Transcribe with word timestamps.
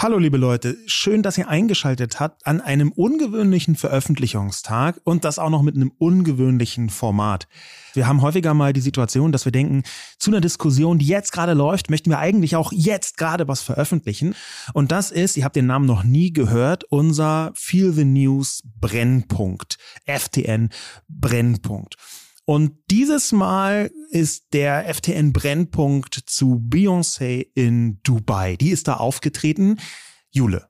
Hallo 0.00 0.16
liebe 0.16 0.36
Leute, 0.36 0.78
schön, 0.86 1.24
dass 1.24 1.38
ihr 1.38 1.48
eingeschaltet 1.48 2.20
habt 2.20 2.46
an 2.46 2.60
einem 2.60 2.92
ungewöhnlichen 2.92 3.74
Veröffentlichungstag 3.74 5.00
und 5.02 5.24
das 5.24 5.40
auch 5.40 5.50
noch 5.50 5.62
mit 5.62 5.74
einem 5.74 5.90
ungewöhnlichen 5.98 6.88
Format. 6.88 7.48
Wir 7.94 8.06
haben 8.06 8.22
häufiger 8.22 8.54
mal 8.54 8.72
die 8.72 8.80
Situation, 8.80 9.32
dass 9.32 9.44
wir 9.44 9.50
denken, 9.50 9.82
zu 10.16 10.30
einer 10.30 10.40
Diskussion, 10.40 11.00
die 11.00 11.06
jetzt 11.08 11.32
gerade 11.32 11.52
läuft, 11.52 11.90
möchten 11.90 12.10
wir 12.10 12.20
eigentlich 12.20 12.54
auch 12.54 12.70
jetzt 12.70 13.16
gerade 13.16 13.48
was 13.48 13.60
veröffentlichen. 13.60 14.36
Und 14.72 14.92
das 14.92 15.10
ist, 15.10 15.36
ihr 15.36 15.44
habt 15.44 15.56
den 15.56 15.66
Namen 15.66 15.86
noch 15.86 16.04
nie 16.04 16.32
gehört, 16.32 16.84
unser 16.84 17.50
Feel 17.56 17.92
the 17.92 18.04
News 18.04 18.62
Brennpunkt, 18.80 19.78
FTN 20.06 20.68
Brennpunkt. 21.08 21.96
Und 22.48 22.72
dieses 22.90 23.30
Mal 23.32 23.90
ist 24.08 24.54
der 24.54 24.94
FTN 24.94 25.34
Brennpunkt 25.34 26.14
zu 26.24 26.54
Beyoncé 26.66 27.46
in 27.54 28.00
Dubai. 28.04 28.56
Die 28.56 28.70
ist 28.70 28.88
da 28.88 28.94
aufgetreten. 28.94 29.78
Jule. 30.30 30.66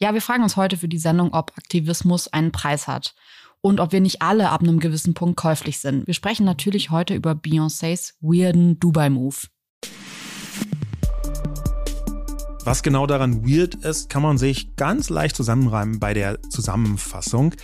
Ja, 0.00 0.12
wir 0.12 0.22
fragen 0.22 0.42
uns 0.42 0.56
heute 0.56 0.76
für 0.76 0.88
die 0.88 0.98
Sendung, 0.98 1.32
ob 1.32 1.52
Aktivismus 1.56 2.26
einen 2.26 2.50
Preis 2.50 2.88
hat 2.88 3.14
und 3.60 3.78
ob 3.78 3.92
wir 3.92 4.00
nicht 4.00 4.22
alle 4.22 4.50
ab 4.50 4.62
einem 4.62 4.80
gewissen 4.80 5.14
Punkt 5.14 5.36
käuflich 5.36 5.78
sind. 5.78 6.04
Wir 6.08 6.14
sprechen 6.14 6.44
natürlich 6.44 6.90
heute 6.90 7.14
über 7.14 7.30
Beyoncés 7.30 8.14
weirden 8.20 8.80
Dubai-Move. 8.80 9.36
Was 12.64 12.82
genau 12.82 13.06
daran 13.06 13.46
weird 13.46 13.74
ist, 13.76 14.10
kann 14.10 14.22
man 14.22 14.36
sich 14.36 14.76
ganz 14.76 15.08
leicht 15.08 15.34
zusammenreimen 15.34 15.98
bei 15.98 16.12
der 16.12 16.42
Zusammenfassung. 16.42 17.54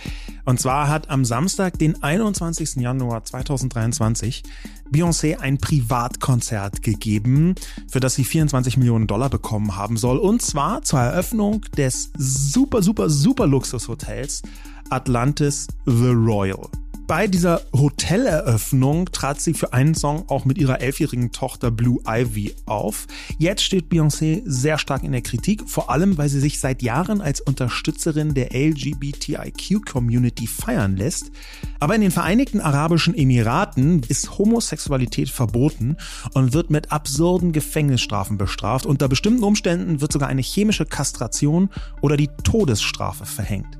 Und 0.43 0.59
zwar 0.59 0.89
hat 0.89 1.09
am 1.09 1.23
Samstag, 1.23 1.77
den 1.77 2.01
21. 2.01 2.77
Januar 2.77 3.23
2023, 3.23 4.43
Beyoncé 4.91 5.37
ein 5.37 5.59
Privatkonzert 5.59 6.81
gegeben, 6.81 7.53
für 7.87 7.99
das 7.99 8.15
sie 8.15 8.23
24 8.23 8.77
Millionen 8.77 9.05
Dollar 9.05 9.29
bekommen 9.29 9.75
haben 9.75 9.97
soll. 9.97 10.17
Und 10.17 10.41
zwar 10.41 10.81
zur 10.81 10.99
Eröffnung 10.99 11.61
des 11.77 12.11
super, 12.17 12.81
super, 12.81 13.09
super 13.09 13.45
Luxushotels 13.45 14.41
Atlantis 14.89 15.67
The 15.85 16.11
Royal. 16.11 16.69
Bei 17.07 17.25
dieser 17.27 17.61
Hoteleröffnung 17.73 19.05
trat 19.13 19.39
sie 19.39 19.53
für 19.53 19.71
einen 19.71 19.95
Song 19.95 20.25
auch 20.27 20.43
mit 20.43 20.57
ihrer 20.57 20.81
elfjährigen 20.81 21.31
Tochter 21.31 21.71
Blue 21.71 22.01
Ivy 22.05 22.53
auf. 22.65 23.07
Jetzt 23.37 23.63
steht 23.63 23.85
Beyoncé 23.89 24.41
sehr 24.43 24.77
stark 24.77 25.03
in 25.03 25.13
der 25.13 25.21
Kritik, 25.21 25.69
vor 25.69 25.89
allem 25.89 26.17
weil 26.17 26.27
sie 26.27 26.41
sich 26.41 26.59
seit 26.59 26.81
Jahren 26.81 27.21
als 27.21 27.39
Unterstützerin 27.39 28.33
der 28.33 28.53
LGBTIQ-Community 28.53 30.47
feiern 30.47 30.97
lässt. 30.97 31.31
Aber 31.79 31.95
in 31.95 32.01
den 32.01 32.11
Vereinigten 32.11 32.59
Arabischen 32.59 33.15
Emiraten 33.15 34.03
ist 34.09 34.37
Homosexualität 34.37 35.29
verboten 35.29 35.95
und 36.33 36.51
wird 36.51 36.71
mit 36.71 36.91
absurden 36.91 37.53
Gefängnisstrafen 37.53 38.37
bestraft. 38.37 38.85
Unter 38.85 39.07
bestimmten 39.07 39.45
Umständen 39.45 40.01
wird 40.01 40.11
sogar 40.11 40.27
eine 40.27 40.41
chemische 40.41 40.85
Kastration 40.85 41.69
oder 42.01 42.17
die 42.17 42.31
Todesstrafe 42.43 43.25
verhängt. 43.25 43.77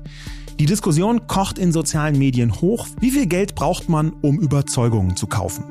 Die 0.58 0.66
Diskussion 0.66 1.28
kocht 1.28 1.56
in 1.56 1.70
sozialen 1.70 2.18
Medien 2.18 2.60
hoch. 2.60 2.88
Wie 2.98 3.12
viel 3.12 3.26
Geld 3.26 3.54
braucht 3.54 3.88
man, 3.88 4.12
um 4.22 4.40
Überzeugungen 4.40 5.14
zu 5.14 5.28
kaufen? 5.28 5.62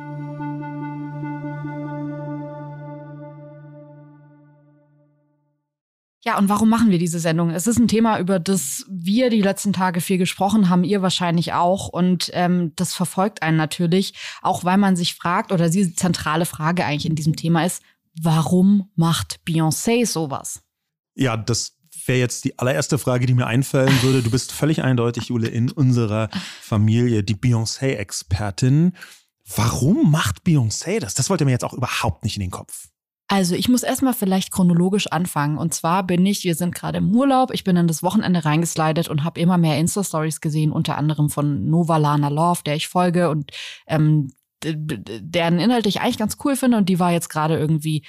Ja, 6.24 6.38
und 6.38 6.48
warum 6.48 6.70
machen 6.70 6.90
wir 6.90 7.00
diese 7.00 7.20
Sendung? 7.20 7.50
Es 7.50 7.68
ist 7.68 7.80
ein 7.80 7.90
Thema, 7.90 8.18
über 8.20 8.40
das 8.40 8.86
wir 8.90 9.30
die 9.30 9.42
letzten 9.42 9.74
Tage 9.74 10.00
viel 10.00 10.18
gesprochen 10.18 10.70
haben, 10.70 10.86
ihr 10.86 11.02
wahrscheinlich 11.02 11.52
auch. 11.52 11.90
Und 11.90 12.32
ähm, 12.34 12.72
das 12.78 12.94
verfolgt 12.94 13.42
einen 13.42 13.58
natürlich, 13.58 14.14
auch 14.42 14.64
weil 14.64 14.78
man 14.78 14.96
sich 14.96 15.16
fragt, 15.16 15.52
oder 15.52 15.70
die 15.70 15.96
zentrale 15.96 16.46
Frage 16.46 16.86
eigentlich 16.86 17.10
in 17.10 17.16
diesem 17.16 17.36
Thema 17.36 17.66
ist, 17.66 17.84
warum 18.22 18.90
macht 18.96 19.42
Beyoncé 19.46 20.06
sowas? 20.06 20.62
Ja, 21.14 21.36
das 21.36 21.77
wäre 22.08 22.20
jetzt 22.20 22.46
die 22.46 22.58
allererste 22.60 22.98
Frage, 22.98 23.26
die 23.26 23.34
mir 23.34 23.48
einfallen 23.48 24.02
würde. 24.02 24.24
Du 24.24 24.32
bist 24.32 24.52
völlig 24.52 24.84
eindeutig, 24.84 25.26
Jule, 25.26 25.48
in 25.48 25.72
unserer 25.72 26.30
Familie 26.62 27.24
die 27.24 27.36
Beyoncé-Expertin. 27.36 28.94
Warum 29.56 30.12
macht 30.12 30.44
Beyoncé 30.46 31.00
das? 31.00 31.14
Das 31.14 31.30
wollte 31.30 31.46
mir 31.46 31.52
jetzt 31.52 31.64
auch 31.64 31.74
überhaupt 31.74 32.24
nicht 32.24 32.36
in 32.36 32.42
den 32.42 32.52
Kopf. 32.52 32.90
Also 33.30 33.56
ich 33.56 33.68
muss 33.68 33.84
erstmal 33.84 34.14
vielleicht 34.14 34.52
chronologisch 34.52 35.08
anfangen. 35.08 35.58
Und 35.58 35.74
zwar 35.74 36.04
bin 36.04 36.26
ich, 36.26 36.44
wir 36.46 36.56
sind 36.56 36.74
gerade 36.74 37.00
im 37.00 37.14
Urlaub, 37.14 37.52
ich 37.54 37.66
bin 37.66 37.76
in 37.76 37.88
das 37.88 38.02
Wochenende 38.02 38.46
reingeslidet 38.46 39.10
und 39.10 39.24
habe 39.26 39.40
immer 39.40 39.58
mehr 39.58 39.78
Insta-Stories 39.78 40.40
gesehen, 40.40 40.72
unter 40.72 40.98
anderem 40.98 41.30
von 41.30 41.70
Nova 41.70 41.98
Lana 41.98 42.30
Love, 42.30 42.62
der 42.66 42.76
ich 42.76 42.88
folge 42.88 43.30
und 43.30 43.52
ähm, 43.86 44.32
deren 44.64 45.60
Inhalt 45.60 45.86
ich 45.86 46.00
eigentlich 46.02 46.18
ganz 46.18 46.38
cool 46.44 46.56
finde. 46.56 46.78
Und 46.78 46.88
die 46.88 47.00
war 47.00 47.12
jetzt 47.12 47.30
gerade 47.30 47.58
irgendwie 47.58 48.06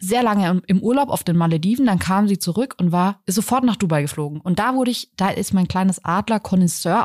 sehr 0.00 0.22
lange 0.22 0.62
im 0.66 0.80
Urlaub 0.80 1.10
auf 1.10 1.22
den 1.22 1.36
Malediven, 1.36 1.86
dann 1.86 1.98
kam 1.98 2.26
sie 2.26 2.38
zurück 2.38 2.74
und 2.78 2.90
war 2.90 3.20
ist 3.26 3.34
sofort 3.34 3.64
nach 3.64 3.76
Dubai 3.76 4.02
geflogen. 4.02 4.40
Und 4.40 4.58
da 4.58 4.74
wurde 4.74 4.90
ich, 4.90 5.10
da 5.16 5.28
ist 5.28 5.52
mein 5.52 5.68
kleines 5.68 6.04
adler 6.04 6.40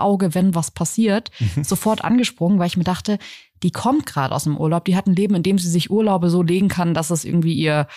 auge 0.02 0.34
wenn 0.34 0.56
was 0.56 0.72
passiert, 0.72 1.30
mhm. 1.40 1.64
sofort 1.64 2.04
angesprungen, 2.04 2.58
weil 2.58 2.68
ich 2.68 2.78
mir 2.78 2.86
dachte, 2.86 3.20
die 3.64 3.72
kommt 3.72 4.06
gerade 4.06 4.34
aus 4.34 4.46
dem 4.46 4.58
Urlaub, 4.58 4.86
die 4.86 4.96
hat 4.96 5.08
ein 5.08 5.16
Leben, 5.16 5.36
in 5.36 5.44
dem 5.44 5.60
sie 5.60 5.70
sich 5.70 5.92
Urlaube 5.92 6.30
so 6.30 6.42
legen 6.42 6.70
kann, 6.70 6.94
dass 6.94 7.10
es 7.12 7.26
irgendwie 7.26 7.54
ihr 7.54 7.88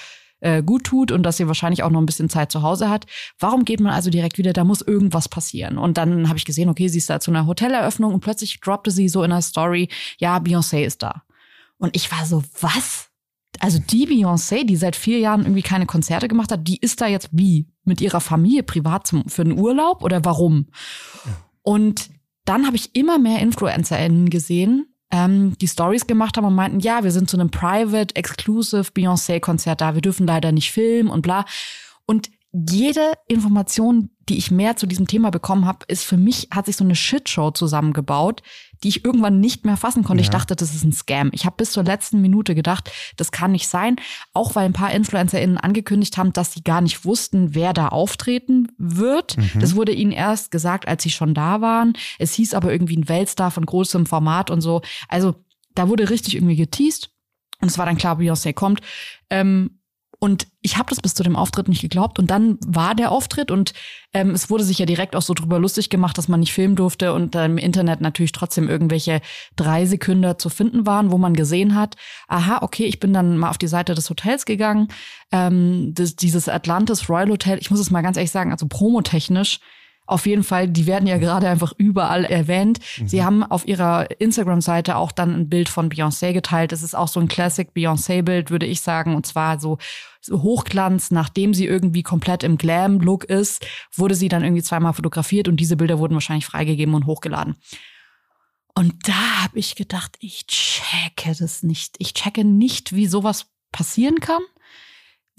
äh, 0.40 0.62
gut 0.62 0.84
tut 0.84 1.12
und 1.12 1.22
dass 1.22 1.36
sie 1.36 1.46
wahrscheinlich 1.46 1.82
auch 1.82 1.90
noch 1.90 2.00
ein 2.00 2.06
bisschen 2.06 2.28
Zeit 2.28 2.50
zu 2.50 2.62
Hause 2.62 2.88
hat. 2.88 3.06
Warum 3.38 3.64
geht 3.64 3.80
man 3.80 3.92
also 3.92 4.10
direkt 4.10 4.38
wieder? 4.38 4.52
Da 4.52 4.64
muss 4.64 4.82
irgendwas 4.82 5.28
passieren. 5.28 5.78
Und 5.78 5.98
dann 5.98 6.28
habe 6.28 6.38
ich 6.38 6.44
gesehen, 6.44 6.68
okay, 6.68 6.88
sie 6.88 6.98
ist 6.98 7.10
da 7.10 7.20
zu 7.20 7.30
einer 7.30 7.46
Hoteleröffnung 7.46 8.14
und 8.14 8.20
plötzlich 8.20 8.60
droppte 8.60 8.90
sie 8.90 9.08
so 9.08 9.22
in 9.22 9.32
einer 9.32 9.42
Story, 9.42 9.88
ja, 10.18 10.38
Beyoncé 10.38 10.84
ist 10.84 11.02
da. 11.02 11.22
Und 11.78 11.94
ich 11.94 12.10
war 12.10 12.24
so, 12.24 12.42
was? 12.60 13.07
Also 13.60 13.78
die 13.78 14.06
Beyoncé, 14.06 14.64
die 14.64 14.76
seit 14.76 14.96
vier 14.96 15.18
Jahren 15.18 15.42
irgendwie 15.42 15.62
keine 15.62 15.86
Konzerte 15.86 16.28
gemacht 16.28 16.52
hat, 16.52 16.66
die 16.66 16.78
ist 16.78 17.00
da 17.00 17.06
jetzt 17.06 17.28
wie? 17.32 17.66
Mit 17.84 18.00
ihrer 18.00 18.20
Familie 18.20 18.62
privat 18.62 19.06
zum, 19.06 19.28
für 19.28 19.42
einen 19.42 19.58
Urlaub 19.58 20.02
oder 20.02 20.24
warum? 20.24 20.66
Ja. 21.24 21.32
Und 21.62 22.10
dann 22.44 22.66
habe 22.66 22.76
ich 22.76 22.94
immer 22.94 23.18
mehr 23.18 23.40
InfluencerInnen 23.40 24.30
gesehen, 24.30 24.86
ähm, 25.10 25.56
die 25.60 25.68
Stories 25.68 26.06
gemacht 26.06 26.36
haben 26.36 26.46
und 26.46 26.54
meinten, 26.54 26.80
ja, 26.80 27.04
wir 27.04 27.10
sind 27.10 27.28
zu 27.30 27.36
einem 27.36 27.50
Private, 27.50 28.14
Exclusive 28.16 28.92
Beyoncé-Konzert 28.92 29.80
da, 29.80 29.94
wir 29.94 30.02
dürfen 30.02 30.26
leider 30.26 30.52
nicht 30.52 30.72
filmen 30.72 31.10
und 31.10 31.22
bla. 31.22 31.44
Und 32.06 32.30
jede 32.52 33.12
Information, 33.26 34.10
die 34.28 34.38
ich 34.38 34.50
mehr 34.50 34.76
zu 34.76 34.86
diesem 34.86 35.06
Thema 35.06 35.30
bekommen 35.30 35.66
habe, 35.66 35.84
ist 35.88 36.04
für 36.04 36.16
mich, 36.16 36.48
hat 36.50 36.66
sich 36.66 36.76
so 36.76 36.84
eine 36.84 36.94
Shitshow 36.94 37.50
zusammengebaut, 37.50 38.42
die 38.82 38.88
ich 38.88 39.04
irgendwann 39.04 39.40
nicht 39.40 39.66
mehr 39.66 39.76
fassen 39.76 40.02
konnte. 40.02 40.22
Ja. 40.22 40.26
Ich 40.26 40.30
dachte, 40.30 40.56
das 40.56 40.74
ist 40.74 40.84
ein 40.84 40.92
Scam. 40.92 41.30
Ich 41.32 41.44
habe 41.44 41.56
bis 41.56 41.72
zur 41.72 41.84
letzten 41.84 42.20
Minute 42.20 42.54
gedacht, 42.54 42.90
das 43.16 43.32
kann 43.32 43.52
nicht 43.52 43.68
sein. 43.68 43.96
Auch 44.32 44.54
weil 44.54 44.64
ein 44.64 44.72
paar 44.72 44.92
InfluencerInnen 44.92 45.58
angekündigt 45.58 46.16
haben, 46.16 46.32
dass 46.32 46.52
sie 46.52 46.62
gar 46.62 46.80
nicht 46.80 47.04
wussten, 47.04 47.54
wer 47.54 47.72
da 47.74 47.88
auftreten 47.88 48.68
wird. 48.78 49.36
Mhm. 49.36 49.60
Das 49.60 49.74
wurde 49.74 49.92
ihnen 49.92 50.12
erst 50.12 50.50
gesagt, 50.50 50.88
als 50.88 51.02
sie 51.02 51.10
schon 51.10 51.34
da 51.34 51.60
waren. 51.60 51.92
Es 52.18 52.34
hieß 52.34 52.54
aber 52.54 52.72
irgendwie 52.72 52.96
ein 52.96 53.08
Weltstar 53.08 53.50
von 53.50 53.66
großem 53.66 54.06
Format 54.06 54.50
und 54.50 54.62
so. 54.62 54.80
Also 55.08 55.34
da 55.74 55.88
wurde 55.88 56.08
richtig 56.08 56.34
irgendwie 56.34 56.56
geteased. 56.56 57.10
Und 57.60 57.68
es 57.68 57.76
war 57.76 57.86
dann 57.86 57.96
klar, 57.96 58.18
Beyoncé 58.18 58.52
kommt. 58.52 58.80
Ähm, 59.30 59.77
und 60.20 60.48
ich 60.62 60.76
habe 60.76 60.90
das 60.90 61.00
bis 61.00 61.14
zu 61.14 61.22
dem 61.22 61.36
Auftritt 61.36 61.68
nicht 61.68 61.80
geglaubt. 61.80 62.18
Und 62.18 62.30
dann 62.30 62.58
war 62.66 62.94
der 62.96 63.12
Auftritt 63.12 63.50
und 63.50 63.72
ähm, 64.12 64.30
es 64.30 64.50
wurde 64.50 64.64
sich 64.64 64.78
ja 64.78 64.86
direkt 64.86 65.14
auch 65.14 65.22
so 65.22 65.32
drüber 65.32 65.60
lustig 65.60 65.90
gemacht, 65.90 66.18
dass 66.18 66.28
man 66.28 66.40
nicht 66.40 66.52
filmen 66.52 66.74
durfte 66.74 67.12
und 67.12 67.36
im 67.36 67.56
Internet 67.56 68.00
natürlich 68.00 68.32
trotzdem 68.32 68.68
irgendwelche 68.68 69.20
drei 69.54 69.86
Sekunden 69.86 70.38
zu 70.38 70.48
finden 70.48 70.86
waren, 70.86 71.12
wo 71.12 71.18
man 71.18 71.34
gesehen 71.34 71.76
hat, 71.76 71.96
aha, 72.26 72.58
okay, 72.62 72.84
ich 72.84 72.98
bin 72.98 73.12
dann 73.12 73.38
mal 73.38 73.50
auf 73.50 73.58
die 73.58 73.68
Seite 73.68 73.94
des 73.94 74.10
Hotels 74.10 74.44
gegangen. 74.44 74.88
Ähm, 75.30 75.92
das, 75.94 76.16
dieses 76.16 76.48
Atlantis 76.48 77.08
Royal 77.08 77.30
Hotel, 77.30 77.58
ich 77.60 77.70
muss 77.70 77.80
es 77.80 77.90
mal 77.90 78.02
ganz 78.02 78.16
ehrlich 78.16 78.32
sagen, 78.32 78.50
also 78.50 78.66
promotechnisch 78.66 79.60
auf 80.08 80.24
jeden 80.24 80.42
Fall, 80.42 80.68
die 80.68 80.86
werden 80.86 81.06
ja 81.06 81.18
gerade 81.18 81.48
einfach 81.48 81.74
überall 81.76 82.24
erwähnt. 82.24 82.80
Mhm. 82.98 83.08
Sie 83.08 83.22
haben 83.22 83.42
auf 83.42 83.68
ihrer 83.68 84.10
Instagram-Seite 84.18 84.96
auch 84.96 85.12
dann 85.12 85.34
ein 85.34 85.48
Bild 85.50 85.68
von 85.68 85.90
Beyoncé 85.90 86.32
geteilt. 86.32 86.72
Es 86.72 86.82
ist 86.82 86.94
auch 86.94 87.08
so 87.08 87.20
ein 87.20 87.28
Classic 87.28 87.68
Beyoncé-Bild, 87.74 88.50
würde 88.50 88.64
ich 88.64 88.80
sagen. 88.80 89.14
Und 89.14 89.26
zwar 89.26 89.60
so, 89.60 89.76
so 90.22 90.42
Hochglanz, 90.42 91.10
nachdem 91.10 91.52
sie 91.52 91.66
irgendwie 91.66 92.02
komplett 92.02 92.42
im 92.42 92.56
Glam-Look 92.56 93.24
ist, 93.24 93.66
wurde 93.94 94.14
sie 94.14 94.30
dann 94.30 94.42
irgendwie 94.42 94.62
zweimal 94.62 94.94
fotografiert 94.94 95.46
und 95.46 95.60
diese 95.60 95.76
Bilder 95.76 95.98
wurden 95.98 96.14
wahrscheinlich 96.14 96.46
freigegeben 96.46 96.94
und 96.94 97.04
hochgeladen. 97.04 97.56
Und 98.74 98.94
da 99.06 99.42
habe 99.42 99.58
ich 99.58 99.76
gedacht, 99.76 100.16
ich 100.20 100.46
checke 100.46 101.36
das 101.38 101.62
nicht. 101.62 101.96
Ich 101.98 102.14
checke 102.14 102.44
nicht, 102.44 102.94
wie 102.94 103.06
sowas 103.06 103.46
passieren 103.72 104.20
kann 104.20 104.40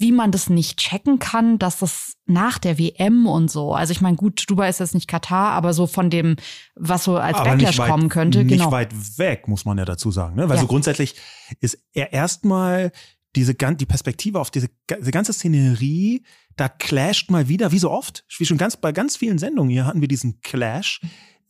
wie 0.00 0.12
man 0.12 0.32
das 0.32 0.48
nicht 0.48 0.78
checken 0.78 1.18
kann, 1.18 1.58
dass 1.58 1.80
das 1.80 2.14
nach 2.24 2.58
der 2.58 2.78
WM 2.78 3.26
und 3.26 3.50
so, 3.50 3.74
also 3.74 3.92
ich 3.92 4.00
meine, 4.00 4.16
gut, 4.16 4.44
Dubai 4.48 4.70
ist 4.70 4.80
jetzt 4.80 4.94
nicht 4.94 5.08
Katar, 5.08 5.52
aber 5.52 5.74
so 5.74 5.86
von 5.86 6.08
dem, 6.08 6.36
was 6.74 7.04
so 7.04 7.18
als 7.18 7.36
aber 7.36 7.50
Backlash 7.50 7.78
weit, 7.78 7.90
kommen 7.90 8.08
könnte. 8.08 8.42
Nicht 8.42 8.58
genau. 8.58 8.72
weit 8.72 9.18
weg, 9.18 9.46
muss 9.46 9.66
man 9.66 9.76
ja 9.76 9.84
dazu 9.84 10.10
sagen. 10.10 10.36
Ne? 10.36 10.48
Weil 10.48 10.56
ja. 10.56 10.62
so 10.62 10.68
grundsätzlich 10.68 11.16
ist 11.60 11.78
er 11.92 12.14
erstmal 12.14 12.92
diese 13.36 13.54
die 13.54 13.86
Perspektive 13.86 14.40
auf 14.40 14.50
diese, 14.50 14.70
diese 14.98 15.10
ganze 15.10 15.34
Szenerie, 15.34 16.24
da 16.56 16.68
clasht 16.68 17.30
mal 17.30 17.48
wieder, 17.48 17.70
wie 17.70 17.78
so 17.78 17.90
oft, 17.90 18.24
wie 18.38 18.46
schon 18.46 18.58
ganz 18.58 18.78
bei 18.78 18.92
ganz 18.92 19.18
vielen 19.18 19.38
Sendungen 19.38 19.70
hier 19.70 19.86
hatten 19.86 20.00
wir 20.00 20.08
diesen 20.08 20.40
Clash. 20.40 21.00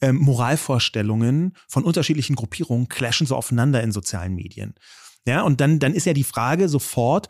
Ähm, 0.02 0.17
Moralvorstellungen 0.17 1.55
von 1.69 1.85
unterschiedlichen 1.85 2.35
Gruppierungen 2.35 2.88
clashen 2.88 3.26
so 3.26 3.37
aufeinander 3.37 3.82
in 3.82 3.93
sozialen 3.93 4.35
Medien. 4.35 4.75
Ja, 5.26 5.43
und 5.43 5.61
dann, 5.61 5.79
dann 5.79 5.93
ist 5.93 6.06
ja 6.06 6.14
die 6.14 6.25
Frage 6.25 6.70
sofort, 6.70 7.29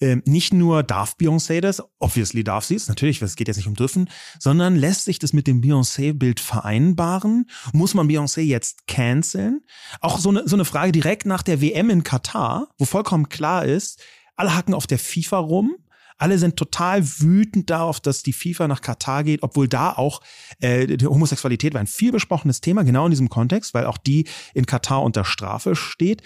äh, 0.00 0.16
nicht 0.24 0.52
nur 0.52 0.82
darf 0.82 1.16
Beyoncé 1.20 1.60
das, 1.60 1.82
obviously 1.98 2.44
darf 2.44 2.64
sie 2.64 2.74
es, 2.74 2.88
natürlich, 2.88 3.22
es 3.22 3.36
geht 3.36 3.48
jetzt 3.48 3.56
nicht 3.56 3.68
um 3.68 3.74
dürfen, 3.74 4.10
sondern 4.38 4.76
lässt 4.76 5.04
sich 5.04 5.18
das 5.18 5.32
mit 5.32 5.46
dem 5.46 5.60
Beyoncé-Bild 5.60 6.40
vereinbaren? 6.40 7.48
Muss 7.72 7.94
man 7.94 8.08
Beyoncé 8.08 8.40
jetzt 8.40 8.86
canceln? 8.86 9.60
Auch 10.00 10.18
so 10.18 10.30
eine, 10.30 10.48
so 10.48 10.56
eine 10.56 10.64
Frage 10.64 10.92
direkt 10.92 11.26
nach 11.26 11.42
der 11.42 11.60
WM 11.60 11.90
in 11.90 12.02
Katar, 12.02 12.68
wo 12.78 12.84
vollkommen 12.84 13.28
klar 13.28 13.64
ist, 13.64 14.02
alle 14.36 14.54
hacken 14.54 14.74
auf 14.74 14.86
der 14.86 14.98
FIFA 14.98 15.38
rum. 15.38 15.76
Alle 16.16 16.38
sind 16.38 16.56
total 16.56 17.04
wütend 17.04 17.70
darauf, 17.70 17.98
dass 17.98 18.22
die 18.22 18.32
FIFA 18.32 18.68
nach 18.68 18.80
Katar 18.80 19.24
geht, 19.24 19.42
obwohl 19.42 19.66
da 19.66 19.92
auch 19.92 20.20
äh, 20.60 20.86
die 20.86 21.06
Homosexualität 21.06 21.74
war 21.74 21.80
ein 21.80 21.88
viel 21.88 22.12
besprochenes 22.12 22.60
Thema, 22.60 22.84
genau 22.84 23.06
in 23.06 23.10
diesem 23.10 23.28
Kontext, 23.28 23.74
weil 23.74 23.86
auch 23.86 23.98
die 23.98 24.28
in 24.54 24.64
Katar 24.64 25.02
unter 25.02 25.24
Strafe 25.24 25.74
steht. 25.74 26.22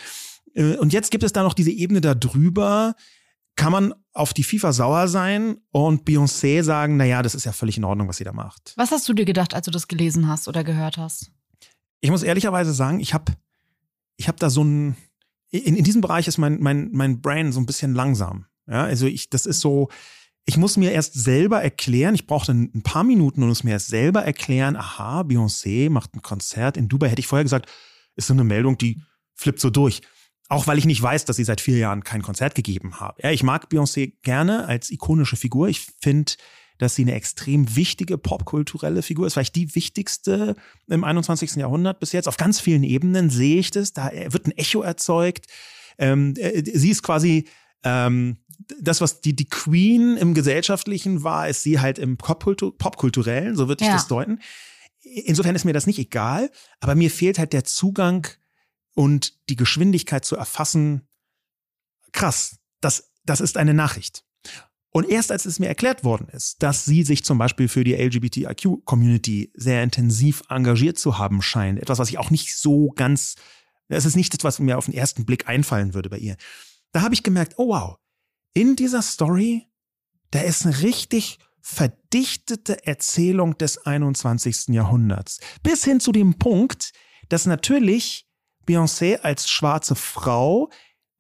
Äh, 0.55 0.77
und 0.77 0.93
jetzt 0.93 1.11
gibt 1.11 1.25
es 1.25 1.33
da 1.33 1.43
noch 1.43 1.55
diese 1.55 1.71
Ebene 1.71 2.03
darüber, 2.03 2.97
kann 3.59 3.73
man 3.73 3.93
auf 4.13 4.33
die 4.33 4.45
FIFA 4.45 4.73
sauer 4.73 5.09
sein 5.09 5.59
und 5.73 6.09
Beyoncé 6.09 6.63
sagen, 6.63 6.97
naja, 6.97 7.23
das 7.23 7.35
ist 7.35 7.45
ja 7.45 7.53
völlig 7.53 7.77
in 7.77 7.85
Ordnung, 7.85 8.09
was 8.09 8.17
sie 8.17 8.25
da 8.25 8.33
macht. 8.33 8.73
Was 8.77 8.93
hast 8.93 9.09
du 9.09 9.13
dir 9.13 9.25
gedacht, 9.25 9.53
als 9.53 9.65
du 9.65 9.73
das 9.73 9.89
gelesen 9.89 10.29
hast 10.29 10.47
oder 10.47 10.63
gehört 10.63 10.97
hast? 10.97 11.33
Ich 12.01 12.11
muss 12.11 12.23
ehrlicherweise 12.23 12.73
sagen, 12.73 13.01
ich 13.01 13.15
habe 13.15 13.33
ich 14.17 14.29
hab 14.29 14.37
da 14.39 14.49
so 14.49 14.63
ein, 14.63 14.97
in, 15.51 15.77
in 15.77 15.85
diesem 15.85 16.01
Bereich 16.01 16.29
ist 16.29 16.39
mein, 16.39 16.61
mein, 16.61 16.91
mein 16.93 17.21
Brain 17.21 17.51
so 17.51 17.59
ein 17.59 17.67
bisschen 17.67 17.95
langsam. 17.95 18.47
Ja, 18.69 18.85
also 18.85 19.07
ich, 19.07 19.29
das 19.29 19.45
ist 19.45 19.61
so, 19.61 19.89
ich 20.45 20.57
muss 20.57 20.77
mir 20.77 20.93
erst 20.93 21.15
selber 21.15 21.61
erklären, 21.61 22.15
ich 22.15 22.27
brauchte 22.29 22.53
ein 22.53 22.83
paar 22.85 23.03
Minuten 23.03 23.43
und 23.43 23.49
muss 23.49 23.65
mir 23.65 23.73
erst 23.73 23.89
selber 23.89 24.23
erklären, 24.23 24.77
aha, 24.77 25.23
Beyoncé 25.23 25.91
macht 25.91 26.15
ein 26.15 26.23
Konzert 26.23 26.77
in 26.77 26.89
Dubai. 26.89 27.09
Hätte 27.09 27.21
ich 27.21 27.27
vorher 27.27 27.45
gesagt, 27.45 27.69
ist 28.15 28.29
so 28.29 28.35
eine 28.35 28.45
Meldung, 28.45 28.79
die 28.79 29.03
flippt 29.35 29.59
so 29.59 29.71
durch. 29.71 30.03
Auch 30.49 30.67
weil 30.67 30.79
ich 30.79 30.87
nicht 30.87 31.03
weiß, 31.03 31.27
dass 31.27 31.37
sie 31.37 31.45
seit 31.45 31.61
vier 31.61 31.77
Jahren 31.77 32.05
kein 32.05 32.23
Konzert 32.23 32.55
gegeben 32.55 33.01
hat. 33.01 33.23
Ja, 33.23 33.31
ich 33.31 33.43
mag 33.43 33.69
Beyoncé 33.71 34.15
gerne 34.23 34.67
als 34.67 34.91
ikonische 34.91 35.37
Figur. 35.37 35.69
Ich 35.69 35.87
finde, 36.01 36.33
dass 36.79 36.95
sie 36.95 37.03
eine 37.03 37.15
extrem 37.15 37.77
wichtige 37.77 38.17
popkulturelle 38.17 39.03
Figur 39.03 39.27
ist, 39.27 39.35
vielleicht 39.35 39.57
die 39.57 39.75
wichtigste 39.75 40.55
im 40.87 41.05
21. 41.05 41.57
Jahrhundert 41.57 42.01
bis 42.01 42.13
jetzt. 42.13 42.29
Auf 42.29 42.37
ganz 42.37 42.61
vielen 42.61 42.85
Ebenen 42.85 43.31
sehe 43.31 43.59
ich 43.59 43.71
das. 43.71 43.93
Da 43.93 44.11
wird 44.29 44.47
ein 44.47 44.57
Echo 44.57 44.81
erzeugt. 44.81 45.47
Ähm, 45.99 46.35
äh, 46.37 46.63
sie 46.65 46.91
ist 46.91 47.03
quasi 47.03 47.47
ähm, 47.85 48.39
das, 48.81 49.01
was 49.01 49.21
die, 49.21 49.35
die 49.35 49.49
Queen 49.49 50.17
im 50.17 50.35
Gesellschaftlichen 50.35 51.23
war, 51.25 51.49
ist 51.49 51.63
sie 51.63 51.81
halt 51.81 51.99
im 51.99 52.17
Popkultur 52.17 52.77
Popkulturellen, 52.77 53.57
so 53.57 53.69
würde 53.69 53.83
ich 53.83 53.89
ja. 53.89 53.95
das 53.95 54.09
deuten. 54.09 54.41
Insofern 55.01 55.55
ist 55.55 55.65
mir 55.65 55.73
das 55.73 55.87
nicht 55.87 55.99
egal, 55.99 56.51
aber 56.81 56.95
mir 56.95 57.11
fehlt 57.11 57.39
halt 57.39 57.53
der 57.53 57.65
Zugang 57.65 58.27
und 58.99 59.49
die 59.49 59.55
Geschwindigkeit 59.55 60.25
zu 60.25 60.35
erfassen, 60.35 61.07
krass, 62.11 62.59
das, 62.81 63.13
das 63.25 63.41
ist 63.41 63.57
eine 63.57 63.73
Nachricht. 63.73 64.25
Und 64.91 65.09
erst 65.09 65.31
als 65.31 65.47
es 65.47 65.61
mir 65.61 65.69
erklärt 65.69 66.03
worden 66.03 66.27
ist, 66.33 66.65
dass 66.65 66.85
sie 66.85 67.05
sich 67.05 67.25
zum 67.25 67.39
Beispiel 67.39 67.69
für 67.69 67.85
die 67.85 67.95
LGBTIQ-Community 67.95 69.53
sehr 69.55 69.85
intensiv 69.85 70.43
engagiert 70.49 70.99
zu 70.99 71.17
haben 71.17 71.43
scheint, 71.43 71.79
etwas, 71.79 72.01
was 72.01 72.11
ich 72.11 72.19
auch 72.19 72.31
nicht 72.31 72.57
so 72.57 72.89
ganz, 72.89 73.37
es 73.87 74.05
ist 74.05 74.17
nicht 74.17 74.35
etwas, 74.35 74.55
was 74.55 74.65
mir 74.65 74.77
auf 74.77 74.87
den 74.87 74.95
ersten 74.95 75.25
Blick 75.25 75.47
einfallen 75.47 75.95
würde 75.95 76.11
bei 76.11 76.19
ihr. 76.19 76.37
Da 76.91 77.03
habe 77.03 77.15
ich 77.15 77.23
gemerkt, 77.23 77.55
oh 77.57 77.69
wow, 77.69 77.99
in 78.53 78.75
dieser 78.75 79.03
Story, 79.03 79.69
da 80.33 80.41
ist 80.41 80.67
eine 80.67 80.83
richtig 80.83 81.39
verdichtete 81.61 82.85
Erzählung 82.85 83.57
des 83.59 83.79
21. 83.79 84.75
Jahrhunderts. 84.75 85.39
Bis 85.63 85.85
hin 85.85 86.01
zu 86.01 86.11
dem 86.11 86.37
Punkt, 86.41 86.91
dass 87.29 87.47
natürlich 87.47 88.28
Beyoncé 88.69 89.21
als 89.23 89.49
schwarze 89.49 89.95
Frau 89.95 90.71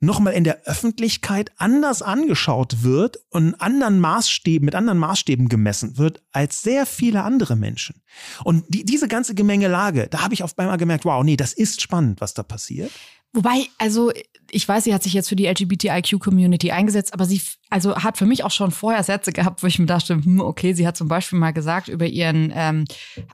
nochmal 0.00 0.34
in 0.34 0.44
der 0.44 0.62
Öffentlichkeit 0.64 1.50
anders 1.56 2.02
angeschaut 2.02 2.82
wird 2.82 3.18
und 3.30 3.60
anderen 3.60 3.98
Maßstäben, 3.98 4.64
mit 4.64 4.74
anderen 4.74 4.98
Maßstäben 4.98 5.48
gemessen 5.48 5.98
wird 5.98 6.22
als 6.30 6.62
sehr 6.62 6.86
viele 6.86 7.24
andere 7.24 7.56
Menschen. 7.56 8.02
Und 8.44 8.64
die, 8.68 8.84
diese 8.84 9.08
ganze 9.08 9.34
Gemengelage, 9.34 10.06
da 10.08 10.22
habe 10.22 10.34
ich 10.34 10.44
auf 10.44 10.56
einmal 10.56 10.78
gemerkt, 10.78 11.04
wow, 11.04 11.24
nee, 11.24 11.36
das 11.36 11.52
ist 11.52 11.80
spannend, 11.82 12.20
was 12.20 12.34
da 12.34 12.44
passiert. 12.44 12.92
Wobei, 13.32 13.66
also 13.78 14.12
ich 14.50 14.66
weiß, 14.66 14.84
sie 14.84 14.94
hat 14.94 15.02
sich 15.02 15.12
jetzt 15.12 15.28
für 15.28 15.36
die 15.36 15.46
LGBTIQ-Community 15.46 16.70
eingesetzt, 16.70 17.12
aber 17.12 17.26
sie 17.26 17.42
also 17.68 17.96
hat 17.96 18.16
für 18.16 18.24
mich 18.24 18.44
auch 18.44 18.50
schon 18.50 18.70
vorher 18.70 19.02
Sätze 19.02 19.32
gehabt, 19.32 19.62
wo 19.62 19.66
ich 19.66 19.78
mir 19.78 19.86
dachte, 19.86 20.14
hm, 20.14 20.40
okay, 20.40 20.72
sie 20.72 20.86
hat 20.86 20.96
zum 20.96 21.08
Beispiel 21.08 21.38
mal 21.38 21.52
gesagt 21.52 21.88
über 21.88 22.06
ihren 22.06 22.52
ähm, 22.54 22.84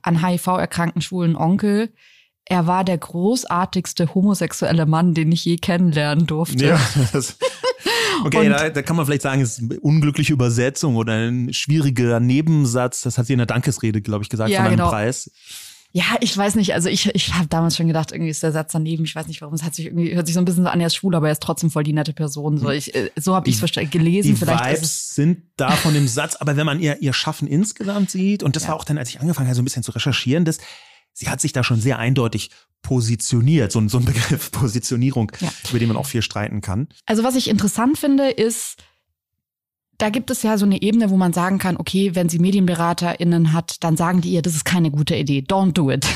an 0.02 0.26
HIV 0.26 0.46
erkrankten 0.46 1.02
schwulen 1.02 1.36
Onkel, 1.36 1.92
er 2.46 2.66
war 2.66 2.84
der 2.84 2.98
großartigste 2.98 4.14
homosexuelle 4.14 4.86
Mann, 4.86 5.14
den 5.14 5.32
ich 5.32 5.44
je 5.44 5.56
kennenlernen 5.56 6.26
durfte. 6.26 6.66
Ja, 6.66 6.80
das, 7.12 7.36
okay, 8.24 8.48
da, 8.48 8.68
da, 8.70 8.82
kann 8.82 8.96
man 8.96 9.06
vielleicht 9.06 9.22
sagen, 9.22 9.40
es 9.40 9.58
ist 9.58 9.70
eine 9.70 9.80
unglückliche 9.80 10.32
Übersetzung 10.32 10.96
oder 10.96 11.14
ein 11.14 11.52
schwieriger 11.52 12.20
Nebensatz. 12.20 13.00
Das 13.00 13.16
hat 13.16 13.26
sie 13.26 13.32
in 13.32 13.38
der 13.38 13.46
Dankesrede, 13.46 14.02
glaube 14.02 14.24
ich, 14.24 14.28
gesagt, 14.28 14.50
ja, 14.50 14.58
von 14.58 14.66
einem 14.66 14.76
genau. 14.76 14.90
Preis. 14.90 15.30
Ja, 15.96 16.16
ich 16.20 16.36
weiß 16.36 16.56
nicht. 16.56 16.74
Also 16.74 16.88
ich, 16.88 17.06
ich 17.14 17.34
habe 17.34 17.46
damals 17.46 17.76
schon 17.76 17.86
gedacht, 17.86 18.10
irgendwie 18.10 18.30
ist 18.30 18.42
der 18.42 18.50
Satz 18.50 18.72
daneben. 18.72 19.04
Ich 19.04 19.14
weiß 19.14 19.28
nicht, 19.28 19.40
warum. 19.40 19.54
Es 19.54 19.62
hat 19.62 19.76
sich 19.76 19.86
irgendwie 19.86 20.12
hört 20.12 20.26
sich 20.26 20.34
so 20.34 20.40
ein 20.40 20.44
bisschen 20.44 20.64
so 20.64 20.68
an, 20.68 20.80
er 20.80 20.88
ist 20.88 20.96
schwul, 20.96 21.14
aber 21.14 21.28
er 21.28 21.32
ist 21.32 21.42
trotzdem 21.42 21.70
voll 21.70 21.84
die 21.84 21.92
nette 21.92 22.12
Person. 22.12 22.58
So, 22.58 22.68
ich, 22.70 22.92
äh, 22.96 23.10
so 23.14 23.36
habe 23.36 23.48
ich 23.48 23.62
es 23.62 23.90
gelesen. 23.90 24.34
Die 24.34 24.34
Vielleicht 24.34 24.78
Vibes 24.78 25.14
sind 25.14 25.44
da 25.56 25.70
von 25.70 25.94
dem 25.94 26.08
Satz, 26.08 26.34
aber 26.34 26.56
wenn 26.56 26.66
man 26.66 26.80
ihr 26.80 27.00
ihr 27.00 27.12
Schaffen 27.12 27.46
insgesamt 27.46 28.10
sieht 28.10 28.42
und 28.42 28.56
das 28.56 28.64
ja. 28.64 28.70
war 28.70 28.76
auch 28.76 28.84
dann, 28.84 28.98
als 28.98 29.10
ich 29.10 29.20
angefangen 29.20 29.46
habe, 29.46 29.54
so 29.54 29.62
ein 29.62 29.64
bisschen 29.64 29.84
zu 29.84 29.92
recherchieren, 29.92 30.44
das 30.44 30.58
sie 31.14 31.28
hat 31.28 31.40
sich 31.40 31.52
da 31.52 31.64
schon 31.64 31.80
sehr 31.80 31.98
eindeutig 31.98 32.50
positioniert, 32.82 33.72
so, 33.72 33.88
so 33.88 33.98
ein 33.98 34.04
Begriff 34.04 34.50
Positionierung, 34.52 35.32
ja. 35.40 35.50
über 35.70 35.78
den 35.78 35.88
man 35.88 35.96
auch 35.96 36.06
viel 36.06 36.20
streiten 36.20 36.60
kann. 36.60 36.88
Also 37.06 37.24
was 37.24 37.34
ich 37.34 37.48
interessant 37.48 37.98
finde, 37.98 38.30
ist, 38.30 38.76
da 39.98 40.10
gibt 40.10 40.30
es 40.30 40.42
ja 40.42 40.58
so 40.58 40.66
eine 40.66 40.82
Ebene, 40.82 41.10
wo 41.10 41.16
man 41.16 41.32
sagen 41.32 41.58
kann, 41.58 41.76
okay, 41.76 42.14
wenn 42.14 42.28
sie 42.28 42.38
MedienberaterInnen 42.38 43.52
hat, 43.52 43.82
dann 43.84 43.96
sagen 43.96 44.20
die 44.20 44.30
ihr, 44.30 44.42
das 44.42 44.54
ist 44.54 44.64
keine 44.64 44.90
gute 44.90 45.14
Idee, 45.14 45.44
don't 45.46 45.72
do 45.72 45.90
it. 45.90 46.06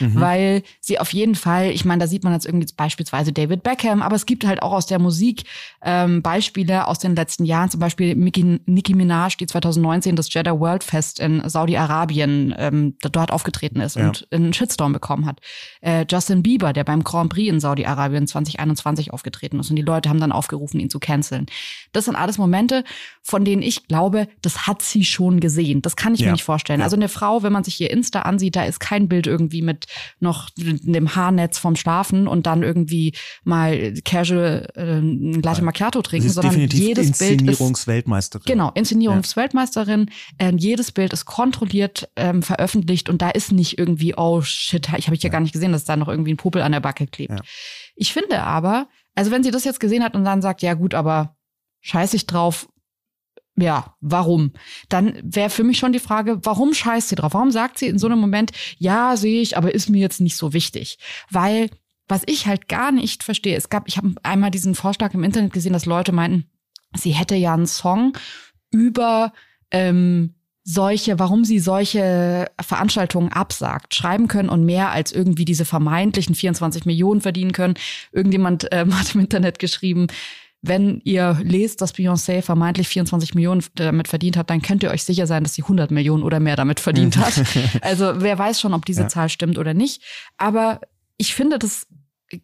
Mhm. 0.00 0.14
Weil 0.20 0.62
sie 0.80 0.98
auf 0.98 1.12
jeden 1.12 1.34
Fall, 1.34 1.70
ich 1.70 1.84
meine, 1.84 2.00
da 2.00 2.06
sieht 2.06 2.24
man 2.24 2.32
jetzt 2.32 2.46
irgendwie 2.46 2.68
beispielsweise 2.76 3.32
David 3.32 3.62
Beckham, 3.62 4.02
aber 4.02 4.16
es 4.16 4.26
gibt 4.26 4.46
halt 4.46 4.62
auch 4.62 4.72
aus 4.72 4.86
der 4.86 4.98
Musik 4.98 5.44
ähm, 5.82 6.22
Beispiele 6.22 6.86
aus 6.86 6.98
den 6.98 7.16
letzten 7.16 7.44
Jahren, 7.44 7.70
zum 7.70 7.80
Beispiel 7.80 8.14
Mickey, 8.16 8.60
Nicki 8.66 8.94
Minaj, 8.94 9.36
die 9.38 9.46
2019 9.46 10.16
das 10.16 10.32
Jeddah 10.32 10.58
World 10.58 10.84
Fest 10.84 11.18
in 11.20 11.48
Saudi-Arabien 11.48 12.54
ähm, 12.58 12.96
dort 13.00 13.30
aufgetreten 13.30 13.80
ist 13.80 13.96
ja. 13.96 14.08
und 14.08 14.26
einen 14.30 14.52
Shitstorm 14.52 14.92
bekommen 14.92 15.26
hat. 15.26 15.40
Äh, 15.80 16.04
Justin 16.10 16.42
Bieber, 16.42 16.72
der 16.72 16.84
beim 16.84 17.02
Grand 17.04 17.32
Prix 17.32 17.50
in 17.50 17.60
Saudi-Arabien 17.60 18.26
2021 18.26 19.12
aufgetreten 19.12 19.60
ist 19.60 19.70
und 19.70 19.76
die 19.76 19.82
Leute 19.82 20.08
haben 20.08 20.20
dann 20.20 20.32
aufgerufen, 20.32 20.80
ihn 20.80 20.90
zu 20.90 20.98
canceln. 20.98 21.46
Das 21.92 22.04
sind 22.04 22.16
alles 22.16 22.38
Momente, 22.38 22.84
von 23.22 23.44
denen 23.44 23.62
ich 23.62 23.86
glaube, 23.86 24.28
das 24.42 24.66
hat 24.66 24.82
sie 24.82 25.04
schon 25.04 25.38
gesehen. 25.40 25.80
Das 25.80 25.94
kann 25.94 26.14
ich 26.14 26.20
ja. 26.20 26.26
mir 26.26 26.32
nicht 26.32 26.42
vorstellen. 26.42 26.80
Ja. 26.80 26.84
Also 26.84 26.96
eine 26.96 27.08
Frau, 27.08 27.42
wenn 27.42 27.52
man 27.52 27.62
sich 27.62 27.80
ihr 27.80 27.90
Insta 27.90 28.22
ansieht, 28.22 28.56
da 28.56 28.64
ist 28.64 28.80
kein 28.80 29.08
Bild 29.08 29.26
irgendwie 29.26 29.62
mit 29.62 29.86
noch 30.18 30.50
dem 30.56 31.14
Haarnetz 31.14 31.58
vom 31.58 31.76
Schlafen 31.76 32.26
und 32.26 32.46
dann 32.46 32.62
irgendwie 32.62 33.14
mal 33.44 33.94
casual 34.04 34.68
äh, 34.74 34.98
ein 34.98 35.40
Latte 35.40 35.62
Macchiato 35.62 36.02
trinken, 36.02 36.28
sondern 36.28 36.58
jedes 36.58 37.18
Bild 37.18 37.42
Inszenierungsweltmeisterin. 37.42 38.44
Genau, 38.44 38.70
Inszenierungsweltmeisterin. 38.74 40.10
Ja. 40.40 40.48
Äh, 40.48 40.56
jedes 40.56 40.90
Bild 40.90 41.12
ist 41.12 41.24
kontrolliert 41.24 42.08
ähm, 42.16 42.42
veröffentlicht 42.42 43.08
und 43.08 43.22
da 43.22 43.30
ist 43.30 43.52
nicht 43.52 43.78
irgendwie 43.78 44.14
oh 44.16 44.42
shit, 44.42 44.88
ich 44.96 45.06
habe 45.06 45.16
ich 45.16 45.22
ja 45.22 45.30
gar 45.30 45.40
nicht 45.40 45.52
gesehen, 45.52 45.72
dass 45.72 45.84
da 45.84 45.96
noch 45.96 46.08
irgendwie 46.08 46.34
ein 46.34 46.38
Popel 46.38 46.62
an 46.62 46.72
der 46.72 46.80
Backe 46.80 47.06
klebt. 47.06 47.40
Ich 47.94 48.12
finde 48.12 48.42
aber, 48.42 48.88
also 49.14 49.30
wenn 49.30 49.42
sie 49.42 49.50
das 49.50 49.64
jetzt 49.64 49.80
gesehen 49.80 50.02
hat 50.02 50.14
und 50.14 50.24
dann 50.24 50.42
sagt, 50.42 50.62
ja 50.62 50.74
gut, 50.74 50.94
aber 50.94 51.36
scheiß 51.80 52.14
ich 52.14 52.26
drauf, 52.26 52.68
ja, 53.56 53.94
warum? 54.00 54.52
Dann 54.88 55.18
wäre 55.22 55.50
für 55.50 55.64
mich 55.64 55.78
schon 55.78 55.92
die 55.92 55.98
Frage, 55.98 56.38
warum 56.42 56.72
scheißt 56.72 57.10
sie 57.10 57.16
drauf? 57.16 57.34
Warum 57.34 57.50
sagt 57.50 57.78
sie 57.78 57.86
in 57.86 57.98
so 57.98 58.06
einem 58.06 58.18
Moment, 58.18 58.52
ja, 58.78 59.16
sehe 59.16 59.42
ich, 59.42 59.56
aber 59.56 59.74
ist 59.74 59.90
mir 59.90 60.00
jetzt 60.00 60.20
nicht 60.20 60.36
so 60.36 60.52
wichtig? 60.52 60.98
Weil 61.30 61.68
was 62.08 62.22
ich 62.26 62.46
halt 62.46 62.68
gar 62.68 62.92
nicht 62.92 63.22
verstehe, 63.22 63.56
es 63.56 63.68
gab, 63.68 63.88
ich 63.88 63.96
habe 63.96 64.14
einmal 64.22 64.50
diesen 64.50 64.74
Vorschlag 64.74 65.14
im 65.14 65.24
Internet 65.24 65.52
gesehen, 65.52 65.72
dass 65.72 65.86
Leute 65.86 66.12
meinten, 66.12 66.46
sie 66.94 67.12
hätte 67.12 67.34
ja 67.34 67.54
einen 67.54 67.66
Song 67.66 68.16
über 68.70 69.32
ähm, 69.70 70.34
solche, 70.64 71.18
warum 71.18 71.44
sie 71.44 71.58
solche 71.58 72.50
Veranstaltungen 72.60 73.32
absagt, 73.32 73.94
schreiben 73.94 74.28
können 74.28 74.48
und 74.48 74.64
mehr 74.64 74.90
als 74.90 75.12
irgendwie 75.12 75.44
diese 75.44 75.64
vermeintlichen 75.64 76.34
24 76.34 76.84
Millionen 76.84 77.20
verdienen 77.20 77.52
können. 77.52 77.74
Irgendjemand 78.12 78.68
ähm, 78.70 78.98
hat 78.98 79.14
im 79.14 79.22
Internet 79.22 79.58
geschrieben, 79.58 80.06
wenn 80.62 81.00
ihr 81.04 81.38
lest, 81.42 81.80
dass 81.80 81.94
Beyoncé 81.94 82.40
vermeintlich 82.40 82.86
24 82.86 83.34
Millionen 83.34 83.64
damit 83.74 84.06
verdient 84.06 84.36
hat, 84.36 84.48
dann 84.48 84.62
könnt 84.62 84.84
ihr 84.84 84.90
euch 84.90 85.02
sicher 85.02 85.26
sein, 85.26 85.42
dass 85.42 85.54
sie 85.54 85.62
100 85.62 85.90
Millionen 85.90 86.22
oder 86.22 86.38
mehr 86.38 86.54
damit 86.54 86.78
verdient 86.78 87.16
hat. 87.16 87.34
also 87.82 88.14
wer 88.16 88.38
weiß 88.38 88.60
schon, 88.60 88.72
ob 88.72 88.84
diese 88.86 89.02
ja. 89.02 89.08
Zahl 89.08 89.28
stimmt 89.28 89.58
oder 89.58 89.74
nicht. 89.74 90.02
Aber 90.38 90.80
ich 91.16 91.34
finde 91.34 91.58
das 91.58 91.88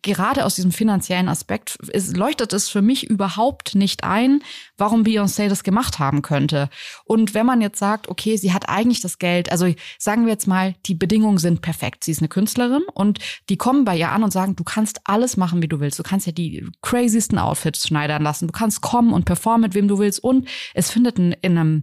gerade 0.02 0.44
aus 0.44 0.54
diesem 0.54 0.72
finanziellen 0.72 1.28
Aspekt 1.28 1.76
ist, 1.92 2.16
leuchtet 2.16 2.52
es 2.52 2.68
für 2.68 2.82
mich 2.82 3.08
überhaupt 3.08 3.74
nicht 3.74 4.04
ein, 4.04 4.42
warum 4.76 5.02
Beyoncé 5.02 5.48
das 5.48 5.64
gemacht 5.64 5.98
haben 5.98 6.22
könnte. 6.22 6.68
Und 7.04 7.34
wenn 7.34 7.46
man 7.46 7.60
jetzt 7.60 7.78
sagt, 7.78 8.08
okay, 8.08 8.36
sie 8.36 8.52
hat 8.52 8.68
eigentlich 8.68 9.00
das 9.00 9.18
Geld, 9.18 9.50
also 9.50 9.72
sagen 9.98 10.24
wir 10.24 10.32
jetzt 10.32 10.46
mal, 10.46 10.74
die 10.86 10.94
Bedingungen 10.94 11.38
sind 11.38 11.62
perfekt. 11.62 12.04
Sie 12.04 12.12
ist 12.12 12.20
eine 12.20 12.28
Künstlerin 12.28 12.82
und 12.94 13.18
die 13.48 13.56
kommen 13.56 13.84
bei 13.84 13.96
ihr 13.96 14.10
an 14.12 14.22
und 14.22 14.32
sagen, 14.32 14.56
du 14.56 14.64
kannst 14.64 15.00
alles 15.04 15.36
machen, 15.36 15.62
wie 15.62 15.68
du 15.68 15.80
willst. 15.80 15.98
Du 15.98 16.02
kannst 16.02 16.26
ja 16.26 16.32
die 16.32 16.66
craziesten 16.82 17.38
Outfits 17.38 17.86
schneidern 17.86 18.22
lassen. 18.22 18.46
Du 18.46 18.52
kannst 18.52 18.80
kommen 18.80 19.12
und 19.12 19.24
performen, 19.24 19.62
mit 19.62 19.74
wem 19.74 19.88
du 19.88 19.98
willst. 19.98 20.22
Und 20.22 20.48
es 20.74 20.90
findet 20.90 21.18
in, 21.18 21.32
in 21.32 21.58
einem 21.58 21.82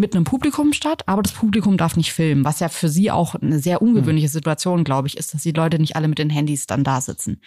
mit 0.00 0.14
einem 0.14 0.24
Publikum 0.24 0.72
statt, 0.72 1.02
aber 1.06 1.22
das 1.22 1.32
Publikum 1.32 1.76
darf 1.76 1.96
nicht 1.96 2.12
filmen, 2.12 2.44
was 2.44 2.60
ja 2.60 2.68
für 2.68 2.88
sie 2.88 3.10
auch 3.10 3.34
eine 3.34 3.60
sehr 3.60 3.82
ungewöhnliche 3.82 4.26
hm. 4.26 4.32
Situation, 4.32 4.84
glaube 4.84 5.08
ich, 5.08 5.16
ist, 5.16 5.34
dass 5.34 5.42
die 5.42 5.52
Leute 5.52 5.78
nicht 5.78 5.96
alle 5.96 6.08
mit 6.08 6.18
den 6.18 6.30
Handys 6.30 6.66
dann 6.66 6.82
da 6.82 7.00
sitzen. 7.00 7.40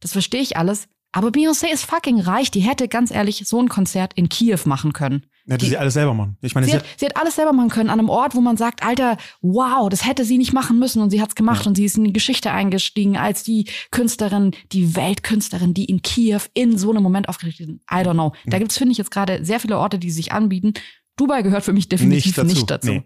Das 0.00 0.12
verstehe 0.12 0.40
ich 0.40 0.56
alles. 0.56 0.88
Aber 1.12 1.28
Beyoncé 1.28 1.66
ist 1.72 1.84
fucking 1.84 2.20
reich. 2.20 2.50
Die 2.50 2.60
hätte 2.60 2.86
ganz 2.86 3.10
ehrlich 3.10 3.42
so 3.44 3.60
ein 3.60 3.68
Konzert 3.68 4.14
in 4.14 4.28
Kiew 4.28 4.60
machen 4.64 4.92
können. 4.92 5.26
Hätte 5.48 5.64
die, 5.64 5.70
sie 5.70 5.76
alles 5.76 5.94
selber 5.94 6.14
machen. 6.14 6.36
Ich 6.42 6.54
meine, 6.54 6.66
sie, 6.66 6.72
sie, 6.72 6.78
hat, 6.78 6.84
sie 6.96 7.06
hat 7.06 7.16
alles 7.16 7.34
selber 7.34 7.52
machen 7.52 7.70
können 7.70 7.90
an 7.90 7.98
einem 7.98 8.08
Ort, 8.08 8.36
wo 8.36 8.40
man 8.40 8.56
sagt, 8.56 8.84
Alter, 8.84 9.16
wow, 9.40 9.88
das 9.88 10.06
hätte 10.06 10.24
sie 10.24 10.38
nicht 10.38 10.52
machen 10.52 10.78
müssen 10.78 11.02
und 11.02 11.10
sie 11.10 11.20
hat's 11.20 11.34
gemacht 11.34 11.64
ja. 11.64 11.68
und 11.68 11.74
sie 11.74 11.84
ist 11.84 11.96
in 11.96 12.04
die 12.04 12.12
Geschichte 12.12 12.52
eingestiegen 12.52 13.16
als 13.16 13.42
die 13.42 13.68
Künstlerin, 13.90 14.52
die 14.70 14.94
Weltkünstlerin, 14.94 15.74
die 15.74 15.86
in 15.86 16.02
Kiew 16.02 16.40
in 16.54 16.78
so 16.78 16.90
einem 16.90 17.02
Moment 17.02 17.28
aufgerichtet 17.28 17.68
ist. 17.68 17.80
I 17.90 18.04
don't 18.04 18.12
know. 18.12 18.32
Da 18.46 18.58
gibt's 18.58 18.78
finde 18.78 18.92
ich 18.92 18.98
jetzt 18.98 19.10
gerade 19.10 19.44
sehr 19.44 19.58
viele 19.58 19.78
Orte, 19.78 19.98
die 19.98 20.12
sich 20.12 20.30
anbieten. 20.30 20.74
Dubai 21.20 21.42
gehört 21.42 21.64
für 21.64 21.72
mich 21.72 21.88
definitiv 21.88 22.24
nicht 22.26 22.38
dazu. 22.38 22.46
Nicht 22.46 22.70
dazu. 22.70 22.88
Nee. 22.88 23.02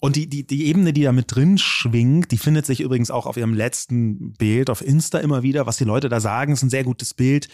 Und 0.00 0.16
die, 0.16 0.28
die, 0.28 0.46
die 0.46 0.66
Ebene, 0.66 0.94
die 0.94 1.02
da 1.02 1.12
mit 1.12 1.34
drin 1.34 1.58
schwingt, 1.58 2.30
die 2.32 2.38
findet 2.38 2.64
sich 2.64 2.80
übrigens 2.80 3.10
auch 3.10 3.26
auf 3.26 3.36
ihrem 3.36 3.52
letzten 3.52 4.32
Bild 4.32 4.70
auf 4.70 4.80
Insta 4.80 5.18
immer 5.18 5.42
wieder, 5.42 5.66
was 5.66 5.76
die 5.76 5.84
Leute 5.84 6.08
da 6.08 6.20
sagen, 6.20 6.54
ist 6.54 6.62
ein 6.62 6.70
sehr 6.70 6.84
gutes 6.84 7.12
Bild. 7.12 7.48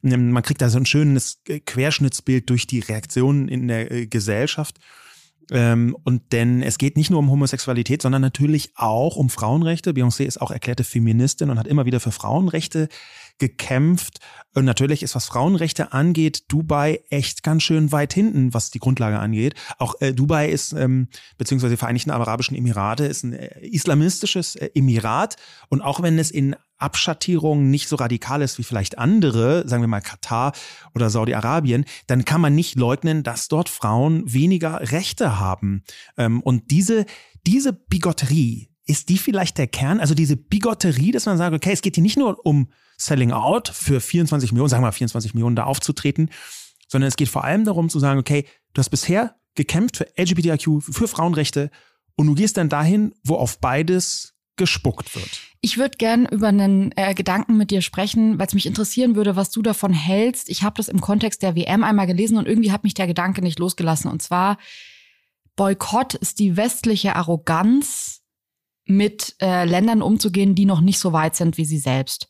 Man 0.00 0.42
kriegt 0.42 0.62
da 0.62 0.70
so 0.70 0.78
ein 0.78 0.86
schönes 0.86 1.42
Querschnittsbild 1.66 2.48
durch 2.48 2.66
die 2.66 2.80
Reaktionen 2.80 3.48
in 3.48 3.68
der 3.68 3.90
äh, 3.90 4.06
Gesellschaft. 4.06 4.78
Ähm, 5.50 5.94
und 6.04 6.32
denn 6.32 6.62
es 6.62 6.78
geht 6.78 6.96
nicht 6.96 7.10
nur 7.10 7.18
um 7.18 7.30
Homosexualität, 7.30 8.00
sondern 8.00 8.22
natürlich 8.22 8.72
auch 8.76 9.16
um 9.16 9.28
Frauenrechte. 9.28 9.90
Beyoncé 9.90 10.24
ist 10.24 10.40
auch 10.40 10.50
erklärte 10.50 10.84
Feministin 10.84 11.50
und 11.50 11.58
hat 11.58 11.66
immer 11.66 11.84
wieder 11.84 12.00
für 12.00 12.12
Frauenrechte 12.12 12.88
gekämpft. 13.40 14.20
Und 14.54 14.64
natürlich 14.64 15.02
ist, 15.02 15.14
was 15.14 15.26
Frauenrechte 15.26 15.92
angeht, 15.92 16.44
Dubai 16.48 17.00
echt 17.10 17.42
ganz 17.42 17.62
schön 17.62 17.92
weit 17.92 18.12
hinten, 18.12 18.54
was 18.54 18.70
die 18.70 18.78
Grundlage 18.78 19.18
angeht. 19.18 19.54
Auch 19.78 19.94
äh, 20.00 20.12
Dubai 20.12 20.48
ist, 20.48 20.72
ähm, 20.72 21.08
beziehungsweise 21.38 21.74
die 21.74 21.78
Vereinigten 21.78 22.10
Arabischen 22.10 22.56
Emirate, 22.56 23.06
ist 23.06 23.24
ein 23.24 23.32
äh, 23.32 23.60
islamistisches 23.66 24.56
äh, 24.56 24.70
Emirat. 24.74 25.36
Und 25.68 25.82
auch 25.82 26.02
wenn 26.02 26.18
es 26.18 26.30
in 26.30 26.56
Abschattierung 26.78 27.70
nicht 27.70 27.88
so 27.88 27.96
radikal 27.96 28.42
ist 28.42 28.58
wie 28.58 28.64
vielleicht 28.64 28.98
andere, 28.98 29.68
sagen 29.68 29.82
wir 29.82 29.88
mal 29.88 30.00
Katar 30.00 30.52
oder 30.94 31.10
Saudi-Arabien, 31.10 31.84
dann 32.06 32.24
kann 32.24 32.40
man 32.40 32.54
nicht 32.54 32.74
leugnen, 32.74 33.22
dass 33.22 33.48
dort 33.48 33.68
Frauen 33.68 34.22
weniger 34.32 34.80
Rechte 34.90 35.38
haben. 35.38 35.84
Ähm, 36.16 36.40
und 36.40 36.70
diese, 36.70 37.06
diese 37.46 37.72
Bigotterie, 37.72 38.69
ist 38.90 39.08
die 39.08 39.18
vielleicht 39.18 39.56
der 39.56 39.68
Kern? 39.68 40.00
Also 40.00 40.14
diese 40.14 40.36
Bigotterie, 40.36 41.12
dass 41.12 41.24
man 41.24 41.38
sagt, 41.38 41.54
okay, 41.54 41.70
es 41.72 41.80
geht 41.80 41.94
hier 41.94 42.02
nicht 42.02 42.18
nur 42.18 42.44
um 42.44 42.72
Selling 42.96 43.30
Out 43.30 43.68
für 43.68 44.00
24 44.00 44.50
Millionen, 44.50 44.68
sagen 44.68 44.82
wir 44.82 44.88
mal 44.88 44.92
24 44.92 45.32
Millionen 45.32 45.54
da 45.54 45.64
aufzutreten, 45.64 46.28
sondern 46.88 47.06
es 47.06 47.14
geht 47.14 47.28
vor 47.28 47.44
allem 47.44 47.64
darum 47.64 47.88
zu 47.88 48.00
sagen, 48.00 48.18
okay, 48.18 48.46
du 48.74 48.80
hast 48.80 48.90
bisher 48.90 49.36
gekämpft 49.54 49.96
für 49.96 50.08
LGBTIQ, 50.18 50.82
für 50.82 51.06
Frauenrechte 51.06 51.70
und 52.16 52.26
du 52.26 52.34
gehst 52.34 52.56
dann 52.56 52.68
dahin, 52.68 53.14
wo 53.22 53.36
auf 53.36 53.60
beides 53.60 54.34
gespuckt 54.56 55.14
wird. 55.14 55.40
Ich 55.60 55.78
würde 55.78 55.96
gern 55.96 56.26
über 56.26 56.48
einen 56.48 56.90
äh, 56.96 57.14
Gedanken 57.14 57.56
mit 57.56 57.70
dir 57.70 57.82
sprechen, 57.82 58.40
weil 58.40 58.48
es 58.48 58.54
mich 58.54 58.66
interessieren 58.66 59.14
würde, 59.14 59.36
was 59.36 59.50
du 59.50 59.62
davon 59.62 59.92
hältst. 59.92 60.48
Ich 60.48 60.64
habe 60.64 60.76
das 60.76 60.88
im 60.88 61.00
Kontext 61.00 61.42
der 61.42 61.54
WM 61.54 61.84
einmal 61.84 62.08
gelesen 62.08 62.38
und 62.38 62.48
irgendwie 62.48 62.72
hat 62.72 62.82
mich 62.82 62.94
der 62.94 63.06
Gedanke 63.06 63.40
nicht 63.40 63.60
losgelassen. 63.60 64.10
Und 64.10 64.20
zwar, 64.20 64.58
Boykott 65.54 66.14
ist 66.14 66.40
die 66.40 66.56
westliche 66.56 67.14
Arroganz, 67.14 68.19
mit 68.90 69.36
äh, 69.40 69.64
Ländern 69.64 70.02
umzugehen, 70.02 70.54
die 70.54 70.66
noch 70.66 70.80
nicht 70.80 70.98
so 70.98 71.12
weit 71.12 71.36
sind 71.36 71.56
wie 71.56 71.64
sie 71.64 71.78
selbst. 71.78 72.28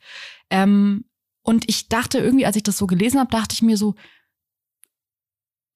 Ähm, 0.50 1.05
und 1.43 1.69
ich 1.69 1.88
dachte 1.88 2.19
irgendwie, 2.19 2.47
als 2.47 2.57
ich 2.57 2.62
das 2.62 2.79
so 2.79 2.87
gelesen 2.87 3.19
habe, 3.19 3.31
dachte 3.31 3.55
ich 3.55 3.62
mir 3.62 3.76
so, 3.76 3.95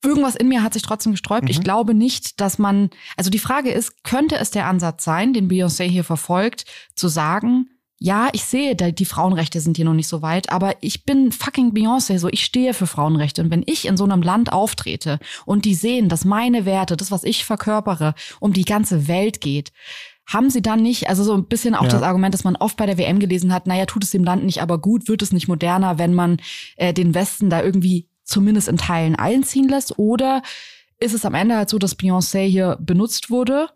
irgendwas 0.05 0.37
in 0.37 0.49
mir 0.49 0.63
hat 0.63 0.75
sich 0.75 0.83
trotzdem 0.83 1.13
gesträubt. 1.13 1.45
Mhm. 1.45 1.51
Ich 1.51 1.63
glaube 1.63 1.95
nicht, 1.95 2.41
dass 2.41 2.59
man, 2.59 2.91
also 3.17 3.31
die 3.31 3.39
Frage 3.39 3.71
ist, 3.71 4.05
könnte 4.05 4.37
es 4.37 4.51
der 4.51 4.67
Ansatz 4.67 5.05
sein, 5.05 5.33
den 5.33 5.49
Beyoncé 5.49 5.85
hier 5.85 6.05
verfolgt, 6.05 6.67
zu 6.95 7.09
sagen, 7.09 7.71
ja, 7.99 8.29
ich 8.33 8.45
sehe, 8.45 8.75
die 8.75 9.05
Frauenrechte 9.05 9.61
sind 9.61 9.77
hier 9.77 9.87
noch 9.87 9.95
nicht 9.95 10.09
so 10.09 10.21
weit, 10.21 10.51
aber 10.51 10.75
ich 10.83 11.05
bin 11.05 11.33
fucking 11.33 11.73
Beyoncé, 11.73 12.19
so 12.19 12.29
ich 12.29 12.45
stehe 12.45 12.75
für 12.75 12.87
Frauenrechte. 12.87 13.41
Und 13.41 13.51
wenn 13.51 13.63
ich 13.67 13.87
in 13.87 13.97
so 13.97 14.05
einem 14.05 14.21
Land 14.21 14.53
auftrete 14.53 15.21
und 15.47 15.65
die 15.65 15.75
sehen, 15.75 16.11
dass 16.11 16.27
meine 16.27 16.67
Werte, 16.67 16.97
das, 16.97 17.11
was 17.11 17.25
ich 17.25 17.47
verkörpere, 17.47 18.15
um 18.41 18.53
die 18.53 18.67
ganze 18.67 19.09
Welt 19.09 19.41
geht, 19.41 19.73
haben 20.27 20.51
sie 20.51 20.63
dann 20.63 20.83
nicht, 20.83 21.09
also 21.09 21.23
so 21.23 21.35
ein 21.35 21.47
bisschen 21.47 21.75
auch 21.75 21.85
ja. 21.85 21.91
das 21.91 22.03
Argument, 22.03 22.33
dass 22.33 22.45
man 22.45 22.57
oft 22.57 22.77
bei 22.77 22.87
der 22.87 22.99
WM 22.99 23.21
gelesen 23.21 23.53
hat, 23.53 23.67
naja, 23.67 23.87
tut 23.87 24.05
es 24.05 24.11
dem 24.11 24.25
Land 24.25 24.45
nicht, 24.45 24.63
aber 24.63 24.79
gut, 24.79 25.09
wird 25.09 25.23
es 25.23 25.33
nicht 25.33 25.49
moderner, 25.49 25.99
wenn 25.99 26.15
man 26.15 26.39
äh, 26.77 26.95
den 26.95 27.15
Westen 27.15 27.51
da 27.51 27.63
irgendwie 27.63 28.09
zumindest 28.25 28.69
in 28.69 28.79
Teilen 28.79 29.17
einziehen 29.17 29.69
lässt? 29.69 29.99
Oder 29.99 30.43
ist 30.99 31.15
es 31.15 31.25
am 31.25 31.35
Ende 31.35 31.57
halt 31.57 31.69
so, 31.69 31.79
dass 31.79 31.99
Beyoncé 31.99 32.47
hier 32.47 32.79
benutzt 32.81 33.31
wurde, 33.31 33.69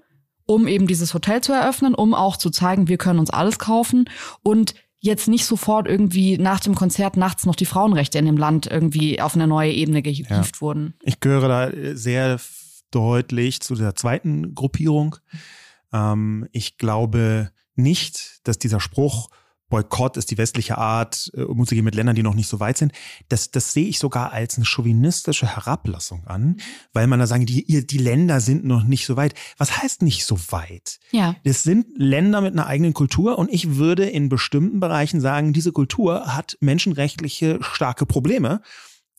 um 0.46 0.66
eben 0.66 0.86
dieses 0.86 1.12
Hotel 1.12 1.42
zu 1.42 1.52
eröffnen, 1.52 1.94
um 1.94 2.14
auch 2.14 2.36
zu 2.38 2.50
zeigen, 2.50 2.88
wir 2.88 2.96
können 2.96 3.18
uns 3.18 3.30
alles 3.30 3.58
kaufen 3.58 4.08
und 4.42 4.74
jetzt 5.00 5.28
nicht 5.28 5.44
sofort 5.44 5.86
irgendwie 5.86 6.38
nach 6.38 6.60
dem 6.60 6.74
Konzert 6.74 7.16
nachts 7.16 7.46
noch 7.46 7.54
die 7.54 7.66
Frauenrechte 7.66 8.18
in 8.18 8.26
dem 8.26 8.36
Land 8.36 8.66
irgendwie 8.66 9.20
auf 9.20 9.34
eine 9.34 9.46
neue 9.46 9.72
Ebene 9.72 10.02
gehievt 10.02 10.30
ja. 10.30 10.42
wurden. 10.60 10.94
Ich 11.02 11.20
gehöre 11.20 11.48
da 11.48 11.70
sehr 11.94 12.40
deutlich 12.90 13.60
zu 13.60 13.74
der 13.74 13.94
zweiten 13.94 14.54
Gruppierung. 14.54 15.16
Ähm, 15.92 16.48
ich 16.52 16.76
glaube 16.78 17.50
nicht, 17.74 18.40
dass 18.44 18.58
dieser 18.58 18.80
Spruch, 18.80 19.30
Boykott 19.68 20.16
ist 20.16 20.30
die 20.30 20.38
westliche 20.38 20.78
Art, 20.78 21.30
äh, 21.34 21.42
umzugehen 21.42 21.84
mit 21.84 21.94
Ländern, 21.94 22.16
die 22.16 22.22
noch 22.22 22.34
nicht 22.34 22.48
so 22.48 22.58
weit 22.58 22.78
sind. 22.78 22.92
Das, 23.28 23.50
das 23.50 23.72
sehe 23.72 23.86
ich 23.86 23.98
sogar 23.98 24.32
als 24.32 24.56
eine 24.56 24.64
chauvinistische 24.64 25.46
Herablassung 25.46 26.26
an, 26.26 26.56
weil 26.92 27.06
man 27.06 27.18
da 27.18 27.26
sagen, 27.26 27.44
die, 27.44 27.86
die 27.86 27.98
Länder 27.98 28.40
sind 28.40 28.64
noch 28.64 28.84
nicht 28.84 29.04
so 29.04 29.16
weit. 29.16 29.34
Was 29.58 29.82
heißt 29.82 30.02
nicht 30.02 30.24
so 30.24 30.38
weit? 30.50 30.98
Ja. 31.10 31.36
Das 31.44 31.62
sind 31.62 31.86
Länder 31.96 32.40
mit 32.40 32.52
einer 32.52 32.66
eigenen 32.66 32.94
Kultur 32.94 33.38
und 33.38 33.52
ich 33.52 33.76
würde 33.76 34.08
in 34.08 34.28
bestimmten 34.28 34.80
Bereichen 34.80 35.20
sagen, 35.20 35.52
diese 35.52 35.72
Kultur 35.72 36.34
hat 36.34 36.56
menschenrechtliche 36.60 37.58
starke 37.60 38.06
Probleme. 38.06 38.62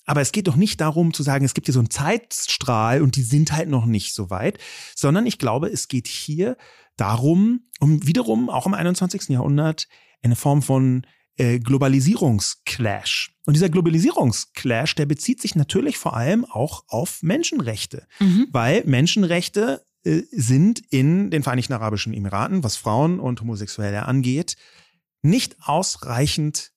Aber 0.10 0.22
es 0.22 0.32
geht 0.32 0.48
doch 0.48 0.56
nicht 0.56 0.82
darum 0.82 1.14
zu 1.14 1.22
sagen, 1.22 1.46
es 1.46 1.54
gibt 1.54 1.68
hier 1.68 1.74
so 1.74 1.80
einen 1.80 1.92
Zeitstrahl 1.92 3.04
und 3.04 3.16
die 3.16 3.22
sind 3.22 3.52
halt 3.52 3.70
noch 3.70 3.86
nicht 3.86 4.16
so 4.16 4.32
weit, 4.32 4.58
sondern 4.96 5.28
ich 5.28 5.38
glaube, 5.38 5.68
es 5.68 5.88
geht 5.88 6.08
hier 6.08 6.58
darum, 6.98 7.70
um 7.80 8.08
wiederum 8.08 8.50
auch 8.50 8.66
im 8.66 8.74
21. 8.74 9.30
Jahrhundert 9.30 9.88
eine 10.24 10.36
Form 10.36 10.64
von 10.64 11.06
äh, 11.38 11.60
Globalisierungsclash. 11.60 13.36
Und 13.46 13.54
dieser 13.54 13.70
Globalisierungsclash, 13.70 14.96
der 14.96 15.06
bezieht 15.06 15.44
sich 15.44 15.54
natürlich 15.54 16.00
vor 16.00 16.18
allem 16.18 16.44
auch 16.44 16.86
auf 16.88 17.22
Menschenrechte, 17.22 18.08
mhm. 18.20 18.48
weil 18.52 18.82
Menschenrechte 18.88 19.86
äh, 20.04 20.24
sind 20.32 20.82
in 20.90 21.30
den 21.30 21.44
Vereinigten 21.44 21.74
Arabischen 21.74 22.16
Emiraten, 22.16 22.64
was 22.64 22.78
Frauen 22.78 23.20
und 23.20 23.42
Homosexuelle 23.42 24.08
angeht, 24.08 24.56
nicht 25.22 25.58
ausreichend 25.62 26.72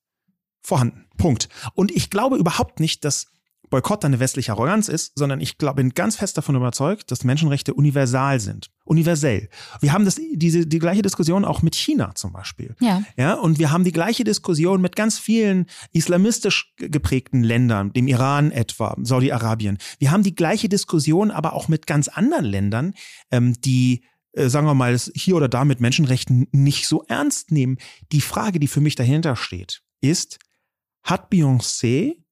vorhanden. 0.63 1.07
Punkt. 1.17 1.49
Und 1.75 1.91
ich 1.91 2.11
glaube 2.11 2.37
überhaupt 2.37 2.81
nicht, 2.81 3.05
dass 3.05 3.27
Boykott 3.73 4.05
eine 4.05 4.21
westliche 4.21 4.53
Arroganz 4.53 4.89
ist, 4.89 5.13
sondern 5.17 5.41
ich 5.41 5.57
glaube, 5.57 5.77
bin 5.77 5.91
ganz 5.91 6.17
fest 6.17 6.37
davon 6.37 6.55
überzeugt, 6.55 7.11
dass 7.11 7.25
Menschenrechte 7.25 7.73
universal 7.73 8.39
sind. 8.39 8.71
Universell. 8.85 9.49
Wir 9.81 9.95
haben 9.95 10.05
das, 10.05 10.21
diese, 10.35 10.67
die 10.67 10.79
gleiche 10.79 11.01
Diskussion 11.01 11.47
auch 11.47 11.63
mit 11.63 11.75
China 11.75 12.15
zum 12.15 12.33
Beispiel. 12.33 12.77
Ja. 12.81 13.03
Ja, 13.17 13.33
und 13.33 13.59
wir 13.59 13.71
haben 13.71 13.85
die 13.85 13.93
gleiche 13.93 14.25
Diskussion 14.25 14.83
mit 14.83 14.95
ganz 14.95 15.19
vielen 15.19 15.67
islamistisch 15.93 16.75
geprägten 16.77 17.43
Ländern, 17.43 17.95
dem 17.95 18.09
Iran 18.09 18.51
etwa, 18.51 18.95
Saudi-Arabien. 19.01 19.79
Wir 19.99 20.11
haben 20.11 20.23
die 20.23 20.35
gleiche 20.35 20.69
Diskussion 20.69 21.31
aber 21.31 21.55
auch 21.55 21.69
mit 21.69 21.87
ganz 21.87 22.09
anderen 22.09 22.45
Ländern, 22.45 22.93
ähm, 23.31 23.55
die 23.63 24.05
äh, 24.33 24.51
sagen 24.51 24.67
wir 24.67 24.75
mal, 24.75 24.99
hier 25.15 25.37
oder 25.37 25.49
da 25.49 25.65
mit 25.65 25.81
Menschenrechten 25.81 26.47
nicht 26.53 26.87
so 26.87 27.05
ernst 27.09 27.51
nehmen. 27.51 27.79
Die 28.13 28.21
Frage, 28.21 28.61
die 28.61 28.69
für 28.69 28.83
mich 28.83 28.97
dahinter 28.97 29.35
steht, 29.35 29.81
ist, 30.03 30.39
hat 31.03 31.31
Beyoncé 31.31 32.23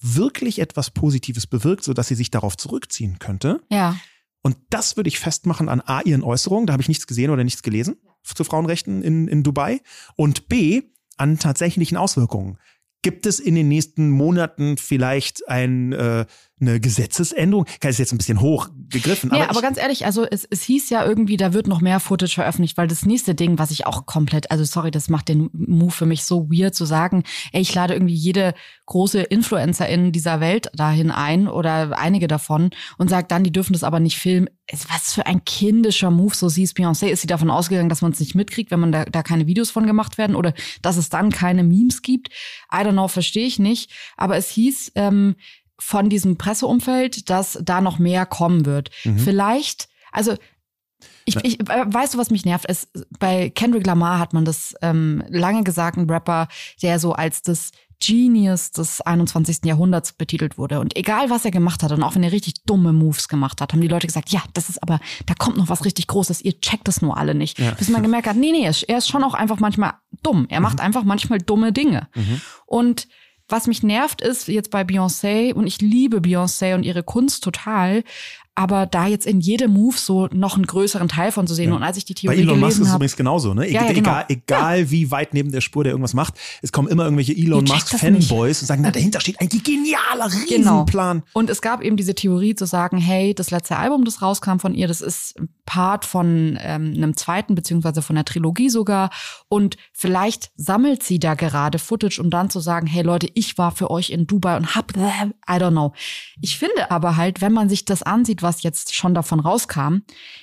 wirklich 0.00 0.58
etwas 0.58 0.90
Positives 0.90 1.46
bewirkt, 1.46 1.84
sodass 1.84 2.08
sie 2.08 2.14
sich 2.14 2.30
darauf 2.30 2.56
zurückziehen 2.56 3.18
könnte? 3.18 3.60
Ja. 3.70 3.96
Und 4.42 4.56
das 4.70 4.96
würde 4.96 5.08
ich 5.08 5.18
festmachen 5.18 5.68
an 5.68 5.80
A, 5.82 6.00
ihren 6.00 6.22
Äußerungen, 6.22 6.66
da 6.66 6.72
habe 6.72 6.82
ich 6.82 6.88
nichts 6.88 7.06
gesehen 7.06 7.30
oder 7.30 7.44
nichts 7.44 7.62
gelesen 7.62 7.96
zu 8.22 8.44
Frauenrechten 8.44 9.02
in, 9.02 9.28
in 9.28 9.42
Dubai. 9.42 9.80
Und 10.16 10.48
B, 10.48 10.82
an 11.16 11.38
tatsächlichen 11.38 11.96
Auswirkungen. 11.96 12.58
Gibt 13.02 13.26
es 13.26 13.40
in 13.40 13.54
den 13.54 13.68
nächsten 13.68 14.10
Monaten 14.10 14.76
vielleicht 14.76 15.48
ein, 15.48 15.92
äh, 15.92 16.26
eine 16.60 16.80
Gesetzesänderung? 16.80 17.66
Kann 17.80 17.90
es 17.90 17.98
jetzt 17.98 18.12
ein 18.12 18.18
bisschen 18.18 18.40
hoch 18.40 18.68
gegriffen. 18.90 19.30
Ja, 19.32 19.44
aber, 19.44 19.50
aber 19.50 19.62
ganz 19.62 19.78
ehrlich, 19.78 20.04
also 20.04 20.26
es, 20.28 20.44
es 20.44 20.62
hieß 20.62 20.90
ja 20.90 21.04
irgendwie, 21.04 21.36
da 21.36 21.52
wird 21.52 21.66
noch 21.66 21.80
mehr 21.80 22.00
Footage 22.00 22.34
veröffentlicht, 22.34 22.76
weil 22.76 22.88
das 22.88 23.06
nächste 23.06 23.34
Ding, 23.34 23.58
was 23.58 23.70
ich 23.70 23.86
auch 23.86 24.06
komplett, 24.06 24.50
also 24.50 24.64
sorry, 24.64 24.90
das 24.90 25.08
macht 25.08 25.28
den 25.28 25.48
Move 25.52 25.92
für 25.92 26.06
mich 26.06 26.24
so 26.24 26.50
weird 26.50 26.74
zu 26.74 26.84
sagen, 26.84 27.22
ey, 27.52 27.62
ich 27.62 27.74
lade 27.74 27.94
irgendwie 27.94 28.14
jede 28.14 28.54
große 28.86 29.22
Influencerin 29.22 30.12
dieser 30.12 30.40
Welt 30.40 30.70
dahin 30.74 31.10
ein 31.10 31.48
oder 31.48 31.96
einige 31.96 32.26
davon 32.26 32.70
und 32.98 33.08
sage 33.08 33.26
dann, 33.28 33.44
die 33.44 33.52
dürfen 33.52 33.72
das 33.72 33.84
aber 33.84 34.00
nicht 34.00 34.18
filmen. 34.18 34.48
Was 34.88 35.14
für 35.14 35.26
ein 35.26 35.44
kindischer 35.44 36.10
Move, 36.10 36.34
so 36.34 36.48
siehst 36.48 36.76
Beyoncé. 36.76 37.08
Ist 37.08 37.22
sie 37.22 37.26
davon 37.26 37.50
ausgegangen, 37.50 37.88
dass 37.88 38.02
man 38.02 38.12
es 38.12 38.20
nicht 38.20 38.34
mitkriegt, 38.34 38.70
wenn 38.70 38.80
man 38.80 38.92
da, 38.92 39.04
da 39.04 39.22
keine 39.22 39.46
Videos 39.46 39.70
von 39.70 39.86
gemacht 39.86 40.18
werden 40.18 40.36
oder 40.36 40.54
dass 40.82 40.96
es 40.96 41.08
dann 41.08 41.30
keine 41.30 41.64
Memes 41.64 42.02
gibt? 42.02 42.28
I 42.72 42.78
don't 42.78 42.92
know, 42.92 43.08
verstehe 43.08 43.46
ich 43.46 43.58
nicht. 43.58 43.90
Aber 44.16 44.36
es 44.36 44.48
hieß, 44.50 44.92
ähm, 44.94 45.34
von 45.80 46.08
diesem 46.08 46.36
Presseumfeld, 46.36 47.30
dass 47.30 47.58
da 47.62 47.80
noch 47.80 47.98
mehr 47.98 48.26
kommen 48.26 48.66
wird. 48.66 48.90
Mhm. 49.04 49.18
Vielleicht, 49.18 49.88
also 50.12 50.34
ich, 51.24 51.36
ich, 51.36 51.60
äh, 51.60 51.84
weißt 51.86 52.14
du, 52.14 52.18
was 52.18 52.30
mich 52.30 52.44
nervt? 52.44 52.66
Es, 52.68 52.88
bei 53.18 53.50
Kendrick 53.50 53.86
Lamar 53.86 54.18
hat 54.18 54.32
man 54.32 54.44
das 54.44 54.74
ähm, 54.82 55.24
lange 55.28 55.64
gesagt, 55.64 55.96
ein 55.96 56.08
Rapper, 56.08 56.48
der 56.82 56.98
so 56.98 57.12
als 57.12 57.42
das 57.42 57.70
Genius 58.02 58.72
des 58.72 59.02
21. 59.02 59.58
Jahrhunderts 59.64 60.14
betitelt 60.14 60.56
wurde. 60.56 60.80
Und 60.80 60.96
egal, 60.96 61.28
was 61.28 61.44
er 61.44 61.50
gemacht 61.50 61.82
hat, 61.82 61.92
und 61.92 62.02
auch 62.02 62.14
wenn 62.14 62.22
er 62.22 62.32
richtig 62.32 62.64
dumme 62.64 62.92
Moves 62.92 63.28
gemacht 63.28 63.60
hat, 63.60 63.72
haben 63.72 63.82
die 63.82 63.88
Leute 63.88 64.06
gesagt, 64.06 64.30
ja, 64.30 64.42
das 64.54 64.70
ist 64.70 64.82
aber, 64.82 65.00
da 65.26 65.34
kommt 65.34 65.58
noch 65.58 65.68
was 65.68 65.84
richtig 65.84 66.06
Großes, 66.06 66.40
ihr 66.40 66.58
checkt 66.60 66.88
das 66.88 67.02
nur 67.02 67.18
alle 67.18 67.34
nicht. 67.34 67.58
Ja. 67.58 67.72
Bis 67.72 67.90
man 67.90 68.02
gemerkt 68.02 68.26
hat, 68.26 68.36
nee, 68.36 68.52
nee, 68.52 68.64
er 68.64 68.98
ist 68.98 69.08
schon 69.08 69.22
auch 69.22 69.34
einfach 69.34 69.60
manchmal 69.60 69.94
dumm. 70.22 70.46
Er 70.48 70.60
macht 70.60 70.78
mhm. 70.78 70.84
einfach 70.84 71.04
manchmal 71.04 71.40
dumme 71.40 71.72
Dinge. 71.72 72.08
Mhm. 72.14 72.40
Und 72.64 73.06
was 73.50 73.66
mich 73.66 73.82
nervt 73.82 74.20
ist 74.20 74.48
jetzt 74.48 74.70
bei 74.70 74.82
Beyoncé 74.82 75.52
und 75.52 75.66
ich 75.66 75.80
liebe 75.80 76.18
Beyoncé 76.18 76.74
und 76.74 76.84
ihre 76.84 77.02
Kunst 77.02 77.44
total, 77.44 78.04
aber 78.54 78.86
da 78.86 79.06
jetzt 79.06 79.26
in 79.26 79.40
jedem 79.40 79.72
Move 79.72 79.96
so 79.96 80.28
noch 80.32 80.56
einen 80.56 80.66
größeren 80.66 81.08
Teil 81.08 81.32
von 81.32 81.46
zu 81.46 81.54
sehen. 81.54 81.70
Ja. 81.70 81.76
Und 81.76 81.82
als 81.82 81.96
ich 81.96 82.04
die 82.04 82.14
Theorie 82.14 82.36
Bei 82.36 82.42
Elon 82.42 82.60
Musk 82.60 82.80
ist 82.80 82.88
es 82.88 82.94
übrigens 82.94 83.16
genauso, 83.16 83.54
ne? 83.54 83.70
Ja, 83.70 83.84
ja, 83.84 83.92
genau. 83.92 84.10
Egal, 84.10 84.24
egal 84.28 84.90
wie 84.90 85.10
weit 85.10 85.34
neben 85.34 85.52
der 85.52 85.60
Spur 85.60 85.84
der 85.84 85.92
irgendwas 85.92 86.14
macht, 86.14 86.34
es 86.60 86.72
kommen 86.72 86.88
immer 86.88 87.04
irgendwelche 87.04 87.32
Elon 87.32 87.64
Musk 87.64 87.98
Fanboys 87.98 88.60
und 88.60 88.66
sagen, 88.66 88.82
na, 88.82 88.90
dahinter 88.90 89.20
steht 89.20 89.40
ein 89.40 89.48
genialer 89.48 90.28
genau. 90.48 90.80
Riesenplan. 90.80 91.18
Genau. 91.20 91.30
Und 91.32 91.48
es 91.48 91.62
gab 91.62 91.82
eben 91.82 91.96
diese 91.96 92.14
Theorie 92.14 92.54
zu 92.54 92.66
sagen, 92.66 92.98
hey, 92.98 93.34
das 93.34 93.50
letzte 93.50 93.76
Album, 93.76 94.04
das 94.04 94.20
rauskam 94.20 94.58
von 94.58 94.74
ihr, 94.74 94.88
das 94.88 95.00
ist 95.00 95.36
Part 95.64 96.04
von 96.04 96.58
ähm, 96.60 96.94
einem 96.96 97.16
zweiten, 97.16 97.54
beziehungsweise 97.54 98.02
von 98.02 98.16
der 98.16 98.24
Trilogie 98.24 98.70
sogar. 98.70 99.10
Und 99.48 99.76
vielleicht 99.92 100.50
sammelt 100.56 101.04
sie 101.04 101.20
da 101.20 101.34
gerade 101.34 101.78
Footage, 101.78 102.20
um 102.20 102.28
dann 102.28 102.50
zu 102.50 102.58
sagen, 102.58 102.88
hey 102.88 103.02
Leute, 103.02 103.28
ich 103.34 103.56
war 103.56 103.70
für 103.70 103.90
euch 103.90 104.10
in 104.10 104.26
Dubai 104.26 104.56
und 104.56 104.74
hab, 104.74 104.96
I 104.96 105.52
don't 105.52 105.70
know. 105.70 105.92
Ich 106.40 106.58
finde 106.58 106.90
aber 106.90 107.16
halt, 107.16 107.40
wenn 107.40 107.52
man 107.52 107.68
sich 107.68 107.84
das 107.84 108.02
ansieht, 108.02 108.39
was 108.42 108.50
was 108.50 108.64
jetzt 108.64 108.94
schon 108.96 109.14
davon 109.14 109.38
rauskam, 109.38 109.98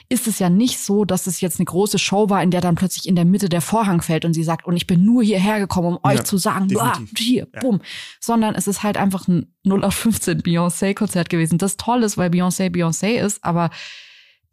ist 0.08 0.27
es 0.27 0.39
ja 0.39 0.50
nicht 0.50 0.80
so, 0.80 1.04
dass 1.04 1.27
es 1.27 1.42
jetzt 1.42 1.60
eine 1.60 1.66
große 1.66 2.00
Show 2.00 2.30
war, 2.30 2.42
in 2.42 2.51
der 2.51 2.62
dann 2.62 2.75
plötzlich 2.75 3.06
in 3.06 3.18
der 3.18 3.25
Mitte 3.25 3.50
der 3.50 3.60
Vorhang 3.60 4.01
fällt 4.01 4.24
und 4.24 4.34
sie 4.34 4.46
sagt, 4.46 4.66
und 4.66 4.77
ich 4.77 4.88
bin 4.88 5.04
nur 5.04 5.24
hierher 5.24 5.60
gekommen, 5.60 5.98
um 5.98 6.00
euch 6.04 6.24
zu 6.24 6.38
sagen, 6.38 6.70
boah, 6.70 6.98
hier, 7.18 7.48
ja. 7.54 7.60
bumm. 7.60 7.82
Sondern 8.22 8.56
es 8.56 8.68
ist 8.68 8.82
halt 8.82 8.96
einfach 8.96 9.27
ein 9.27 9.54
0 9.63 9.84
auf 9.84 9.94
15 9.96 10.42
Beyoncé-Konzert 10.42 11.30
gewesen. 11.30 11.58
Das 11.58 11.75
toll 11.75 12.04
ist, 12.04 12.18
weil 12.18 12.30
Beyoncé 12.30 12.70
Beyoncé 12.72 13.20
ist, 13.20 13.44
aber 13.44 13.70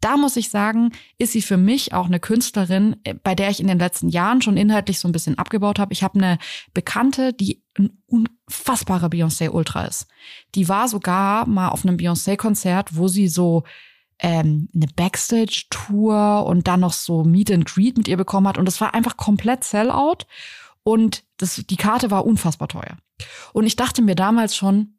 da 0.01 0.17
muss 0.17 0.35
ich 0.35 0.49
sagen, 0.49 0.91
ist 1.17 1.31
sie 1.31 1.41
für 1.41 1.57
mich 1.57 1.93
auch 1.93 2.05
eine 2.05 2.19
Künstlerin, 2.19 2.95
äh, 3.03 3.13
bei 3.13 3.35
der 3.35 3.49
ich 3.49 3.59
in 3.59 3.67
den 3.67 3.79
letzten 3.79 4.09
Jahren 4.09 4.41
schon 4.41 4.57
inhaltlich 4.57 4.99
so 4.99 5.07
ein 5.07 5.11
bisschen 5.11 5.37
abgebaut 5.37 5.79
habe. 5.79 5.93
Ich 5.93 6.03
habe 6.03 6.19
eine 6.19 6.37
Bekannte, 6.73 7.33
die 7.33 7.63
ein 7.77 8.01
unfassbarer 8.07 9.07
Beyoncé-Ultra 9.07 9.85
ist. 9.85 10.07
Die 10.55 10.69
war 10.69 10.87
sogar 10.87 11.47
mal 11.47 11.69
auf 11.69 11.85
einem 11.85 11.97
Beyoncé-Konzert, 11.97 12.95
wo 12.95 13.07
sie 13.07 13.27
so 13.27 13.63
ähm, 14.19 14.69
eine 14.73 14.87
Backstage-Tour 14.95 16.45
und 16.45 16.67
dann 16.67 16.79
noch 16.79 16.93
so 16.93 17.23
Meet 17.23 17.51
and 17.51 17.65
Greet 17.65 17.97
mit 17.97 18.07
ihr 18.07 18.17
bekommen 18.17 18.47
hat. 18.47 18.57
Und 18.57 18.65
das 18.65 18.79
war 18.81 18.93
einfach 18.93 19.17
komplett 19.17 19.63
Sellout. 19.63 20.25
Und 20.83 21.23
das, 21.37 21.55
die 21.67 21.77
Karte 21.77 22.11
war 22.11 22.25
unfassbar 22.25 22.67
teuer. 22.67 22.97
Und 23.53 23.65
ich 23.65 23.75
dachte 23.75 24.01
mir 24.01 24.15
damals 24.15 24.55
schon, 24.55 24.97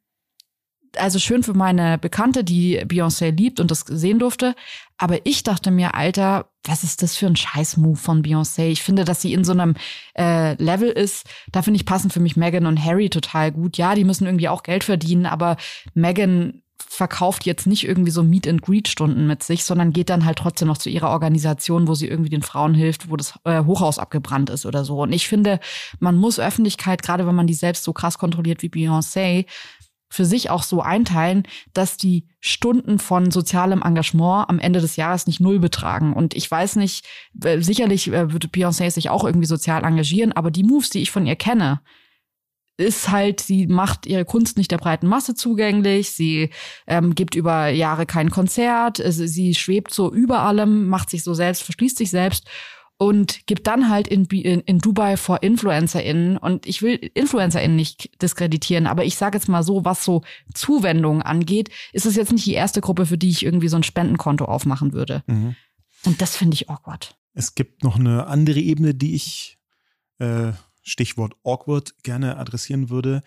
also 0.98 1.18
schön 1.18 1.42
für 1.42 1.54
meine 1.54 1.98
Bekannte, 1.98 2.44
die 2.44 2.80
Beyoncé 2.80 3.30
liebt 3.30 3.60
und 3.60 3.70
das 3.70 3.80
sehen 3.80 4.18
durfte. 4.18 4.54
Aber 4.98 5.24
ich 5.24 5.42
dachte 5.42 5.70
mir, 5.70 5.94
Alter, 5.94 6.46
was 6.64 6.84
ist 6.84 7.02
das 7.02 7.16
für 7.16 7.26
ein 7.26 7.36
Scheiß-Move 7.36 7.96
von 7.96 8.22
Beyoncé? 8.22 8.68
Ich 8.68 8.82
finde, 8.82 9.04
dass 9.04 9.20
sie 9.20 9.32
in 9.32 9.44
so 9.44 9.52
einem 9.52 9.74
äh, 10.18 10.54
Level 10.62 10.88
ist, 10.88 11.26
da 11.52 11.62
finde 11.62 11.78
ich 11.78 11.86
passen 11.86 12.10
für 12.10 12.20
mich 12.20 12.36
Megan 12.36 12.66
und 12.66 12.82
Harry 12.82 13.10
total 13.10 13.52
gut. 13.52 13.76
Ja, 13.76 13.94
die 13.94 14.04
müssen 14.04 14.26
irgendwie 14.26 14.48
auch 14.48 14.62
Geld 14.62 14.84
verdienen, 14.84 15.26
aber 15.26 15.56
Megan 15.94 16.62
verkauft 16.88 17.46
jetzt 17.46 17.66
nicht 17.66 17.86
irgendwie 17.86 18.10
so 18.10 18.22
Meet 18.22 18.48
and 18.48 18.62
Greet 18.62 18.88
Stunden 18.88 19.26
mit 19.26 19.42
sich, 19.42 19.64
sondern 19.64 19.92
geht 19.92 20.10
dann 20.10 20.24
halt 20.24 20.38
trotzdem 20.38 20.68
noch 20.68 20.78
zu 20.78 20.88
ihrer 20.88 21.10
Organisation, 21.10 21.88
wo 21.88 21.94
sie 21.94 22.06
irgendwie 22.06 22.30
den 22.30 22.42
Frauen 22.42 22.74
hilft, 22.74 23.10
wo 23.10 23.16
das 23.16 23.34
äh, 23.44 23.64
Hochhaus 23.64 23.98
abgebrannt 23.98 24.50
ist 24.50 24.66
oder 24.66 24.84
so. 24.84 25.02
Und 25.02 25.12
ich 25.12 25.26
finde, 25.26 25.58
man 25.98 26.16
muss 26.16 26.38
Öffentlichkeit, 26.38 27.02
gerade 27.02 27.26
wenn 27.26 27.34
man 27.34 27.46
die 27.46 27.54
selbst 27.54 27.84
so 27.84 27.92
krass 27.92 28.18
kontrolliert 28.18 28.62
wie 28.62 28.68
Beyoncé, 28.68 29.46
für 30.08 30.24
sich 30.24 30.50
auch 30.50 30.62
so 30.62 30.80
einteilen, 30.80 31.44
dass 31.72 31.96
die 31.96 32.28
Stunden 32.40 32.98
von 32.98 33.30
sozialem 33.30 33.82
Engagement 33.82 34.48
am 34.48 34.58
Ende 34.58 34.80
des 34.80 34.96
Jahres 34.96 35.26
nicht 35.26 35.40
null 35.40 35.58
betragen. 35.58 36.12
Und 36.12 36.34
ich 36.34 36.50
weiß 36.50 36.76
nicht, 36.76 37.06
äh, 37.42 37.60
sicherlich 37.60 38.08
äh, 38.08 38.32
würde 38.32 38.48
Beyoncé 38.48 38.90
sich 38.90 39.10
auch 39.10 39.24
irgendwie 39.24 39.46
sozial 39.46 39.84
engagieren, 39.84 40.32
aber 40.32 40.50
die 40.50 40.64
Moves, 40.64 40.90
die 40.90 41.00
ich 41.00 41.10
von 41.10 41.26
ihr 41.26 41.36
kenne, 41.36 41.80
ist 42.78 43.10
halt, 43.10 43.40
sie 43.40 43.66
macht 43.66 44.06
ihre 44.06 44.26
Kunst 44.26 44.58
nicht 44.58 44.70
der 44.70 44.78
breiten 44.78 45.06
Masse 45.06 45.34
zugänglich, 45.34 46.10
sie 46.10 46.50
ähm, 46.86 47.14
gibt 47.14 47.34
über 47.34 47.68
Jahre 47.68 48.04
kein 48.04 48.30
Konzert, 48.30 49.00
sie 49.02 49.54
schwebt 49.54 49.94
so 49.94 50.12
über 50.12 50.40
allem, 50.40 50.86
macht 50.88 51.10
sich 51.10 51.24
so 51.24 51.32
selbst, 51.32 51.62
verschließt 51.62 51.96
sich 51.96 52.10
selbst 52.10 52.46
und 52.98 53.46
gibt 53.46 53.66
dann 53.66 53.90
halt 53.90 54.08
in, 54.08 54.24
in, 54.24 54.60
in 54.60 54.78
Dubai 54.78 55.16
vor 55.16 55.42
InfluencerInnen. 55.42 56.38
Und 56.38 56.66
ich 56.66 56.82
will 56.82 56.94
InfluencerInnen 56.94 57.76
nicht 57.76 58.22
diskreditieren, 58.22 58.86
aber 58.86 59.04
ich 59.04 59.16
sage 59.16 59.36
jetzt 59.36 59.48
mal 59.48 59.62
so, 59.62 59.84
was 59.84 60.04
so 60.04 60.22
Zuwendungen 60.54 61.22
angeht, 61.22 61.70
ist 61.92 62.06
es 62.06 62.16
jetzt 62.16 62.32
nicht 62.32 62.46
die 62.46 62.54
erste 62.54 62.80
Gruppe, 62.80 63.06
für 63.06 63.18
die 63.18 63.28
ich 63.28 63.44
irgendwie 63.44 63.68
so 63.68 63.76
ein 63.76 63.82
Spendenkonto 63.82 64.46
aufmachen 64.46 64.92
würde. 64.92 65.22
Mhm. 65.26 65.56
Und 66.04 66.22
das 66.22 66.36
finde 66.36 66.54
ich 66.54 66.70
awkward. 66.70 67.16
Es 67.34 67.54
gibt 67.54 67.84
noch 67.84 67.96
eine 67.96 68.28
andere 68.28 68.60
Ebene, 68.60 68.94
die 68.94 69.14
ich, 69.14 69.58
äh, 70.18 70.52
Stichwort 70.82 71.34
awkward, 71.44 72.02
gerne 72.02 72.38
adressieren 72.38 72.88
würde, 72.88 73.22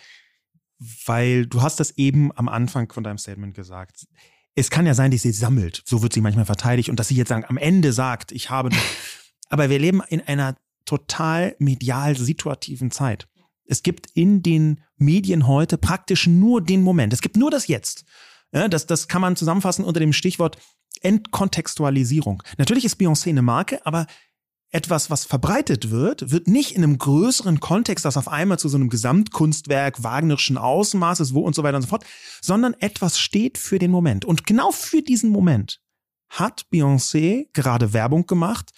weil 1.06 1.46
du 1.46 1.62
hast 1.62 1.80
das 1.80 1.92
eben 1.98 2.32
am 2.36 2.48
Anfang 2.48 2.92
von 2.92 3.04
deinem 3.04 3.18
Statement 3.18 3.54
gesagt. 3.54 4.08
Es 4.56 4.70
kann 4.70 4.88
ja 4.88 4.94
sein, 4.94 5.12
dass 5.12 5.22
sie 5.22 5.32
sammelt. 5.32 5.84
So 5.86 6.02
wird 6.02 6.14
sie 6.14 6.22
manchmal 6.22 6.46
verteidigt 6.46 6.90
und 6.90 7.00
dass 7.00 7.10
sie 7.10 7.16
jetzt 7.16 7.30
sagen, 7.30 7.46
am 7.48 7.58
Ende 7.58 7.94
sagt, 7.94 8.32
ich 8.32 8.50
habe 8.50 8.70
Aber 9.50 9.70
wir 9.70 9.80
leben 9.80 10.02
in 10.08 10.22
einer 10.22 10.56
total 10.86 11.56
medial 11.60 12.16
situativen 12.18 12.92
Zeit. 12.92 13.28
Es 13.66 13.84
gibt 13.84 14.08
in 14.14 14.42
den 14.42 14.82
Medien 14.98 15.48
heute 15.48 15.78
praktisch 15.78 16.26
nur 16.26 16.62
den 16.62 16.82
Moment. 16.82 17.14
Es 17.14 17.22
gibt 17.22 17.38
nur 17.38 17.52
das 17.52 17.68
Jetzt. 17.68 18.06
Ja, 18.52 18.68
das, 18.68 18.88
das 18.88 19.08
kann 19.08 19.22
man 19.22 19.36
zusammenfassen 19.36 19.86
unter 19.86 20.00
dem 20.00 20.14
Stichwort 20.14 20.58
Entkontextualisierung. 21.02 22.42
Natürlich 22.58 22.86
ist 22.86 23.00
Beyoncé 23.00 23.30
eine 23.30 23.44
Marke, 23.44 23.86
aber 23.86 24.08
etwas, 24.72 25.10
was 25.10 25.26
verbreitet 25.26 25.90
wird, 25.90 26.32
wird 26.32 26.48
nicht 26.48 26.76
in 26.76 26.84
einem 26.84 26.98
größeren 26.98 27.60
Kontext, 27.60 28.06
das 28.06 28.18
auf 28.18 28.28
einmal 28.28 28.60
zu 28.60 28.70
so 28.70 28.78
einem 28.78 28.90
Gesamtkunstwerk 28.90 30.04
wagnerischen 30.04 30.58
Ausmaßes, 30.58 31.34
wo 31.34 31.42
und 31.42 31.56
so 31.56 31.64
weiter 31.64 31.78
und 31.78 31.84
so 31.84 31.88
fort, 31.88 32.06
sondern 32.42 32.74
etwas 32.76 33.20
steht 33.20 33.58
für 33.58 33.80
den 33.80 33.92
Moment. 33.92 34.26
Und 34.26 34.46
genau 34.46 34.72
für 34.72 35.02
diesen 35.02 35.32
Moment 35.32 35.80
hat 36.30 36.66
Beyoncé 36.72 37.48
gerade 37.54 37.94
Werbung 37.94 38.28
gemacht 38.28 38.72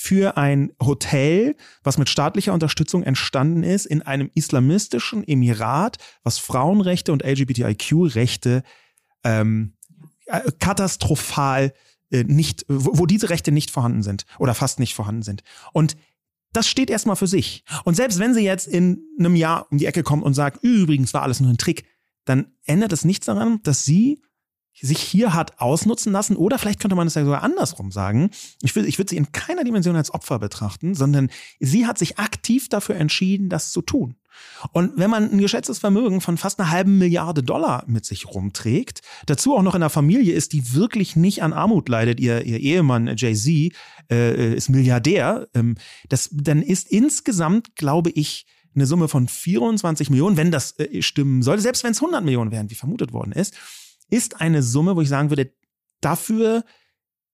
für 0.00 0.36
ein 0.36 0.70
Hotel, 0.80 1.56
was 1.82 1.98
mit 1.98 2.08
staatlicher 2.08 2.54
Unterstützung 2.54 3.02
entstanden 3.02 3.64
ist, 3.64 3.84
in 3.84 4.00
einem 4.00 4.30
islamistischen 4.32 5.26
Emirat, 5.26 5.96
was 6.22 6.38
Frauenrechte 6.38 7.12
und 7.12 7.24
LGBTIQ-Rechte 7.24 8.62
ähm, 9.24 9.72
äh, 10.26 10.52
katastrophal 10.60 11.74
äh, 12.12 12.22
nicht, 12.22 12.64
wo, 12.68 13.00
wo 13.00 13.06
diese 13.06 13.28
Rechte 13.28 13.50
nicht 13.50 13.72
vorhanden 13.72 14.04
sind 14.04 14.24
oder 14.38 14.54
fast 14.54 14.78
nicht 14.78 14.94
vorhanden 14.94 15.22
sind. 15.22 15.42
Und 15.72 15.96
das 16.52 16.68
steht 16.68 16.90
erstmal 16.90 17.16
für 17.16 17.26
sich. 17.26 17.64
Und 17.82 17.96
selbst 17.96 18.20
wenn 18.20 18.34
sie 18.34 18.44
jetzt 18.44 18.68
in 18.68 19.02
einem 19.18 19.34
Jahr 19.34 19.66
um 19.72 19.78
die 19.78 19.86
Ecke 19.86 20.04
kommt 20.04 20.22
und 20.22 20.34
sagt, 20.34 20.62
übrigens 20.62 21.12
war 21.12 21.22
alles 21.22 21.40
nur 21.40 21.50
ein 21.50 21.58
Trick, 21.58 21.86
dann 22.24 22.52
ändert 22.66 22.92
es 22.92 23.04
nichts 23.04 23.26
daran, 23.26 23.60
dass 23.64 23.84
sie 23.84 24.22
sich 24.80 24.98
hier 24.98 25.34
hat 25.34 25.60
ausnutzen 25.60 26.12
lassen 26.12 26.36
oder 26.36 26.58
vielleicht 26.58 26.80
könnte 26.80 26.96
man 26.96 27.06
es 27.06 27.14
ja 27.14 27.24
sogar 27.24 27.42
andersrum 27.42 27.90
sagen. 27.90 28.30
Ich 28.62 28.74
würde 28.76 28.88
ich 28.88 28.98
würd 28.98 29.10
sie 29.10 29.16
in 29.16 29.32
keiner 29.32 29.64
Dimension 29.64 29.96
als 29.96 30.12
Opfer 30.12 30.38
betrachten, 30.38 30.94
sondern 30.94 31.30
sie 31.60 31.86
hat 31.86 31.98
sich 31.98 32.18
aktiv 32.18 32.68
dafür 32.68 32.96
entschieden, 32.96 33.48
das 33.48 33.70
zu 33.70 33.82
tun. 33.82 34.16
Und 34.72 34.92
wenn 34.96 35.10
man 35.10 35.30
ein 35.30 35.38
geschätztes 35.38 35.78
Vermögen 35.78 36.20
von 36.20 36.36
fast 36.36 36.58
einer 36.60 36.70
halben 36.70 36.98
Milliarde 36.98 37.42
Dollar 37.42 37.84
mit 37.86 38.04
sich 38.04 38.26
rumträgt, 38.26 39.00
dazu 39.26 39.56
auch 39.56 39.62
noch 39.62 39.74
in 39.74 39.82
einer 39.82 39.90
Familie 39.90 40.34
ist, 40.34 40.52
die 40.52 40.74
wirklich 40.74 41.16
nicht 41.16 41.42
an 41.42 41.52
Armut 41.52 41.88
leidet, 41.88 42.20
ihr, 42.20 42.44
ihr 42.44 42.60
Ehemann 42.60 43.14
Jay-Z 43.16 43.72
äh, 44.10 44.54
ist 44.54 44.68
Milliardär, 44.68 45.48
ähm, 45.54 45.76
das, 46.08 46.30
dann 46.32 46.62
ist 46.62 46.88
insgesamt, 46.90 47.76
glaube 47.76 48.10
ich, 48.10 48.46
eine 48.74 48.86
Summe 48.86 49.08
von 49.08 49.26
24 49.26 50.10
Millionen, 50.10 50.36
wenn 50.36 50.50
das 50.50 50.78
äh, 50.78 51.02
stimmen 51.02 51.42
sollte, 51.42 51.62
selbst 51.62 51.84
wenn 51.84 51.92
es 51.92 52.00
100 52.00 52.24
Millionen 52.24 52.52
wären, 52.52 52.70
wie 52.70 52.74
vermutet 52.74 53.12
worden 53.12 53.32
ist, 53.32 53.54
ist 54.10 54.40
eine 54.40 54.62
Summe, 54.62 54.96
wo 54.96 55.00
ich 55.00 55.08
sagen 55.08 55.30
würde, 55.30 55.52
dafür, 56.00 56.64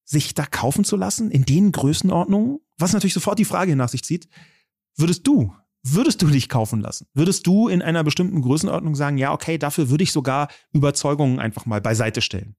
sich 0.04 0.34
da 0.34 0.44
kaufen 0.46 0.84
zu 0.84 0.96
lassen, 0.96 1.30
in 1.30 1.44
den 1.44 1.72
Größenordnungen? 1.72 2.60
Was 2.78 2.92
natürlich 2.92 3.14
sofort 3.14 3.38
die 3.38 3.44
Frage 3.44 3.76
nach 3.76 3.88
sich 3.88 4.04
zieht, 4.04 4.28
würdest 4.96 5.26
du, 5.26 5.54
würdest 5.82 6.22
du 6.22 6.26
dich 6.26 6.48
kaufen 6.48 6.80
lassen? 6.80 7.06
Würdest 7.14 7.46
du 7.46 7.68
in 7.68 7.82
einer 7.82 8.04
bestimmten 8.04 8.42
Größenordnung 8.42 8.94
sagen, 8.94 9.18
ja, 9.18 9.32
okay, 9.32 9.58
dafür 9.58 9.90
würde 9.90 10.04
ich 10.04 10.12
sogar 10.12 10.48
Überzeugungen 10.72 11.38
einfach 11.38 11.66
mal 11.66 11.80
beiseite 11.80 12.20
stellen? 12.20 12.56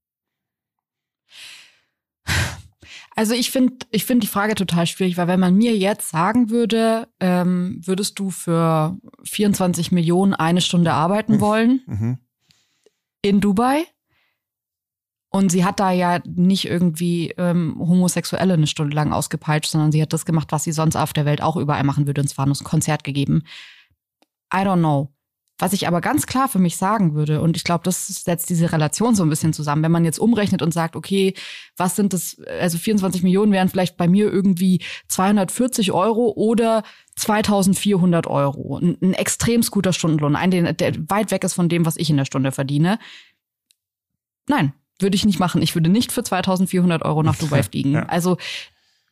Also 3.18 3.32
ich 3.32 3.50
finde 3.50 3.86
ich 3.90 4.04
finde 4.04 4.26
die 4.26 4.30
Frage 4.30 4.54
total 4.54 4.86
schwierig, 4.86 5.16
weil 5.16 5.26
wenn 5.26 5.40
man 5.40 5.56
mir 5.56 5.74
jetzt 5.74 6.10
sagen 6.10 6.50
würde, 6.50 7.08
ähm, 7.18 7.80
würdest 7.82 8.18
du 8.18 8.30
für 8.30 8.98
24 9.24 9.90
Millionen 9.90 10.34
eine 10.34 10.60
Stunde 10.60 10.92
arbeiten 10.92 11.36
mhm. 11.36 11.40
wollen 11.40 11.80
mhm. 11.86 12.18
in 13.22 13.40
Dubai? 13.40 13.86
Und 15.36 15.50
sie 15.50 15.66
hat 15.66 15.80
da 15.80 15.90
ja 15.90 16.20
nicht 16.24 16.64
irgendwie 16.64 17.28
ähm, 17.36 17.76
Homosexuelle 17.78 18.54
eine 18.54 18.66
Stunde 18.66 18.96
lang 18.96 19.12
ausgepeitscht, 19.12 19.70
sondern 19.70 19.92
sie 19.92 20.00
hat 20.00 20.14
das 20.14 20.24
gemacht, 20.24 20.48
was 20.50 20.64
sie 20.64 20.72
sonst 20.72 20.96
auf 20.96 21.12
der 21.12 21.26
Welt 21.26 21.42
auch 21.42 21.56
überall 21.56 21.84
machen 21.84 22.06
würde, 22.06 22.22
und 22.22 22.28
zwar 22.28 22.46
ein 22.46 22.54
Konzert 22.54 23.04
gegeben. 23.04 23.42
I 24.50 24.60
don't 24.60 24.78
know. 24.78 25.12
Was 25.58 25.74
ich 25.74 25.86
aber 25.86 26.00
ganz 26.00 26.26
klar 26.26 26.48
für 26.48 26.58
mich 26.58 26.78
sagen 26.78 27.14
würde, 27.14 27.42
und 27.42 27.54
ich 27.54 27.64
glaube, 27.64 27.84
das 27.84 28.06
setzt 28.06 28.48
diese 28.48 28.72
Relation 28.72 29.14
so 29.14 29.24
ein 29.24 29.28
bisschen 29.28 29.52
zusammen, 29.52 29.82
wenn 29.82 29.92
man 29.92 30.06
jetzt 30.06 30.18
umrechnet 30.18 30.62
und 30.62 30.72
sagt, 30.72 30.96
okay, 30.96 31.34
was 31.76 31.96
sind 31.96 32.14
das, 32.14 32.38
also 32.58 32.78
24 32.78 33.22
Millionen 33.22 33.52
wären 33.52 33.68
vielleicht 33.68 33.98
bei 33.98 34.08
mir 34.08 34.32
irgendwie 34.32 34.80
240 35.08 35.92
Euro 35.92 36.32
oder 36.34 36.82
2400 37.16 38.26
Euro. 38.26 38.78
Ein, 38.78 38.96
ein 39.02 39.12
extrem 39.12 39.60
guter 39.60 39.92
Stundenlohn, 39.92 40.34
ein, 40.34 40.50
der 40.50 40.94
weit 41.10 41.30
weg 41.30 41.44
ist 41.44 41.52
von 41.52 41.68
dem, 41.68 41.84
was 41.84 41.98
ich 41.98 42.08
in 42.08 42.16
der 42.16 42.24
Stunde 42.24 42.52
verdiene. 42.52 42.98
Nein, 44.48 44.72
würde 44.98 45.16
ich 45.16 45.24
nicht 45.24 45.38
machen. 45.38 45.62
Ich 45.62 45.74
würde 45.74 45.90
nicht 45.90 46.12
für 46.12 46.22
2400 46.22 47.02
Euro 47.04 47.22
nach 47.22 47.36
Dubai 47.38 47.62
fliegen. 47.62 47.92
Ja. 47.92 48.06
Also 48.06 48.36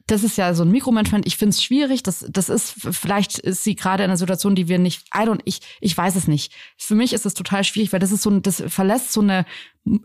das 0.07 0.23
ist 0.23 0.37
ja 0.37 0.53
so 0.53 0.65
ein 0.65 0.71
Mikromanagement. 0.71 1.27
Ich 1.27 1.37
finde 1.37 1.51
es 1.51 1.63
schwierig. 1.63 2.03
Das, 2.03 2.27
das 2.29 2.49
ist, 2.49 2.75
vielleicht 2.91 3.39
ist 3.39 3.65
sie 3.65 3.75
gerade 3.75 4.05
in 4.05 4.11
einer 4.11 4.19
Situation, 4.19 4.55
die 4.55 4.69
wir 4.69 4.79
nicht, 4.79 5.07
I 5.15 5.21
don't, 5.21 5.41
ich, 5.45 5.61
ich 5.81 5.97
weiß 5.97 6.17
es 6.17 6.29
nicht. 6.29 6.53
Für 6.77 6.95
mich 6.95 7.13
ist 7.15 7.25
es 7.25 7.35
total 7.35 7.65
schwierig, 7.65 7.93
weil 7.93 8.01
das 8.01 8.13
ist 8.13 8.23
so 8.23 8.31
ein, 8.31 8.43
das 8.43 8.63
verlässt 8.67 9.13
so 9.13 9.23
eine, 9.23 9.47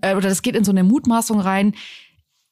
äh, 0.01 0.15
oder 0.15 0.29
das 0.29 0.41
geht 0.41 0.55
in 0.55 0.63
so 0.63 0.71
eine 0.71 0.83
Mutmaßung 0.83 1.41
rein, 1.41 1.75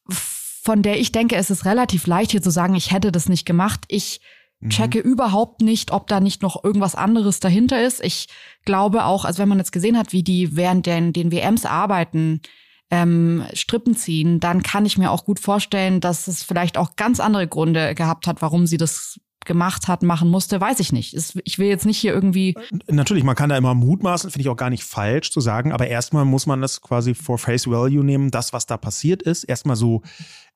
von 0.10 0.82
der 0.82 1.00
ich 1.00 1.14
denke, 1.14 1.38
es 1.38 1.50
ist 1.50 1.64
relativ 1.64 2.08
leicht 2.08 2.32
hier 2.32 2.42
zu 2.42 2.50
sagen, 2.50 2.76
ich 2.76 2.92
hätte 2.92 3.14
das 3.14 3.30
nicht 3.30 3.46
gemacht. 3.46 3.86
Ich 3.88 4.20
mhm. 4.60 4.70
checke 4.70 5.00
mhm. 5.00 5.12
überhaupt 5.12 5.62
nicht, 5.62 5.92
ob 5.92 6.08
da 6.08 6.20
nicht 6.20 6.42
noch 6.42 6.62
irgendwas 6.66 6.96
anderes 6.96 7.40
dahinter 7.40 7.82
ist. 7.82 8.04
Ich 8.04 8.28
glaube 8.66 9.06
auch, 9.06 9.24
also 9.24 9.40
wenn 9.40 9.48
man 9.48 9.60
jetzt 9.60 9.72
gesehen 9.72 9.98
hat, 9.98 10.12
wie 10.12 10.24
die 10.24 10.58
während 10.58 10.86
den, 10.86 11.14
den 11.14 11.32
WMs 11.32 11.66
arbeiten, 11.66 12.42
ähm, 12.90 13.44
Strippen 13.54 13.96
ziehen, 13.96 14.40
dann 14.40 14.64
kann 14.64 14.86
ich 14.86 14.98
mir 14.98 15.12
auch 15.12 15.26
gut 15.26 15.40
vorstellen, 15.40 16.00
dass 16.00 16.28
es 16.28 16.44
vielleicht 16.44 16.78
auch 16.78 16.96
ganz 16.96 17.20
andere 17.20 17.48
Gründe 17.48 17.96
gehabt 17.96 18.28
hat, 18.28 18.42
warum 18.42 18.66
sie 18.66 18.78
das 18.78 19.20
gemacht 19.48 19.88
hat, 19.88 20.04
machen 20.04 20.30
musste, 20.30 20.62
weiß 20.62 20.80
ich 20.80 20.92
nicht. 20.92 21.16
Ich 21.44 21.58
will 21.58 21.68
jetzt 21.68 21.86
nicht 21.86 21.98
hier 21.98 22.14
irgendwie. 22.14 22.54
Natürlich, 22.88 23.24
man 23.24 23.36
kann 23.36 23.50
da 23.50 23.58
immer 23.58 23.74
mutmaßen, 23.74 24.30
finde 24.30 24.42
ich 24.42 24.50
auch 24.50 24.58
gar 24.58 24.70
nicht 24.70 24.84
falsch 24.84 25.32
zu 25.32 25.40
sagen, 25.40 25.72
aber 25.72 25.88
erstmal 25.88 26.26
muss 26.26 26.46
man 26.46 26.62
das 26.62 26.82
quasi 26.82 27.16
for 27.16 27.40
face 27.40 27.66
value 27.66 28.04
nehmen, 28.04 28.30
das, 28.30 28.54
was 28.54 28.68
da 28.68 28.78
passiert 28.78 29.24
ist, 29.24 29.46
erstmal 29.46 29.76
so 29.76 30.04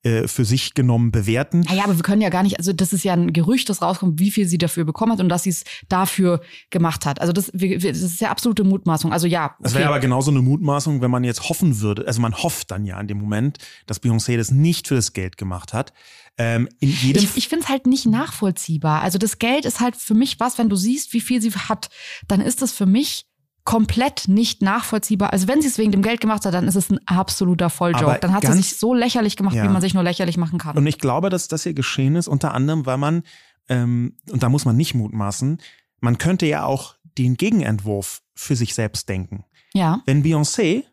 äh, 0.04 0.26
für 0.26 0.44
sich 0.44 0.74
genommen 0.74 1.12
bewerten. 1.12 1.60
Naja, 1.60 1.84
aber 1.84 1.96
wir 1.96 2.02
können 2.02 2.22
ja 2.22 2.28
gar 2.28 2.42
nicht, 2.42 2.58
also 2.58 2.72
das 2.72 2.92
ist 2.92 3.04
ja 3.04 3.12
ein 3.12 3.32
Gerücht, 3.32 3.68
das 3.68 3.82
rauskommt, 3.82 4.18
wie 4.18 4.30
viel 4.30 4.46
sie 4.46 4.58
dafür 4.58 4.84
bekommen 4.84 5.12
hat 5.12 5.20
und 5.20 5.28
dass 5.28 5.44
sie 5.44 5.50
es 5.50 5.64
dafür 5.88 6.40
gemacht 6.70 7.06
hat. 7.06 7.20
Also 7.20 7.32
das, 7.32 7.52
das 7.52 8.02
ist 8.02 8.20
ja 8.20 8.30
absolute 8.30 8.64
Mutmaßung. 8.64 9.12
Also 9.12 9.26
ja. 9.26 9.46
Okay. 9.46 9.54
Das 9.60 9.74
wäre 9.74 9.88
aber 9.88 10.00
genauso 10.00 10.30
eine 10.30 10.42
Mutmaßung, 10.42 11.00
wenn 11.02 11.10
man 11.10 11.24
jetzt 11.24 11.48
hoffen 11.48 11.80
würde, 11.80 12.06
also 12.06 12.20
man 12.20 12.34
hofft 12.34 12.70
dann 12.70 12.84
ja 12.84 13.00
in 13.00 13.06
dem 13.06 13.18
Moment, 13.18 13.58
dass 13.86 14.02
Beyoncé 14.02 14.36
das 14.36 14.50
nicht 14.50 14.88
für 14.88 14.96
das 14.96 15.12
Geld 15.12 15.36
gemacht 15.36 15.72
hat. 15.72 15.92
Ähm, 16.38 16.68
in 16.80 16.88
jedem 16.88 17.22
ich 17.22 17.36
ich 17.36 17.48
finde 17.48 17.64
es 17.64 17.70
halt 17.70 17.86
nicht 17.86 18.06
nachvollziehbar. 18.06 19.02
Also 19.02 19.18
das 19.18 19.38
Geld 19.38 19.66
ist 19.66 19.80
halt 19.80 19.96
für 19.96 20.14
mich 20.14 20.40
was, 20.40 20.58
wenn 20.58 20.68
du 20.68 20.76
siehst, 20.76 21.12
wie 21.12 21.20
viel 21.20 21.42
sie 21.42 21.52
hat, 21.52 21.90
dann 22.26 22.40
ist 22.40 22.62
das 22.62 22.72
für 22.72 22.86
mich 22.86 23.26
komplett 23.64 24.26
nicht 24.26 24.60
nachvollziehbar. 24.60 25.32
Also 25.32 25.46
wenn 25.46 25.62
sie 25.62 25.68
es 25.68 25.78
wegen 25.78 25.92
dem 25.92 26.02
Geld 26.02 26.20
gemacht 26.20 26.44
hat, 26.44 26.54
dann 26.54 26.66
ist 26.66 26.74
es 26.74 26.90
ein 26.90 26.98
absoluter 27.06 27.70
Volljoke. 27.70 28.18
dann 28.20 28.32
hat 28.32 28.44
sie 28.44 28.52
sich 28.52 28.76
so 28.76 28.92
lächerlich 28.92 29.36
gemacht, 29.36 29.54
ja. 29.54 29.64
wie 29.64 29.68
man 29.68 29.80
sich 29.80 29.94
nur 29.94 30.02
lächerlich 30.02 30.36
machen 30.36 30.58
kann. 30.58 30.76
Und 30.76 30.86
ich 30.86 30.98
glaube, 30.98 31.30
dass 31.30 31.48
das 31.48 31.62
hier 31.62 31.74
geschehen 31.74 32.16
ist, 32.16 32.26
unter 32.28 32.54
anderem, 32.54 32.86
weil 32.86 32.98
man, 32.98 33.22
ähm, 33.68 34.16
und 34.30 34.42
da 34.42 34.48
muss 34.48 34.64
man 34.64 34.76
nicht 34.76 34.94
mutmaßen, 34.94 35.58
man 36.00 36.18
könnte 36.18 36.46
ja 36.46 36.64
auch 36.64 36.96
den 37.18 37.36
Gegenentwurf 37.36 38.22
für 38.34 38.56
sich 38.56 38.74
selbst 38.74 39.08
denken. 39.08 39.44
Ja. 39.74 40.02
Wenn 40.06 40.24
Beyoncé, 40.24 40.84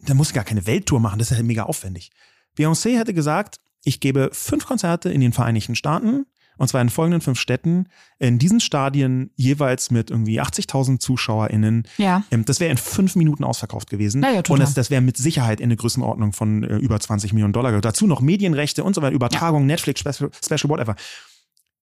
da 0.00 0.14
muss 0.14 0.28
sie 0.28 0.34
gar 0.34 0.44
keine 0.44 0.66
Welttour 0.66 1.00
machen, 1.00 1.18
das 1.18 1.30
ist 1.30 1.38
ja 1.38 1.42
mega 1.42 1.62
aufwendig. 1.64 2.10
Beyoncé 2.58 2.98
hätte 2.98 3.14
gesagt, 3.14 3.56
ich 3.82 4.00
gebe 4.00 4.30
fünf 4.32 4.66
Konzerte 4.66 5.10
in 5.10 5.22
den 5.22 5.32
Vereinigten 5.32 5.74
Staaten 5.74 6.26
und 6.60 6.68
zwar 6.68 6.82
in 6.82 6.90
folgenden 6.90 7.22
fünf 7.22 7.40
Städten, 7.40 7.86
in 8.18 8.38
diesen 8.38 8.60
Stadien 8.60 9.30
jeweils 9.34 9.90
mit 9.90 10.10
irgendwie 10.10 10.42
80.000 10.42 10.98
ZuschauerInnen. 10.98 11.84
Ja. 11.96 12.22
Ähm, 12.30 12.44
das 12.44 12.60
wäre 12.60 12.70
in 12.70 12.76
fünf 12.76 13.16
Minuten 13.16 13.44
ausverkauft 13.44 13.88
gewesen. 13.88 14.22
Ja, 14.22 14.28
ja, 14.28 14.42
total. 14.42 14.56
Und 14.56 14.60
das, 14.60 14.74
das 14.74 14.90
wäre 14.90 15.00
mit 15.00 15.16
Sicherheit 15.16 15.60
in 15.60 15.64
eine 15.64 15.76
Größenordnung 15.76 16.34
von 16.34 16.62
äh, 16.62 16.76
über 16.76 17.00
20 17.00 17.32
Millionen 17.32 17.54
Dollar. 17.54 17.80
Dazu 17.80 18.06
noch 18.06 18.20
Medienrechte 18.20 18.84
und 18.84 18.94
so 18.94 19.00
weiter, 19.00 19.14
Übertragung, 19.14 19.62
ja. 19.62 19.68
Netflix, 19.68 20.00
Special, 20.00 20.30
Special, 20.44 20.68
whatever. 20.68 20.96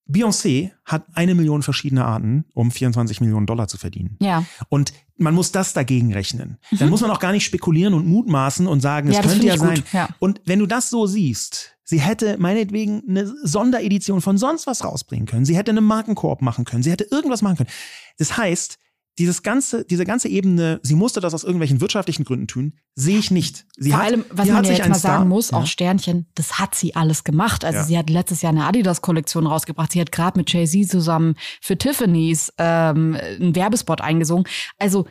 Beyoncé 0.09 0.71
hat 0.85 1.07
eine 1.13 1.35
Million 1.35 1.63
verschiedene 1.63 2.05
Arten, 2.05 2.45
um 2.55 2.71
24 2.71 3.21
Millionen 3.21 3.47
Dollar 3.47 3.67
zu 3.67 3.79
verdienen. 3.79 4.17
Ja. 4.21 4.45
Und 4.69 4.93
man 5.17 5.35
muss 5.35 5.51
das 5.51 5.73
dagegen 5.73 6.13
rechnen. 6.13 6.59
Mhm. 6.71 6.79
Dann 6.79 6.91
muss 6.91 7.01
man 7.01 7.11
auch 7.11 7.19
gar 7.19 7.33
nicht 7.33 7.45
spekulieren 7.45 7.95
und 7.95 8.07
mutmaßen 8.07 8.69
und 8.69 8.81
sagen, 8.81 9.09
es 9.09 9.17
ja, 9.17 9.23
könnte 9.23 9.45
ja 9.45 9.59
sein. 9.59 9.83
Ja. 9.93 10.09
Und 10.21 10.41
wenn 10.45 10.61
du 10.61 10.67
das 10.67 10.89
so 10.89 11.07
siehst, 11.07 11.78
sie 11.89 12.01
hätte 12.01 12.37
meinetwegen 12.39 13.03
eine 13.09 13.27
Sonderedition 13.45 14.21
von 14.21 14.37
sonst 14.37 14.67
was 14.67 14.85
rausbringen 14.85 15.27
können. 15.27 15.47
Sie 15.47 15.57
hätte 15.57 15.71
eine 15.71 15.81
Markenkoop 15.81 16.43
machen 16.43 16.67
können. 16.67 16.83
Sie 16.83 16.91
hätte 16.91 17.05
irgendwas 17.11 17.41
machen 17.41 17.57
können. 17.57 17.71
Das 18.19 18.37
heißt, 18.37 18.79
dieses 19.17 19.43
ganze, 19.43 19.87
diese 19.87 20.05
ganze 20.05 20.29
Ebene, 20.29 20.81
sie 20.83 20.95
musste 20.95 21.21
das 21.21 21.33
aus 21.33 21.45
irgendwelchen 21.45 21.81
wirtschaftlichen 21.81 22.25
Gründen 22.25 22.47
tun, 22.47 22.75
sehe 22.95 23.19
ich 23.19 23.31
nicht. 23.31 23.65
Sie 23.77 23.91
Vor 23.91 24.01
hat, 24.01 24.07
allem, 24.07 24.25
was 24.31 24.49
man 24.49 24.65
ja 24.65 24.73
jetzt 24.73 24.89
mal 24.89 24.99
Star, 24.99 25.19
sagen 25.19 25.29
muss, 25.31 25.51
ja. 25.51 25.59
auch 25.59 25.67
Sternchen, 25.67 26.27
das 26.35 26.59
hat 26.59 26.75
sie 26.75 26.95
alles 26.95 27.25
gemacht. 27.25 27.65
Also 27.65 27.79
ja. 27.79 27.85
sie 27.85 27.99
hat 27.99 28.11
letztes 28.11 28.43
Jahr 28.43 28.53
eine 28.53 28.67
Adidas-Kollektion 28.67 29.47
rausgebracht. 29.47 29.93
Sie 29.93 30.01
hat 30.01 30.13
gerade 30.13 30.39
mit 30.39 30.53
Jay-Z 30.53 30.91
zusammen 30.91 31.37
für 31.63 31.79
Tiffany's 31.79 32.53
ähm, 32.59 33.17
einen 33.19 33.57
Werbespot 33.57 34.03
eingesungen. 34.03 34.45
Also 34.79 35.07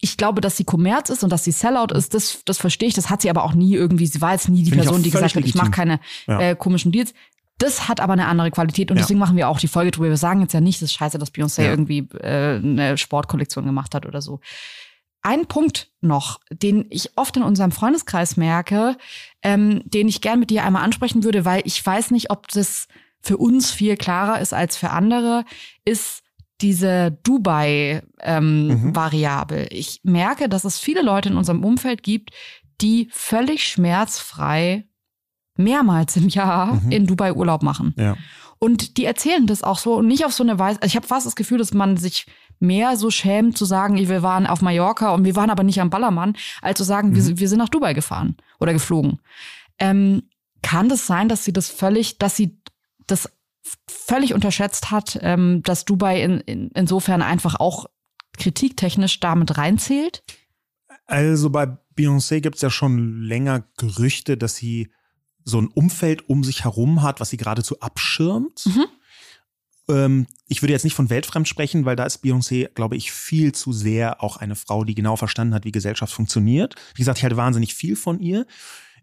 ich 0.00 0.16
glaube, 0.16 0.40
dass 0.40 0.56
sie 0.56 0.64
Kommerz 0.64 1.08
ist 1.10 1.24
und 1.24 1.30
dass 1.30 1.44
sie 1.44 1.52
Sellout 1.52 1.94
ist, 1.94 2.14
das, 2.14 2.42
das 2.44 2.58
verstehe 2.58 2.88
ich. 2.88 2.94
Das 2.94 3.08
hat 3.08 3.22
sie 3.22 3.30
aber 3.30 3.44
auch 3.44 3.54
nie 3.54 3.74
irgendwie. 3.74 4.06
Sie 4.06 4.20
war 4.20 4.32
jetzt 4.32 4.48
nie 4.48 4.62
die 4.62 4.70
Find 4.70 4.82
Person, 4.82 5.02
die 5.02 5.10
gesagt 5.10 5.34
hat, 5.34 5.44
ich 5.44 5.54
mache 5.54 5.70
keine 5.70 6.00
ja. 6.26 6.40
äh, 6.40 6.56
komischen 6.56 6.92
Deals. 6.92 7.14
Das 7.58 7.88
hat 7.88 8.00
aber 8.00 8.12
eine 8.12 8.26
andere 8.26 8.50
Qualität 8.50 8.90
und 8.90 8.98
ja. 8.98 9.02
deswegen 9.02 9.18
machen 9.18 9.36
wir 9.36 9.48
auch 9.48 9.58
die 9.58 9.68
Folge 9.68 9.90
drüber. 9.90 10.10
Wir 10.10 10.18
sagen 10.18 10.42
jetzt 10.42 10.52
ja 10.52 10.60
nicht, 10.60 10.82
das 10.82 10.90
ist 10.90 10.94
scheiße, 10.94 11.18
dass 11.18 11.32
Beyoncé 11.32 11.62
ja. 11.62 11.70
irgendwie 11.70 12.06
äh, 12.20 12.56
eine 12.56 12.98
Sportkollektion 12.98 13.64
gemacht 13.64 13.94
hat 13.94 14.04
oder 14.04 14.20
so. 14.20 14.40
Ein 15.22 15.46
Punkt 15.46 15.90
noch, 16.02 16.40
den 16.50 16.86
ich 16.90 17.16
oft 17.16 17.36
in 17.36 17.42
unserem 17.42 17.72
Freundeskreis 17.72 18.36
merke, 18.36 18.96
ähm, 19.42 19.82
den 19.86 20.06
ich 20.06 20.20
gern 20.20 20.38
mit 20.38 20.50
dir 20.50 20.64
einmal 20.64 20.84
ansprechen 20.84 21.24
würde, 21.24 21.46
weil 21.46 21.62
ich 21.64 21.84
weiß 21.84 22.10
nicht, 22.10 22.30
ob 22.30 22.46
das 22.48 22.88
für 23.22 23.38
uns 23.38 23.70
viel 23.70 23.96
klarer 23.96 24.40
ist 24.40 24.52
als 24.52 24.76
für 24.76 24.90
andere, 24.90 25.44
ist 25.84 26.22
diese 26.60 27.18
Dubai-Variable. 27.22 29.58
Ähm, 29.58 29.64
mhm. 29.64 29.68
Ich 29.70 30.00
merke, 30.02 30.48
dass 30.48 30.64
es 30.64 30.78
viele 30.78 31.02
Leute 31.02 31.28
in 31.28 31.36
unserem 31.36 31.62
Umfeld 31.64 32.02
gibt, 32.02 32.30
die 32.80 33.08
völlig 33.12 33.68
schmerzfrei 33.68 34.86
mehrmals 35.56 36.16
im 36.16 36.28
Jahr 36.28 36.74
mhm. 36.74 36.90
in 36.90 37.06
Dubai 37.06 37.32
Urlaub 37.32 37.62
machen. 37.62 37.94
Ja. 37.96 38.16
Und 38.58 38.96
die 38.96 39.04
erzählen 39.04 39.46
das 39.46 39.62
auch 39.62 39.78
so 39.78 39.96
und 39.96 40.06
nicht 40.06 40.24
auf 40.24 40.32
so 40.32 40.42
eine 40.42 40.58
Weise. 40.58 40.80
Also 40.80 40.90
ich 40.90 40.96
habe 40.96 41.06
fast 41.06 41.26
das 41.26 41.36
Gefühl, 41.36 41.58
dass 41.58 41.74
man 41.74 41.98
sich 41.98 42.26
mehr 42.58 42.96
so 42.96 43.10
schämt 43.10 43.58
zu 43.58 43.66
sagen, 43.66 43.96
wir 43.96 44.22
waren 44.22 44.46
auf 44.46 44.62
Mallorca 44.62 45.12
und 45.12 45.24
wir 45.24 45.36
waren 45.36 45.50
aber 45.50 45.62
nicht 45.62 45.80
am 45.80 45.90
Ballermann, 45.90 46.36
als 46.62 46.78
zu 46.78 46.84
sagen, 46.84 47.10
mhm. 47.10 47.16
wir, 47.16 47.38
wir, 47.38 47.48
sind 47.48 47.58
nach 47.58 47.68
Dubai 47.68 47.92
gefahren 47.92 48.36
oder 48.58 48.72
geflogen. 48.72 49.20
Ähm, 49.78 50.22
kann 50.62 50.88
das 50.88 51.06
sein, 51.06 51.28
dass 51.28 51.44
sie 51.44 51.52
das 51.52 51.68
völlig, 51.68 52.18
dass 52.18 52.36
sie 52.36 52.58
das 53.06 53.30
völlig 53.88 54.34
unterschätzt 54.34 54.90
hat, 54.90 55.18
ähm, 55.22 55.62
dass 55.62 55.84
Dubai 55.84 56.22
in, 56.22 56.40
in, 56.40 56.70
insofern 56.74 57.22
einfach 57.22 57.56
auch 57.56 57.86
kritiktechnisch 58.36 59.20
damit 59.20 59.56
reinzählt? 59.56 60.22
Also 61.06 61.50
bei 61.50 61.76
Beyoncé 61.96 62.40
gibt 62.40 62.56
es 62.56 62.62
ja 62.62 62.70
schon 62.70 63.22
länger 63.22 63.64
Gerüchte, 63.76 64.36
dass 64.36 64.56
sie 64.56 64.90
so 65.44 65.60
ein 65.60 65.68
Umfeld 65.68 66.28
um 66.28 66.44
sich 66.44 66.64
herum 66.64 67.02
hat, 67.02 67.20
was 67.20 67.30
sie 67.30 67.36
geradezu 67.36 67.80
abschirmt. 67.80 68.66
Mhm. 68.66 68.84
Ähm, 69.88 70.26
ich 70.48 70.62
würde 70.62 70.72
jetzt 70.72 70.84
nicht 70.84 70.94
von 70.94 71.08
weltfremd 71.08 71.46
sprechen, 71.46 71.84
weil 71.84 71.96
da 71.96 72.04
ist 72.04 72.24
Beyoncé, 72.24 72.68
glaube 72.74 72.96
ich, 72.96 73.12
viel 73.12 73.52
zu 73.52 73.72
sehr 73.72 74.22
auch 74.22 74.36
eine 74.36 74.56
Frau, 74.56 74.84
die 74.84 74.96
genau 74.96 75.16
verstanden 75.16 75.54
hat, 75.54 75.64
wie 75.64 75.72
Gesellschaft 75.72 76.12
funktioniert. 76.12 76.74
Wie 76.94 77.02
gesagt, 77.02 77.18
ich 77.18 77.24
halte 77.24 77.36
wahnsinnig 77.36 77.74
viel 77.74 77.94
von 77.94 78.18
ihr. 78.18 78.46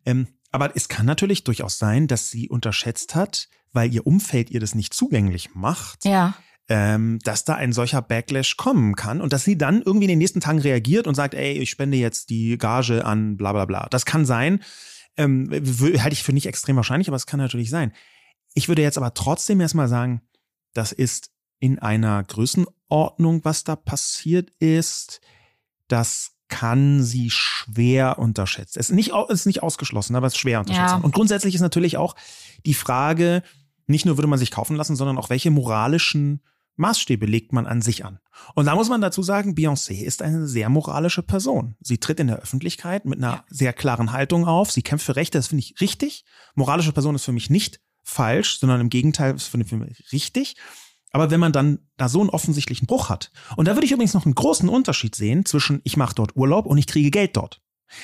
Ähm, 0.05 0.27
aber 0.53 0.75
es 0.75 0.87
kann 0.87 1.05
natürlich 1.07 1.43
durchaus 1.43 1.79
sein, 1.79 2.07
dass 2.07 2.29
sie 2.29 2.47
unterschätzt 2.47 3.15
hat, 3.15 3.49
weil 3.73 3.91
ihr 3.91 4.05
Umfeld 4.05 4.51
ihr 4.51 4.59
das 4.59 4.75
nicht 4.75 4.93
zugänglich 4.93 5.55
macht. 5.55 6.05
Ja. 6.05 6.35
Ähm, 6.69 7.19
dass 7.23 7.43
da 7.43 7.55
ein 7.55 7.73
solcher 7.73 8.01
Backlash 8.01 8.55
kommen 8.55 8.95
kann 8.95 9.19
und 9.19 9.33
dass 9.33 9.43
sie 9.43 9.57
dann 9.57 9.81
irgendwie 9.81 10.05
in 10.05 10.09
den 10.09 10.19
nächsten 10.19 10.39
Tagen 10.39 10.59
reagiert 10.59 11.07
und 11.07 11.15
sagt, 11.15 11.33
ey, 11.33 11.53
ich 11.53 11.69
spende 11.69 11.97
jetzt 11.97 12.29
die 12.29 12.57
Gage 12.57 13.03
an 13.03 13.35
bla 13.35 13.51
bla 13.51 13.65
bla. 13.65 13.87
Das 13.89 14.05
kann 14.05 14.25
sein. 14.25 14.63
Ähm, 15.17 15.49
halte 15.51 16.13
ich 16.13 16.23
für 16.23 16.31
nicht 16.31 16.45
extrem 16.45 16.77
wahrscheinlich, 16.77 17.09
aber 17.09 17.17
es 17.17 17.25
kann 17.25 17.39
natürlich 17.39 17.69
sein. 17.69 17.91
Ich 18.53 18.69
würde 18.69 18.81
jetzt 18.81 18.97
aber 18.97 19.13
trotzdem 19.13 19.59
erstmal 19.59 19.89
sagen, 19.89 20.21
das 20.73 20.91
ist 20.93 21.31
in 21.59 21.79
einer 21.79 22.23
Größenordnung, 22.23 23.43
was 23.43 23.63
da 23.63 23.75
passiert 23.75 24.51
ist. 24.59 25.19
Das 25.87 26.32
kann 26.53 27.01
sie 27.01 27.31
schwer 27.31 28.19
unterschätzen. 28.19 28.77
Es 28.79 28.91
ist 28.91 28.95
nicht, 28.95 29.11
ist 29.29 29.47
nicht 29.47 29.63
ausgeschlossen, 29.63 30.15
aber 30.15 30.27
es 30.27 30.33
ist 30.33 30.39
schwer 30.39 30.59
unterschätzen. 30.59 30.99
Ja. 30.99 31.03
Und 31.03 31.15
grundsätzlich 31.15 31.55
ist 31.55 31.61
natürlich 31.61 31.97
auch 31.97 32.15
die 32.63 32.75
Frage, 32.75 33.41
nicht 33.87 34.05
nur 34.05 34.17
würde 34.17 34.27
man 34.27 34.37
sich 34.37 34.51
kaufen 34.51 34.75
lassen, 34.75 34.95
sondern 34.95 35.17
auch 35.17 35.31
welche 35.31 35.49
moralischen 35.49 36.43
Maßstäbe 36.75 37.25
legt 37.25 37.53
man 37.53 37.65
an 37.65 37.81
sich 37.81 38.05
an. 38.05 38.19
Und 38.53 38.65
da 38.65 38.75
muss 38.75 38.87
man 38.87 39.01
dazu 39.01 39.23
sagen, 39.23 39.55
Beyoncé 39.55 40.03
ist 40.03 40.21
eine 40.21 40.47
sehr 40.47 40.69
moralische 40.69 41.23
Person. 41.23 41.75
Sie 41.81 41.97
tritt 41.97 42.19
in 42.19 42.27
der 42.27 42.37
Öffentlichkeit 42.37 43.05
mit 43.05 43.17
einer 43.17 43.43
sehr 43.49 43.73
klaren 43.73 44.11
Haltung 44.11 44.45
auf. 44.45 44.71
Sie 44.71 44.83
kämpft 44.83 45.07
für 45.07 45.15
Rechte, 45.15 45.39
das 45.39 45.47
finde 45.47 45.63
ich 45.63 45.81
richtig. 45.81 46.23
Moralische 46.53 46.91
Person 46.91 47.15
ist 47.15 47.25
für 47.25 47.31
mich 47.31 47.49
nicht 47.49 47.81
falsch, 48.03 48.59
sondern 48.59 48.79
im 48.79 48.89
Gegenteil, 48.89 49.33
das 49.33 49.47
finde 49.47 49.65
ich 49.65 49.69
für 49.71 49.77
mich 49.77 50.11
richtig. 50.11 50.55
Aber 51.13 51.31
wenn 51.31 51.39
man 51.39 51.53
dann 51.53 51.79
da 51.95 52.09
so 52.09 52.19
einen 52.19 52.31
offensichtlichen 52.31 52.87
Bruch 52.87 53.09
hat, 53.09 53.31
und 53.55 53.67
da 53.67 53.75
würde 53.75 53.85
ich 53.85 53.91
übrigens 53.91 54.15
noch 54.15 54.25
einen 54.25 54.35
großen 54.35 54.67
Unterschied 54.67 55.15
sehen 55.15 55.45
zwischen 55.45 55.79
ich 55.83 55.95
mache 55.95 56.15
dort 56.15 56.35
Urlaub 56.35 56.65
und 56.65 56.77
ich 56.77 56.87
kriege 56.87 57.11
Geld 57.11 57.37
dort. 57.37 57.61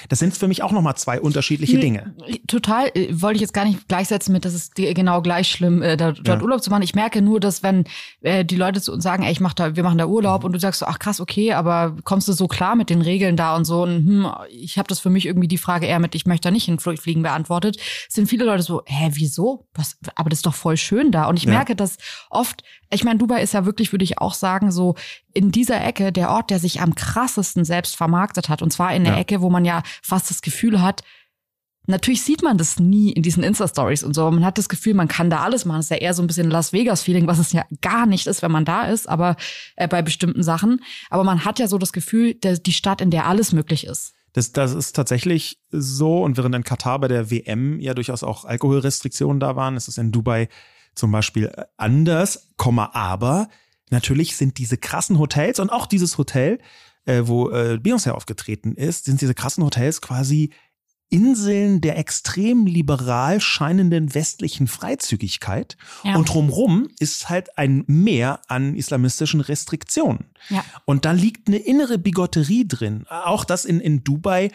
Das 0.09 0.19
sind 0.19 0.37
für 0.37 0.47
mich 0.47 0.63
auch 0.63 0.71
nochmal 0.71 0.95
zwei 0.95 1.19
unterschiedliche 1.19 1.75
nee, 1.75 1.81
Dinge. 1.81 2.15
Total, 2.47 2.91
äh, 2.93 3.09
wollte 3.11 3.35
ich 3.35 3.41
jetzt 3.41 3.53
gar 3.53 3.65
nicht 3.65 3.87
gleichsetzen 3.87 4.33
mit, 4.33 4.45
dass 4.45 4.53
es 4.53 4.71
genau 4.73 5.21
gleich 5.21 5.49
schlimm, 5.49 5.81
äh, 5.81 5.97
dort 5.97 6.25
ja. 6.27 6.41
Urlaub 6.41 6.63
zu 6.63 6.69
machen. 6.69 6.83
Ich 6.83 6.95
merke 6.95 7.21
nur, 7.21 7.39
dass 7.39 7.63
wenn 7.63 7.85
äh, 8.21 8.45
die 8.45 8.55
Leute 8.55 8.81
zu 8.81 8.93
uns 8.93 9.03
sagen, 9.03 9.23
ey, 9.23 9.31
ich 9.31 9.39
mach 9.39 9.53
da, 9.53 9.75
wir 9.75 9.83
machen 9.83 9.97
da 9.97 10.05
Urlaub 10.05 10.41
mhm. 10.41 10.47
und 10.47 10.53
du 10.53 10.59
sagst 10.59 10.79
so, 10.79 10.85
ach 10.85 10.99
krass, 10.99 11.19
okay, 11.19 11.53
aber 11.53 11.95
kommst 12.03 12.27
du 12.27 12.33
so 12.33 12.47
klar 12.47 12.75
mit 12.75 12.89
den 12.89 13.01
Regeln 13.01 13.35
da 13.35 13.55
und 13.55 13.65
so 13.65 13.83
und 13.83 14.05
hm, 14.05 14.31
ich 14.49 14.77
habe 14.77 14.87
das 14.87 14.99
für 14.99 15.09
mich 15.09 15.25
irgendwie 15.25 15.47
die 15.47 15.57
Frage 15.57 15.85
eher 15.85 15.99
mit, 15.99 16.15
ich 16.15 16.25
möchte 16.25 16.47
da 16.47 16.51
nicht 16.51 16.65
hinfliegen 16.65 17.23
beantwortet, 17.23 17.77
sind 18.07 18.27
viele 18.27 18.45
Leute 18.45 18.63
so, 18.63 18.81
hä, 18.85 19.09
wieso? 19.13 19.67
Was, 19.73 19.97
aber 20.15 20.29
das 20.29 20.39
ist 20.39 20.45
doch 20.45 20.53
voll 20.53 20.77
schön 20.77 21.11
da. 21.11 21.25
Und 21.25 21.37
ich 21.37 21.43
ja. 21.43 21.51
merke, 21.51 21.75
dass 21.75 21.97
oft, 22.29 22.63
ich 22.91 23.03
meine, 23.03 23.19
Dubai 23.19 23.41
ist 23.41 23.53
ja 23.53 23.65
wirklich, 23.65 23.91
würde 23.91 24.03
ich 24.03 24.19
auch 24.19 24.33
sagen, 24.33 24.71
so 24.71 24.95
in 25.33 25.51
dieser 25.51 25.83
Ecke 25.83 26.11
der 26.11 26.31
Ort, 26.31 26.49
der 26.49 26.59
sich 26.59 26.81
am 26.81 26.95
krassesten 26.95 27.63
selbst 27.63 27.95
vermarktet 27.95 28.49
hat. 28.49 28.61
Und 28.61 28.71
zwar 28.71 28.93
in 28.93 29.03
der 29.03 29.13
ja. 29.13 29.19
Ecke, 29.19 29.41
wo 29.41 29.49
man 29.49 29.63
ja 29.63 29.78
fast 30.01 30.29
das 30.29 30.41
Gefühl 30.41 30.81
hat, 30.81 31.03
Natürlich 31.89 32.21
sieht 32.21 32.43
man 32.43 32.59
das 32.59 32.77
nie 32.77 33.11
in 33.13 33.23
diesen 33.23 33.41
Insta-Stories 33.41 34.03
und 34.03 34.13
so. 34.13 34.29
Man 34.29 34.45
hat 34.45 34.59
das 34.59 34.69
Gefühl, 34.69 34.93
man 34.93 35.07
kann 35.07 35.31
da 35.31 35.39
alles 35.39 35.65
machen. 35.65 35.79
Das 35.79 35.87
ist 35.87 35.89
ja 35.89 35.97
eher 35.97 36.13
so 36.13 36.21
ein 36.21 36.27
bisschen 36.27 36.51
Las 36.51 36.71
Vegas-Feeling, 36.71 37.25
was 37.25 37.39
es 37.39 37.51
ja 37.51 37.65
gar 37.81 38.05
nicht 38.05 38.27
ist, 38.27 38.43
wenn 38.43 38.51
man 38.51 38.63
da 38.63 38.85
ist, 38.85 39.09
aber 39.09 39.37
äh, 39.75 39.87
bei 39.87 40.03
bestimmten 40.03 40.43
Sachen. 40.43 40.83
Aber 41.09 41.23
man 41.23 41.45
hat 41.45 41.57
ja 41.57 41.67
so 41.67 41.79
das 41.79 41.91
Gefühl, 41.91 42.35
der, 42.35 42.59
die 42.59 42.73
Stadt, 42.73 43.01
in 43.01 43.09
der 43.09 43.25
alles 43.25 43.53
möglich 43.53 43.87
ist. 43.87 44.13
Das, 44.33 44.51
das 44.51 44.75
ist 44.75 44.95
tatsächlich 44.95 45.59
so. 45.71 46.21
Und 46.21 46.37
während 46.37 46.53
in 46.53 46.63
Katar 46.63 46.99
bei 46.99 47.07
der 47.07 47.31
WM 47.31 47.79
ja 47.79 47.95
durchaus 47.95 48.21
auch 48.21 48.45
Alkoholrestriktionen 48.45 49.39
da 49.39 49.55
waren, 49.55 49.75
ist 49.75 49.87
es 49.87 49.97
in 49.97 50.11
Dubai 50.11 50.47
zum 50.93 51.11
Beispiel 51.11 51.51
anders, 51.77 52.51
aber 52.57 53.47
natürlich 53.89 54.35
sind 54.35 54.59
diese 54.59 54.77
krassen 54.77 55.17
Hotels 55.17 55.59
und 55.59 55.71
auch 55.71 55.87
dieses 55.87 56.19
Hotel, 56.19 56.59
äh, 57.09 57.27
wo 57.27 57.49
äh, 57.49 57.79
Beyoncé 57.81 58.11
aufgetreten 58.11 58.73
ist, 58.75 59.05
sind 59.05 59.19
diese 59.19 59.33
krassen 59.33 59.63
Hotels 59.63 60.01
quasi 60.01 60.51
Inseln 61.11 61.81
der 61.81 61.97
extrem 61.97 62.67
liberal 62.67 63.41
scheinenden 63.41 64.13
westlichen 64.13 64.67
Freizügigkeit. 64.67 65.75
Ja. 66.03 66.15
Und 66.15 66.29
drumrum 66.29 66.87
ist 66.99 67.29
halt 67.29 67.57
ein 67.57 67.83
Meer 67.87 68.41
an 68.47 68.75
islamistischen 68.75 69.41
Restriktionen. 69.41 70.25
Ja. 70.49 70.63
Und 70.85 71.05
da 71.05 71.11
liegt 71.11 71.47
eine 71.47 71.57
innere 71.57 71.97
Bigotterie 71.97 72.67
drin. 72.67 73.05
Auch 73.09 73.43
das 73.43 73.65
in, 73.65 73.79
in 73.79 74.03
Dubai 74.03 74.51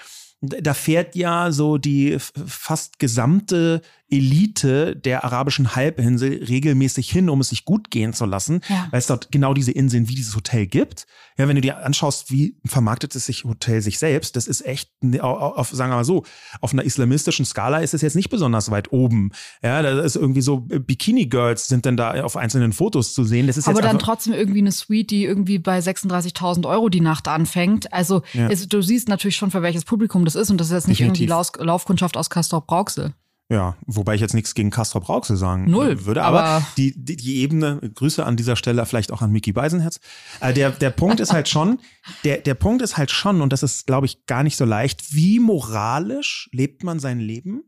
da 0.46 0.74
fährt 0.74 1.16
ja 1.16 1.52
so 1.52 1.78
die 1.78 2.16
fast 2.18 2.98
gesamte 2.98 3.82
Elite 4.10 4.94
der 4.96 5.24
arabischen 5.24 5.74
Halbinsel 5.74 6.44
regelmäßig 6.44 7.10
hin, 7.10 7.30
um 7.30 7.40
es 7.40 7.48
sich 7.48 7.64
gut 7.64 7.90
gehen 7.90 8.12
zu 8.12 8.26
lassen, 8.26 8.60
ja. 8.68 8.86
weil 8.90 8.98
es 8.98 9.06
dort 9.06 9.32
genau 9.32 9.54
diese 9.54 9.72
Inseln 9.72 10.08
wie 10.08 10.14
dieses 10.14 10.36
Hotel 10.36 10.66
gibt. 10.66 11.06
Ja, 11.38 11.48
wenn 11.48 11.56
du 11.56 11.62
dir 11.62 11.84
anschaust, 11.84 12.30
wie 12.30 12.58
vermarktet 12.64 13.14
es 13.16 13.26
sich 13.26 13.44
Hotel 13.44 13.80
sich 13.80 13.98
selbst, 13.98 14.36
das 14.36 14.46
ist 14.46 14.64
echt, 14.64 14.90
auf, 15.20 15.70
sagen 15.70 15.90
wir 15.90 15.96
mal 15.96 16.04
so, 16.04 16.24
auf 16.60 16.72
einer 16.72 16.84
islamistischen 16.84 17.44
Skala 17.44 17.78
ist 17.78 17.94
es 17.94 18.02
jetzt 18.02 18.14
nicht 18.14 18.28
besonders 18.28 18.70
weit 18.70 18.92
oben. 18.92 19.30
Ja, 19.62 19.82
da 19.82 20.00
ist 20.00 20.16
irgendwie 20.16 20.42
so 20.42 20.60
Bikini-Girls 20.60 21.66
sind 21.66 21.86
dann 21.86 21.96
da 21.96 22.22
auf 22.22 22.36
einzelnen 22.36 22.72
Fotos 22.72 23.14
zu 23.14 23.24
sehen. 23.24 23.46
Das 23.46 23.56
ist 23.56 23.66
Aber 23.68 23.80
dann 23.80 23.98
trotzdem 23.98 24.34
irgendwie 24.34 24.60
eine 24.60 24.72
Suite, 24.72 25.10
die 25.10 25.24
irgendwie 25.24 25.58
bei 25.58 25.78
36.000 25.78 26.68
Euro 26.68 26.88
die 26.88 27.00
Nacht 27.00 27.26
anfängt. 27.26 27.92
Also 27.92 28.22
ja. 28.34 28.48
ist, 28.48 28.72
du 28.72 28.82
siehst 28.82 29.08
natürlich 29.08 29.36
schon, 29.36 29.50
für 29.50 29.62
welches 29.62 29.84
Publikum 29.84 30.24
das 30.24 30.34
ist 30.34 30.50
und 30.50 30.58
das 30.58 30.68
ist 30.68 30.74
jetzt 30.74 30.88
nicht 30.88 31.00
Definitiv. 31.00 31.22
irgendwie 31.22 31.30
Lauf 31.30 31.50
Laufkundschaft 31.58 32.16
aus 32.16 32.28
Castrop-Rauxel. 32.30 33.14
Ja, 33.50 33.76
wobei 33.86 34.14
ich 34.14 34.22
jetzt 34.22 34.32
nichts 34.32 34.54
gegen 34.54 34.70
Castrop 34.70 35.08
Rauxel 35.08 35.36
sagen 35.36 35.70
Null, 35.70 36.06
würde, 36.06 36.22
aber, 36.22 36.44
aber 36.44 36.66
die, 36.78 36.94
die, 36.96 37.16
die 37.16 37.36
Ebene, 37.42 37.78
Grüße 37.94 38.24
an 38.24 38.36
dieser 38.36 38.56
Stelle 38.56 38.84
vielleicht 38.86 39.12
auch 39.12 39.20
an 39.20 39.32
Mickey 39.32 39.52
Beisenherz. 39.52 40.00
Äh, 40.40 40.54
der, 40.54 40.70
der 40.70 40.90
Punkt 40.90 41.20
ist 41.20 41.32
halt 41.32 41.48
schon, 41.48 41.78
der, 42.24 42.38
der 42.38 42.54
Punkt 42.54 42.80
ist 42.80 42.96
halt 42.96 43.10
schon, 43.10 43.42
und 43.42 43.52
das 43.52 43.62
ist, 43.62 43.86
glaube 43.86 44.06
ich, 44.06 44.24
gar 44.24 44.42
nicht 44.42 44.56
so 44.56 44.64
leicht, 44.64 45.14
wie 45.14 45.40
moralisch 45.40 46.48
lebt 46.52 46.84
man 46.84 46.98
sein 47.00 47.20
Leben? 47.20 47.64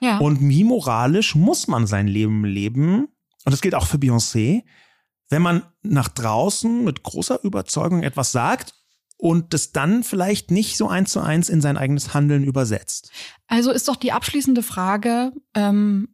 Ja. 0.00 0.16
Und 0.18 0.40
wie 0.40 0.64
moralisch 0.64 1.34
muss 1.34 1.68
man 1.68 1.86
sein 1.86 2.08
Leben 2.08 2.44
leben? 2.46 3.08
Und 3.44 3.52
das 3.52 3.60
gilt 3.60 3.74
auch 3.74 3.86
für 3.86 3.98
Beyoncé, 3.98 4.62
wenn 5.28 5.42
man 5.42 5.62
nach 5.82 6.08
draußen 6.08 6.84
mit 6.84 7.02
großer 7.02 7.44
Überzeugung 7.44 8.02
etwas 8.02 8.32
sagt 8.32 8.74
und 9.22 9.54
das 9.54 9.70
dann 9.70 10.02
vielleicht 10.02 10.50
nicht 10.50 10.76
so 10.76 10.88
eins 10.88 11.12
zu 11.12 11.20
eins 11.20 11.48
in 11.48 11.60
sein 11.60 11.76
eigenes 11.76 12.12
Handeln 12.12 12.42
übersetzt. 12.42 13.12
Also 13.46 13.70
ist 13.70 13.86
doch 13.86 13.94
die 13.94 14.10
abschließende 14.10 14.64
Frage, 14.64 15.30
ähm, 15.54 16.08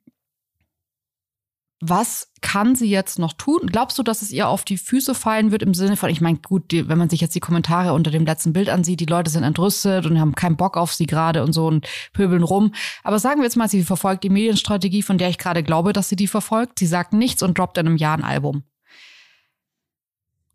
was 1.80 2.32
kann 2.42 2.74
sie 2.74 2.90
jetzt 2.90 3.18
noch 3.18 3.32
tun? 3.32 3.68
Glaubst 3.68 3.96
du, 3.96 4.02
dass 4.02 4.20
es 4.20 4.30
ihr 4.30 4.46
auf 4.46 4.66
die 4.66 4.76
Füße 4.76 5.14
fallen 5.14 5.52
wird 5.52 5.62
im 5.62 5.72
Sinne 5.72 5.96
von, 5.96 6.10
ich 6.10 6.20
meine, 6.20 6.36
gut, 6.38 6.70
die, 6.70 6.86
wenn 6.90 6.98
man 6.98 7.08
sich 7.08 7.22
jetzt 7.22 7.34
die 7.34 7.40
Kommentare 7.40 7.94
unter 7.94 8.10
dem 8.10 8.26
letzten 8.26 8.52
Bild 8.52 8.68
ansieht, 8.68 9.00
die 9.00 9.06
Leute 9.06 9.30
sind 9.30 9.42
entrüstet 9.42 10.04
und 10.04 10.20
haben 10.20 10.34
keinen 10.34 10.58
Bock 10.58 10.76
auf 10.76 10.92
sie 10.92 11.06
gerade 11.06 11.42
und 11.42 11.54
so 11.54 11.66
und 11.66 11.86
pöbeln 12.12 12.42
rum. 12.42 12.74
Aber 13.04 13.18
sagen 13.18 13.40
wir 13.40 13.44
jetzt 13.44 13.56
mal, 13.56 13.70
sie 13.70 13.84
verfolgt 13.84 14.22
die 14.22 14.28
Medienstrategie, 14.28 15.02
von 15.02 15.16
der 15.16 15.30
ich 15.30 15.38
gerade 15.38 15.62
glaube, 15.62 15.94
dass 15.94 16.10
sie 16.10 16.16
die 16.16 16.26
verfolgt. 16.26 16.78
Sie 16.78 16.86
sagt 16.86 17.14
nichts 17.14 17.42
und 17.42 17.56
droppt 17.56 17.78
in 17.78 17.86
einem 17.86 17.96
Jahr 17.96 18.18
ein 18.18 18.24
Album. 18.24 18.64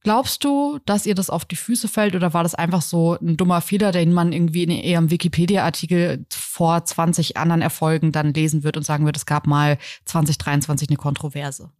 Glaubst 0.03 0.43
du, 0.43 0.79
dass 0.85 1.05
ihr 1.05 1.15
das 1.15 1.29
auf 1.29 1.45
die 1.45 1.55
Füße 1.55 1.87
fällt 1.87 2.15
oder 2.15 2.33
war 2.33 2.43
das 2.43 2.55
einfach 2.55 2.81
so 2.81 3.17
ein 3.21 3.37
dummer 3.37 3.61
Fehler, 3.61 3.93
den 3.93 4.11
man 4.11 4.33
irgendwie 4.33 4.63
in 4.63 4.71
ihrem 4.71 5.09
Wikipedia-Artikel 5.09 6.25
vor 6.29 6.83
20 6.83 7.37
anderen 7.37 7.61
Erfolgen 7.61 8.11
dann 8.11 8.33
lesen 8.33 8.63
wird 8.63 8.75
und 8.75 8.83
sagen 8.83 9.05
wird, 9.05 9.15
es 9.15 9.25
gab 9.25 9.47
mal 9.47 9.77
2023 10.05 10.89
eine 10.89 10.97
Kontroverse? 10.97 11.71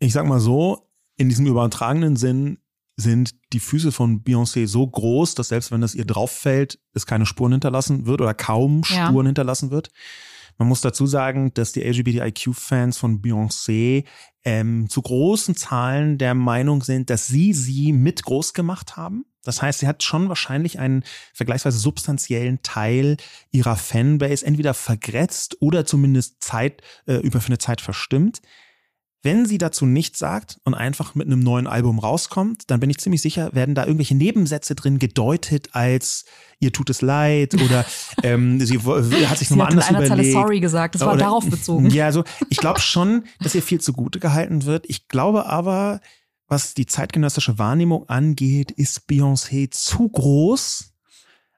Ich 0.00 0.12
sag 0.12 0.26
mal 0.26 0.40
so, 0.40 0.90
in 1.16 1.28
diesem 1.28 1.46
übertragenen 1.46 2.16
Sinn 2.16 2.58
sind 2.96 3.34
die 3.52 3.60
Füße 3.60 3.92
von 3.92 4.24
Beyoncé 4.24 4.66
so 4.66 4.86
groß, 4.86 5.34
dass 5.36 5.48
selbst 5.48 5.70
wenn 5.70 5.82
es 5.84 5.94
ihr 5.94 6.06
drauf 6.06 6.32
fällt, 6.32 6.80
es 6.92 7.06
keine 7.06 7.26
Spuren 7.26 7.52
hinterlassen 7.52 8.06
wird 8.06 8.20
oder 8.20 8.34
kaum 8.34 8.82
Spuren 8.82 9.14
ja. 9.14 9.26
hinterlassen 9.26 9.70
wird. 9.70 9.90
Man 10.58 10.68
muss 10.68 10.80
dazu 10.80 11.06
sagen, 11.06 11.52
dass 11.54 11.72
die 11.72 11.82
LGBTIQ-Fans 11.82 12.96
von 12.96 13.20
Beyoncé 13.20 14.04
ähm, 14.44 14.88
zu 14.88 15.02
großen 15.02 15.54
Zahlen 15.56 16.18
der 16.18 16.34
Meinung 16.34 16.82
sind, 16.82 17.10
dass 17.10 17.26
sie 17.26 17.52
sie 17.52 17.92
mit 17.92 18.22
groß 18.22 18.54
gemacht 18.54 18.96
haben. 18.96 19.26
Das 19.44 19.62
heißt, 19.62 19.80
sie 19.80 19.86
hat 19.86 20.02
schon 20.02 20.28
wahrscheinlich 20.28 20.78
einen 20.78 21.04
vergleichsweise 21.32 21.78
substanziellen 21.78 22.62
Teil 22.62 23.16
ihrer 23.52 23.76
Fanbase 23.76 24.44
entweder 24.44 24.74
vergrätzt 24.74 25.56
oder 25.60 25.86
zumindest 25.86 26.42
Zeit 26.42 26.82
äh, 27.06 27.14
über 27.16 27.40
für 27.40 27.48
eine 27.48 27.58
Zeit 27.58 27.80
verstimmt. 27.80 28.40
Wenn 29.22 29.46
sie 29.46 29.58
dazu 29.58 29.86
nichts 29.86 30.18
sagt 30.18 30.58
und 30.64 30.74
einfach 30.74 31.14
mit 31.14 31.26
einem 31.26 31.40
neuen 31.40 31.66
Album 31.66 31.98
rauskommt, 31.98 32.70
dann 32.70 32.80
bin 32.80 32.90
ich 32.90 32.98
ziemlich 32.98 33.22
sicher, 33.22 33.52
werden 33.54 33.74
da 33.74 33.84
irgendwelche 33.84 34.14
Nebensätze 34.14 34.74
drin 34.74 34.98
gedeutet 34.98 35.70
als 35.72 36.24
ihr 36.60 36.72
tut 36.72 36.90
es 36.90 37.02
leid 37.02 37.54
oder 37.62 37.84
ähm, 38.22 38.60
sie, 38.60 38.78
sie 38.78 39.26
hat 39.28 39.38
sich 39.38 39.50
nochmal 39.50 39.68
anders 39.68 39.90
in 39.90 39.96
einer 39.96 40.06
überlegt. 40.06 40.32
Zeile 40.32 40.44
sorry 40.44 40.60
gesagt, 40.60 40.94
das 40.94 41.02
war 41.02 41.14
oder, 41.14 41.24
darauf 41.24 41.44
bezogen. 41.50 41.90
Ja, 41.90 42.06
also 42.06 42.24
ich 42.50 42.58
glaube 42.58 42.80
schon, 42.80 43.24
dass 43.40 43.54
ihr 43.54 43.62
viel 43.62 43.80
zugute 43.80 44.20
gehalten 44.20 44.64
wird. 44.64 44.84
Ich 44.88 45.08
glaube 45.08 45.46
aber, 45.46 46.00
was 46.46 46.74
die 46.74 46.86
zeitgenössische 46.86 47.58
Wahrnehmung 47.58 48.08
angeht, 48.08 48.70
ist 48.70 49.08
Beyoncé 49.08 49.70
zu 49.70 50.08
groß, 50.08 50.92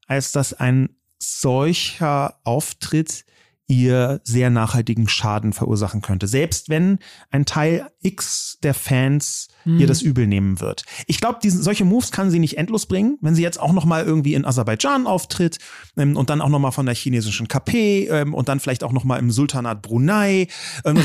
als 0.06 0.32
dass 0.32 0.54
ein 0.54 0.96
solcher 1.18 2.38
Auftritt 2.44 3.24
ihr 3.68 4.22
sehr 4.24 4.48
nachhaltigen 4.48 5.08
Schaden 5.08 5.52
verursachen 5.52 6.00
könnte. 6.00 6.26
Selbst 6.26 6.70
wenn 6.70 6.98
ein 7.30 7.44
Teil 7.44 7.90
X 8.00 8.58
der 8.62 8.72
Fans 8.72 9.48
hm. 9.64 9.78
ihr 9.78 9.86
das 9.86 10.00
übel 10.00 10.26
nehmen 10.26 10.60
wird. 10.60 10.84
Ich 11.06 11.20
glaube, 11.20 11.38
solche 11.42 11.84
Moves 11.84 12.10
kann 12.10 12.30
sie 12.30 12.38
nicht 12.38 12.56
endlos 12.56 12.86
bringen, 12.86 13.18
wenn 13.20 13.34
sie 13.34 13.42
jetzt 13.42 13.60
auch 13.60 13.72
noch 13.72 13.84
mal 13.84 14.04
irgendwie 14.04 14.32
in 14.32 14.46
Aserbaidschan 14.46 15.06
auftritt 15.06 15.58
ähm, 15.98 16.16
und 16.16 16.30
dann 16.30 16.40
auch 16.40 16.48
noch 16.48 16.58
mal 16.58 16.70
von 16.70 16.86
der 16.86 16.94
chinesischen 16.94 17.46
KP 17.46 18.08
ähm, 18.08 18.32
und 18.32 18.48
dann 18.48 18.58
vielleicht 18.58 18.82
auch 18.82 18.92
noch 18.92 19.04
mal 19.04 19.18
im 19.18 19.30
Sultanat 19.30 19.82
Brunei. 19.82 20.48
Ähm, 20.86 20.98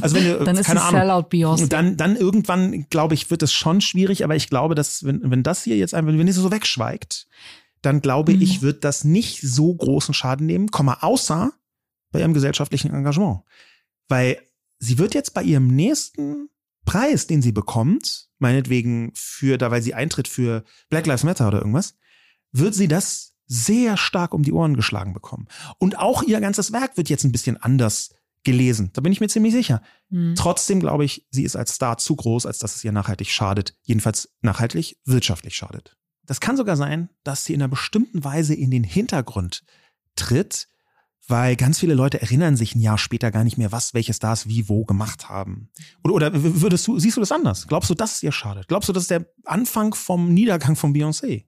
also 0.00 0.16
wenn 0.16 0.24
du, 0.24 0.38
dann 0.44 0.56
ist 0.56 0.66
keine 0.66 0.82
Ahnung, 0.82 1.24
Beyoncé. 1.30 1.68
Dann, 1.68 1.96
dann 1.96 2.16
irgendwann, 2.16 2.86
glaube 2.90 3.14
ich, 3.14 3.30
wird 3.30 3.44
es 3.44 3.52
schon 3.52 3.80
schwierig, 3.80 4.24
aber 4.24 4.34
ich 4.34 4.50
glaube, 4.50 4.74
dass 4.74 5.04
wenn, 5.04 5.30
wenn 5.30 5.44
das 5.44 5.62
hier 5.62 5.76
jetzt 5.76 5.94
einfach, 5.94 6.12
wenn 6.12 6.26
sie 6.26 6.32
so 6.32 6.50
wegschweigt, 6.50 7.28
dann 7.80 8.00
glaube 8.00 8.34
mhm. 8.34 8.42
ich, 8.42 8.60
wird 8.60 8.82
das 8.82 9.04
nicht 9.04 9.40
so 9.42 9.72
großen 9.72 10.14
Schaden 10.14 10.46
nehmen, 10.46 10.68
außer 10.72 11.52
bei 12.10 12.20
ihrem 12.20 12.34
gesellschaftlichen 12.34 12.92
Engagement. 12.92 13.42
Weil 14.08 14.40
sie 14.78 14.98
wird 14.98 15.14
jetzt 15.14 15.34
bei 15.34 15.42
ihrem 15.42 15.68
nächsten 15.68 16.48
Preis, 16.84 17.26
den 17.26 17.42
sie 17.42 17.52
bekommt, 17.52 18.28
meinetwegen 18.38 19.12
für, 19.14 19.58
da 19.58 19.70
weil 19.70 19.82
sie 19.82 19.94
eintritt 19.94 20.28
für 20.28 20.64
Black 20.88 21.06
Lives 21.06 21.24
Matter 21.24 21.48
oder 21.48 21.58
irgendwas, 21.58 21.96
wird 22.52 22.74
sie 22.74 22.88
das 22.88 23.34
sehr 23.46 23.96
stark 23.96 24.34
um 24.34 24.42
die 24.42 24.52
Ohren 24.52 24.76
geschlagen 24.76 25.12
bekommen. 25.12 25.48
Und 25.78 25.98
auch 25.98 26.22
ihr 26.22 26.40
ganzes 26.40 26.72
Werk 26.72 26.96
wird 26.96 27.08
jetzt 27.08 27.24
ein 27.24 27.32
bisschen 27.32 27.56
anders 27.56 28.10
gelesen. 28.44 28.90
Da 28.92 29.00
bin 29.00 29.12
ich 29.12 29.20
mir 29.20 29.28
ziemlich 29.28 29.52
sicher. 29.52 29.82
Mhm. 30.10 30.34
Trotzdem 30.36 30.80
glaube 30.80 31.04
ich, 31.04 31.26
sie 31.30 31.44
ist 31.44 31.56
als 31.56 31.74
Star 31.74 31.98
zu 31.98 32.14
groß, 32.16 32.46
als 32.46 32.58
dass 32.58 32.76
es 32.76 32.84
ihr 32.84 32.92
nachhaltig 32.92 33.30
schadet. 33.30 33.74
Jedenfalls 33.82 34.30
nachhaltig 34.42 34.98
wirtschaftlich 35.04 35.56
schadet. 35.56 35.96
Das 36.24 36.40
kann 36.40 36.56
sogar 36.56 36.76
sein, 36.76 37.08
dass 37.24 37.44
sie 37.44 37.54
in 37.54 37.62
einer 37.62 37.70
bestimmten 37.70 38.22
Weise 38.22 38.54
in 38.54 38.70
den 38.70 38.84
Hintergrund 38.84 39.64
tritt, 40.14 40.68
weil 41.28 41.56
ganz 41.56 41.78
viele 41.78 41.94
Leute 41.94 42.20
erinnern 42.20 42.56
sich 42.56 42.74
ein 42.74 42.80
Jahr 42.80 42.98
später 42.98 43.30
gar 43.30 43.44
nicht 43.44 43.58
mehr, 43.58 43.70
was 43.70 43.94
welche 43.94 44.14
Stars 44.14 44.48
wie 44.48 44.68
wo 44.68 44.84
gemacht 44.84 45.28
haben. 45.28 45.70
Oder, 46.02 46.14
oder 46.14 46.30
würdest 46.34 46.86
du, 46.86 46.98
siehst 46.98 47.16
du 47.16 47.20
das 47.20 47.32
anders? 47.32 47.66
Glaubst 47.66 47.90
du, 47.90 47.94
dass 47.94 48.16
es 48.16 48.22
ihr 48.22 48.32
schadet? 48.32 48.68
Glaubst 48.68 48.88
du, 48.88 48.92
das 48.92 49.04
ist 49.04 49.10
der 49.10 49.26
Anfang 49.44 49.94
vom 49.94 50.32
Niedergang 50.32 50.74
von 50.74 50.94
Beyoncé? 50.94 51.44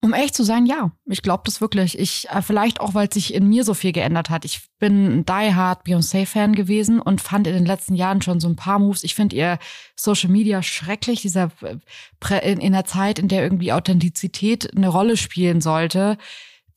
Um 0.00 0.12
echt 0.12 0.36
zu 0.36 0.44
sein, 0.44 0.64
ja. 0.64 0.92
Ich 1.06 1.22
glaube 1.22 1.42
das 1.44 1.60
wirklich. 1.60 1.98
Ich, 1.98 2.28
äh, 2.30 2.40
vielleicht 2.40 2.80
auch, 2.80 2.94
weil 2.94 3.12
sich 3.12 3.34
in 3.34 3.48
mir 3.48 3.64
so 3.64 3.74
viel 3.74 3.90
geändert 3.90 4.30
hat. 4.30 4.44
Ich 4.44 4.60
bin 4.78 5.18
ein 5.18 5.24
Die 5.26 5.54
Hard 5.54 5.84
Beyoncé-Fan 5.84 6.54
gewesen 6.54 7.00
und 7.00 7.20
fand 7.20 7.48
in 7.48 7.54
den 7.54 7.66
letzten 7.66 7.96
Jahren 7.96 8.22
schon 8.22 8.38
so 8.38 8.48
ein 8.48 8.54
paar 8.54 8.78
Moves. 8.78 9.02
Ich 9.02 9.16
finde 9.16 9.34
ihr 9.34 9.58
Social 9.96 10.30
Media 10.30 10.62
schrecklich, 10.62 11.22
dieser 11.22 11.50
äh, 11.62 12.52
in, 12.52 12.60
in 12.60 12.72
der 12.74 12.84
Zeit, 12.84 13.18
in 13.18 13.26
der 13.26 13.42
irgendwie 13.42 13.72
Authentizität 13.72 14.74
eine 14.76 14.88
Rolle 14.88 15.16
spielen 15.16 15.60
sollte, 15.60 16.16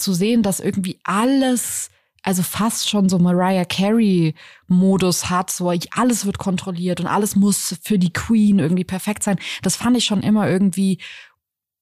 zu 0.01 0.13
sehen, 0.13 0.43
dass 0.43 0.59
irgendwie 0.59 0.99
alles 1.03 1.89
also 2.23 2.43
fast 2.43 2.87
schon 2.89 3.09
so 3.09 3.17
Mariah 3.17 3.65
Carey 3.65 4.35
Modus 4.67 5.29
hat, 5.29 5.49
so 5.49 5.73
alles 5.95 6.25
wird 6.25 6.37
kontrolliert 6.37 6.99
und 6.99 7.07
alles 7.07 7.35
muss 7.35 7.79
für 7.81 7.97
die 7.97 8.13
Queen 8.13 8.59
irgendwie 8.59 8.83
perfekt 8.83 9.23
sein. 9.23 9.39
Das 9.63 9.75
fand 9.75 9.97
ich 9.97 10.05
schon 10.05 10.21
immer 10.21 10.47
irgendwie 10.47 10.99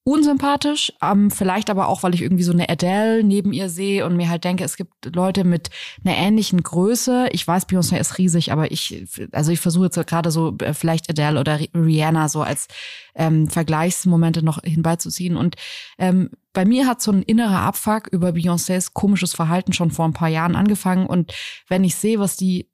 unsympathisch, 0.06 0.92
ähm, 1.04 1.30
vielleicht 1.30 1.70
aber 1.70 1.88
auch, 1.88 2.02
weil 2.02 2.16
ich 2.16 2.22
irgendwie 2.24 2.44
so 2.44 2.52
eine 2.52 2.68
Adele 2.68 3.24
neben 3.24 3.54
ihr 3.54 3.70
sehe 3.70 4.06
und 4.06 4.18
mir 4.18 4.30
halt 4.30 4.44
denke, 4.44 4.64
es 4.64 4.76
gibt 4.76 5.14
Leute 5.14 5.44
mit 5.44 5.70
einer 6.04 6.18
ähnlichen 6.18 6.64
Größe. 6.64 7.28
Ich 7.32 7.48
weiß, 7.48 7.68
Beyoncé 7.68 8.00
ist 8.00 8.18
riesig, 8.18 8.52
aber 8.52 8.72
ich, 8.72 9.06
also 9.34 9.52
ich 9.52 9.60
versuche 9.60 9.86
jetzt 9.86 10.08
gerade 10.08 10.32
so 10.32 10.56
äh, 10.62 10.74
vielleicht 10.74 11.10
Adele 11.10 11.40
oder 11.40 11.60
Rihanna 11.76 12.28
so 12.28 12.42
als 12.42 12.70
ähm, 13.14 13.50
Vergleichsmomente 13.50 14.42
noch 14.42 14.60
hinbeizuziehen. 14.64 15.38
Und 15.38 15.58
ähm, 16.00 16.32
bei 16.54 16.66
mir 16.66 16.88
hat 16.88 17.02
so 17.02 17.12
ein 17.12 17.24
innerer 17.24 17.62
Abfuck 17.62 18.08
über 18.08 18.30
Beyoncés 18.30 18.92
komisches 18.94 19.34
Verhalten 19.34 19.74
schon 19.74 19.92
vor 19.92 20.06
ein 20.06 20.14
paar 20.14 20.30
Jahren 20.30 20.56
angefangen. 20.56 21.06
Und 21.06 21.34
wenn 21.68 21.84
ich 21.84 21.96
sehe, 21.96 22.20
was 22.20 22.38
die 22.38 22.70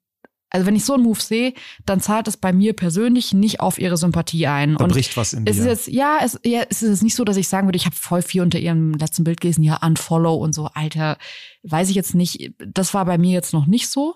also 0.50 0.66
wenn 0.66 0.76
ich 0.76 0.84
so 0.84 0.94
einen 0.94 1.02
Move 1.02 1.20
sehe, 1.20 1.54
dann 1.84 2.00
zahlt 2.00 2.28
es 2.28 2.36
bei 2.36 2.52
mir 2.52 2.72
persönlich 2.72 3.34
nicht 3.34 3.60
auf 3.60 3.78
ihre 3.78 3.96
Sympathie 3.96 4.46
ein. 4.46 4.76
Da 4.76 4.84
und 4.84 4.92
bricht 4.92 5.16
was 5.16 5.32
in 5.32 5.44
dir. 5.44 5.50
Ist 5.50 5.64
jetzt, 5.64 5.88
ja, 5.88 6.18
es, 6.22 6.38
ja, 6.44 6.62
es 6.70 6.82
ist 6.82 7.02
nicht 7.02 7.16
so, 7.16 7.24
dass 7.24 7.36
ich 7.36 7.48
sagen 7.48 7.66
würde, 7.66 7.76
ich 7.76 7.84
habe 7.84 7.96
voll 7.96 8.22
viel 8.22 8.42
unter 8.42 8.58
ihrem 8.58 8.94
letzten 8.94 9.24
Bild 9.24 9.40
gelesen, 9.40 9.64
ja, 9.64 9.84
unfollow 9.84 10.34
und 10.36 10.54
so, 10.54 10.70
Alter, 10.72 11.18
weiß 11.64 11.90
ich 11.90 11.96
jetzt 11.96 12.14
nicht. 12.14 12.52
Das 12.64 12.94
war 12.94 13.04
bei 13.04 13.18
mir 13.18 13.32
jetzt 13.32 13.52
noch 13.52 13.66
nicht 13.66 13.88
so. 13.88 14.14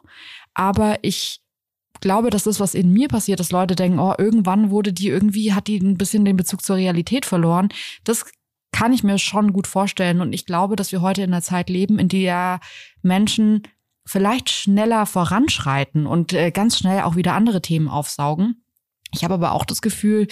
Aber 0.54 0.98
ich 1.02 1.42
glaube, 2.00 2.30
das, 2.30 2.46
was 2.46 2.74
in 2.74 2.92
mir 2.92 3.08
passiert, 3.08 3.40
dass 3.40 3.50
Leute 3.50 3.74
denken, 3.74 3.98
oh, 3.98 4.14
irgendwann 4.16 4.70
wurde 4.70 4.92
die 4.92 5.08
irgendwie, 5.08 5.52
hat 5.52 5.66
die 5.66 5.78
ein 5.78 5.98
bisschen 5.98 6.24
den 6.24 6.36
Bezug 6.36 6.62
zur 6.62 6.76
Realität 6.76 7.26
verloren. 7.26 7.68
Das 8.04 8.24
kann 8.72 8.92
ich 8.92 9.02
mir 9.02 9.18
schon 9.18 9.52
gut 9.52 9.66
vorstellen. 9.66 10.20
Und 10.20 10.32
ich 10.32 10.46
glaube, 10.46 10.76
dass 10.76 10.92
wir 10.92 11.00
heute 11.00 11.22
in 11.22 11.32
einer 11.32 11.42
Zeit 11.42 11.68
leben, 11.68 11.98
in 11.98 12.08
der 12.08 12.60
Menschen 13.02 13.62
vielleicht 14.06 14.50
schneller 14.50 15.06
voranschreiten 15.06 16.06
und 16.06 16.32
äh, 16.32 16.50
ganz 16.50 16.78
schnell 16.78 17.02
auch 17.02 17.16
wieder 17.16 17.34
andere 17.34 17.62
Themen 17.62 17.88
aufsaugen. 17.88 18.64
Ich 19.12 19.24
habe 19.24 19.34
aber 19.34 19.52
auch 19.52 19.64
das 19.64 19.82
Gefühl, 19.82 20.26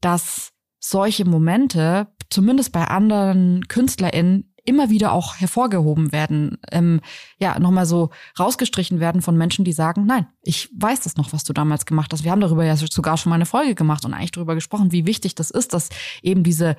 dass 0.00 0.52
solche 0.80 1.24
Momente, 1.24 2.08
zumindest 2.30 2.72
bei 2.72 2.84
anderen 2.84 3.66
KünstlerInnen, 3.68 4.54
immer 4.64 4.88
wieder 4.88 5.12
auch 5.12 5.36
hervorgehoben 5.36 6.10
werden, 6.10 6.58
ähm, 6.72 7.00
ja, 7.38 7.58
nochmal 7.58 7.84
so 7.84 8.10
rausgestrichen 8.38 8.98
werden 8.98 9.20
von 9.20 9.36
Menschen, 9.36 9.64
die 9.64 9.72
sagen, 9.72 10.06
nein, 10.06 10.26
ich 10.42 10.70
weiß 10.74 11.00
das 11.00 11.16
noch, 11.16 11.32
was 11.34 11.44
du 11.44 11.52
damals 11.52 11.84
gemacht 11.84 12.12
hast. 12.12 12.24
Wir 12.24 12.30
haben 12.30 12.40
darüber 12.40 12.64
ja 12.64 12.74
sogar 12.76 13.18
schon 13.18 13.30
mal 13.30 13.36
eine 13.36 13.46
Folge 13.46 13.74
gemacht 13.74 14.04
und 14.06 14.14
eigentlich 14.14 14.32
darüber 14.32 14.54
gesprochen, 14.54 14.90
wie 14.90 15.06
wichtig 15.06 15.34
das 15.34 15.50
ist, 15.50 15.74
dass 15.74 15.90
eben 16.22 16.42
diese 16.42 16.76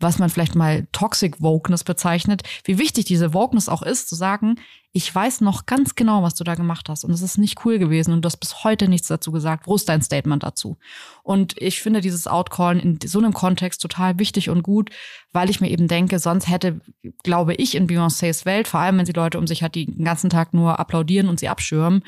was 0.00 0.18
man 0.18 0.28
vielleicht 0.28 0.54
mal 0.54 0.86
Toxic 0.92 1.40
Wokeness 1.40 1.84
bezeichnet, 1.84 2.42
wie 2.64 2.78
wichtig 2.78 3.04
diese 3.04 3.32
Wokeness 3.32 3.68
auch 3.68 3.82
ist, 3.82 4.08
zu 4.08 4.14
sagen, 4.14 4.56
ich 4.92 5.12
weiß 5.12 5.40
noch 5.40 5.66
ganz 5.66 5.96
genau, 5.96 6.22
was 6.22 6.34
du 6.34 6.44
da 6.44 6.54
gemacht 6.54 6.88
hast 6.88 7.04
und 7.04 7.10
es 7.10 7.22
ist 7.22 7.36
nicht 7.36 7.64
cool 7.64 7.78
gewesen 7.78 8.12
und 8.12 8.22
du 8.22 8.26
hast 8.26 8.36
bis 8.36 8.62
heute 8.62 8.88
nichts 8.88 9.08
dazu 9.08 9.32
gesagt. 9.32 9.66
Wo 9.66 9.74
ist 9.74 9.88
dein 9.88 10.02
Statement 10.02 10.44
dazu? 10.44 10.78
Und 11.24 11.60
ich 11.60 11.80
finde 11.80 12.00
dieses 12.00 12.28
Outcallen 12.28 12.78
in 12.78 12.98
so 13.04 13.18
einem 13.18 13.34
Kontext 13.34 13.82
total 13.82 14.18
wichtig 14.20 14.50
und 14.50 14.62
gut, 14.62 14.90
weil 15.32 15.50
ich 15.50 15.60
mir 15.60 15.70
eben 15.70 15.88
denke, 15.88 16.20
sonst 16.20 16.48
hätte, 16.48 16.80
glaube 17.24 17.54
ich, 17.54 17.74
in 17.74 17.88
Beyoncés 17.88 18.44
Welt, 18.44 18.68
vor 18.68 18.80
allem 18.80 18.98
wenn 18.98 19.06
sie 19.06 19.12
Leute 19.12 19.38
um 19.38 19.48
sich 19.48 19.64
hat, 19.64 19.74
die 19.74 19.86
den 19.86 20.04
ganzen 20.04 20.30
Tag 20.30 20.54
nur 20.54 20.78
applaudieren 20.78 21.28
und 21.28 21.40
sie 21.40 21.48
abschirmen, 21.48 22.04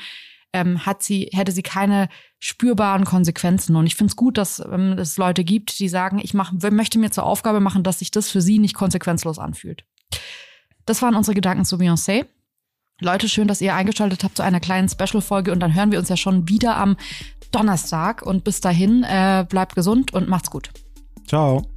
ähm, 0.53 0.85
hat 0.85 1.03
sie, 1.03 1.29
hätte 1.33 1.51
sie 1.51 1.63
keine 1.63 2.09
spürbaren 2.39 3.05
Konsequenzen. 3.05 3.75
Und 3.75 3.87
ich 3.87 3.95
finde 3.95 4.11
es 4.11 4.15
gut, 4.15 4.37
dass 4.37 4.59
ähm, 4.59 4.93
es 4.97 5.17
Leute 5.17 5.43
gibt, 5.43 5.77
die 5.79 5.89
sagen, 5.89 6.19
ich 6.21 6.33
mach, 6.33 6.51
möchte 6.51 6.99
mir 6.99 7.11
zur 7.11 7.25
Aufgabe 7.25 7.59
machen, 7.59 7.83
dass 7.83 7.99
sich 7.99 8.11
das 8.11 8.29
für 8.29 8.41
sie 8.41 8.59
nicht 8.59 8.73
konsequenzlos 8.73 9.39
anfühlt. 9.39 9.85
Das 10.85 11.01
waren 11.01 11.15
unsere 11.15 11.35
Gedanken 11.35 11.65
zu 11.65 11.75
Beyoncé. 11.77 12.25
Leute, 12.99 13.29
schön, 13.29 13.47
dass 13.47 13.61
ihr 13.61 13.75
eingeschaltet 13.75 14.23
habt 14.23 14.37
zu 14.37 14.43
einer 14.43 14.59
kleinen 14.59 14.89
Special-Folge 14.89 15.51
und 15.51 15.59
dann 15.59 15.75
hören 15.75 15.91
wir 15.91 15.99
uns 15.99 16.09
ja 16.09 16.17
schon 16.17 16.49
wieder 16.49 16.77
am 16.77 16.97
Donnerstag. 17.51 18.23
Und 18.23 18.43
bis 18.43 18.61
dahin, 18.61 19.03
äh, 19.03 19.45
bleibt 19.47 19.75
gesund 19.75 20.13
und 20.13 20.27
macht's 20.27 20.49
gut. 20.49 20.71
Ciao. 21.27 21.76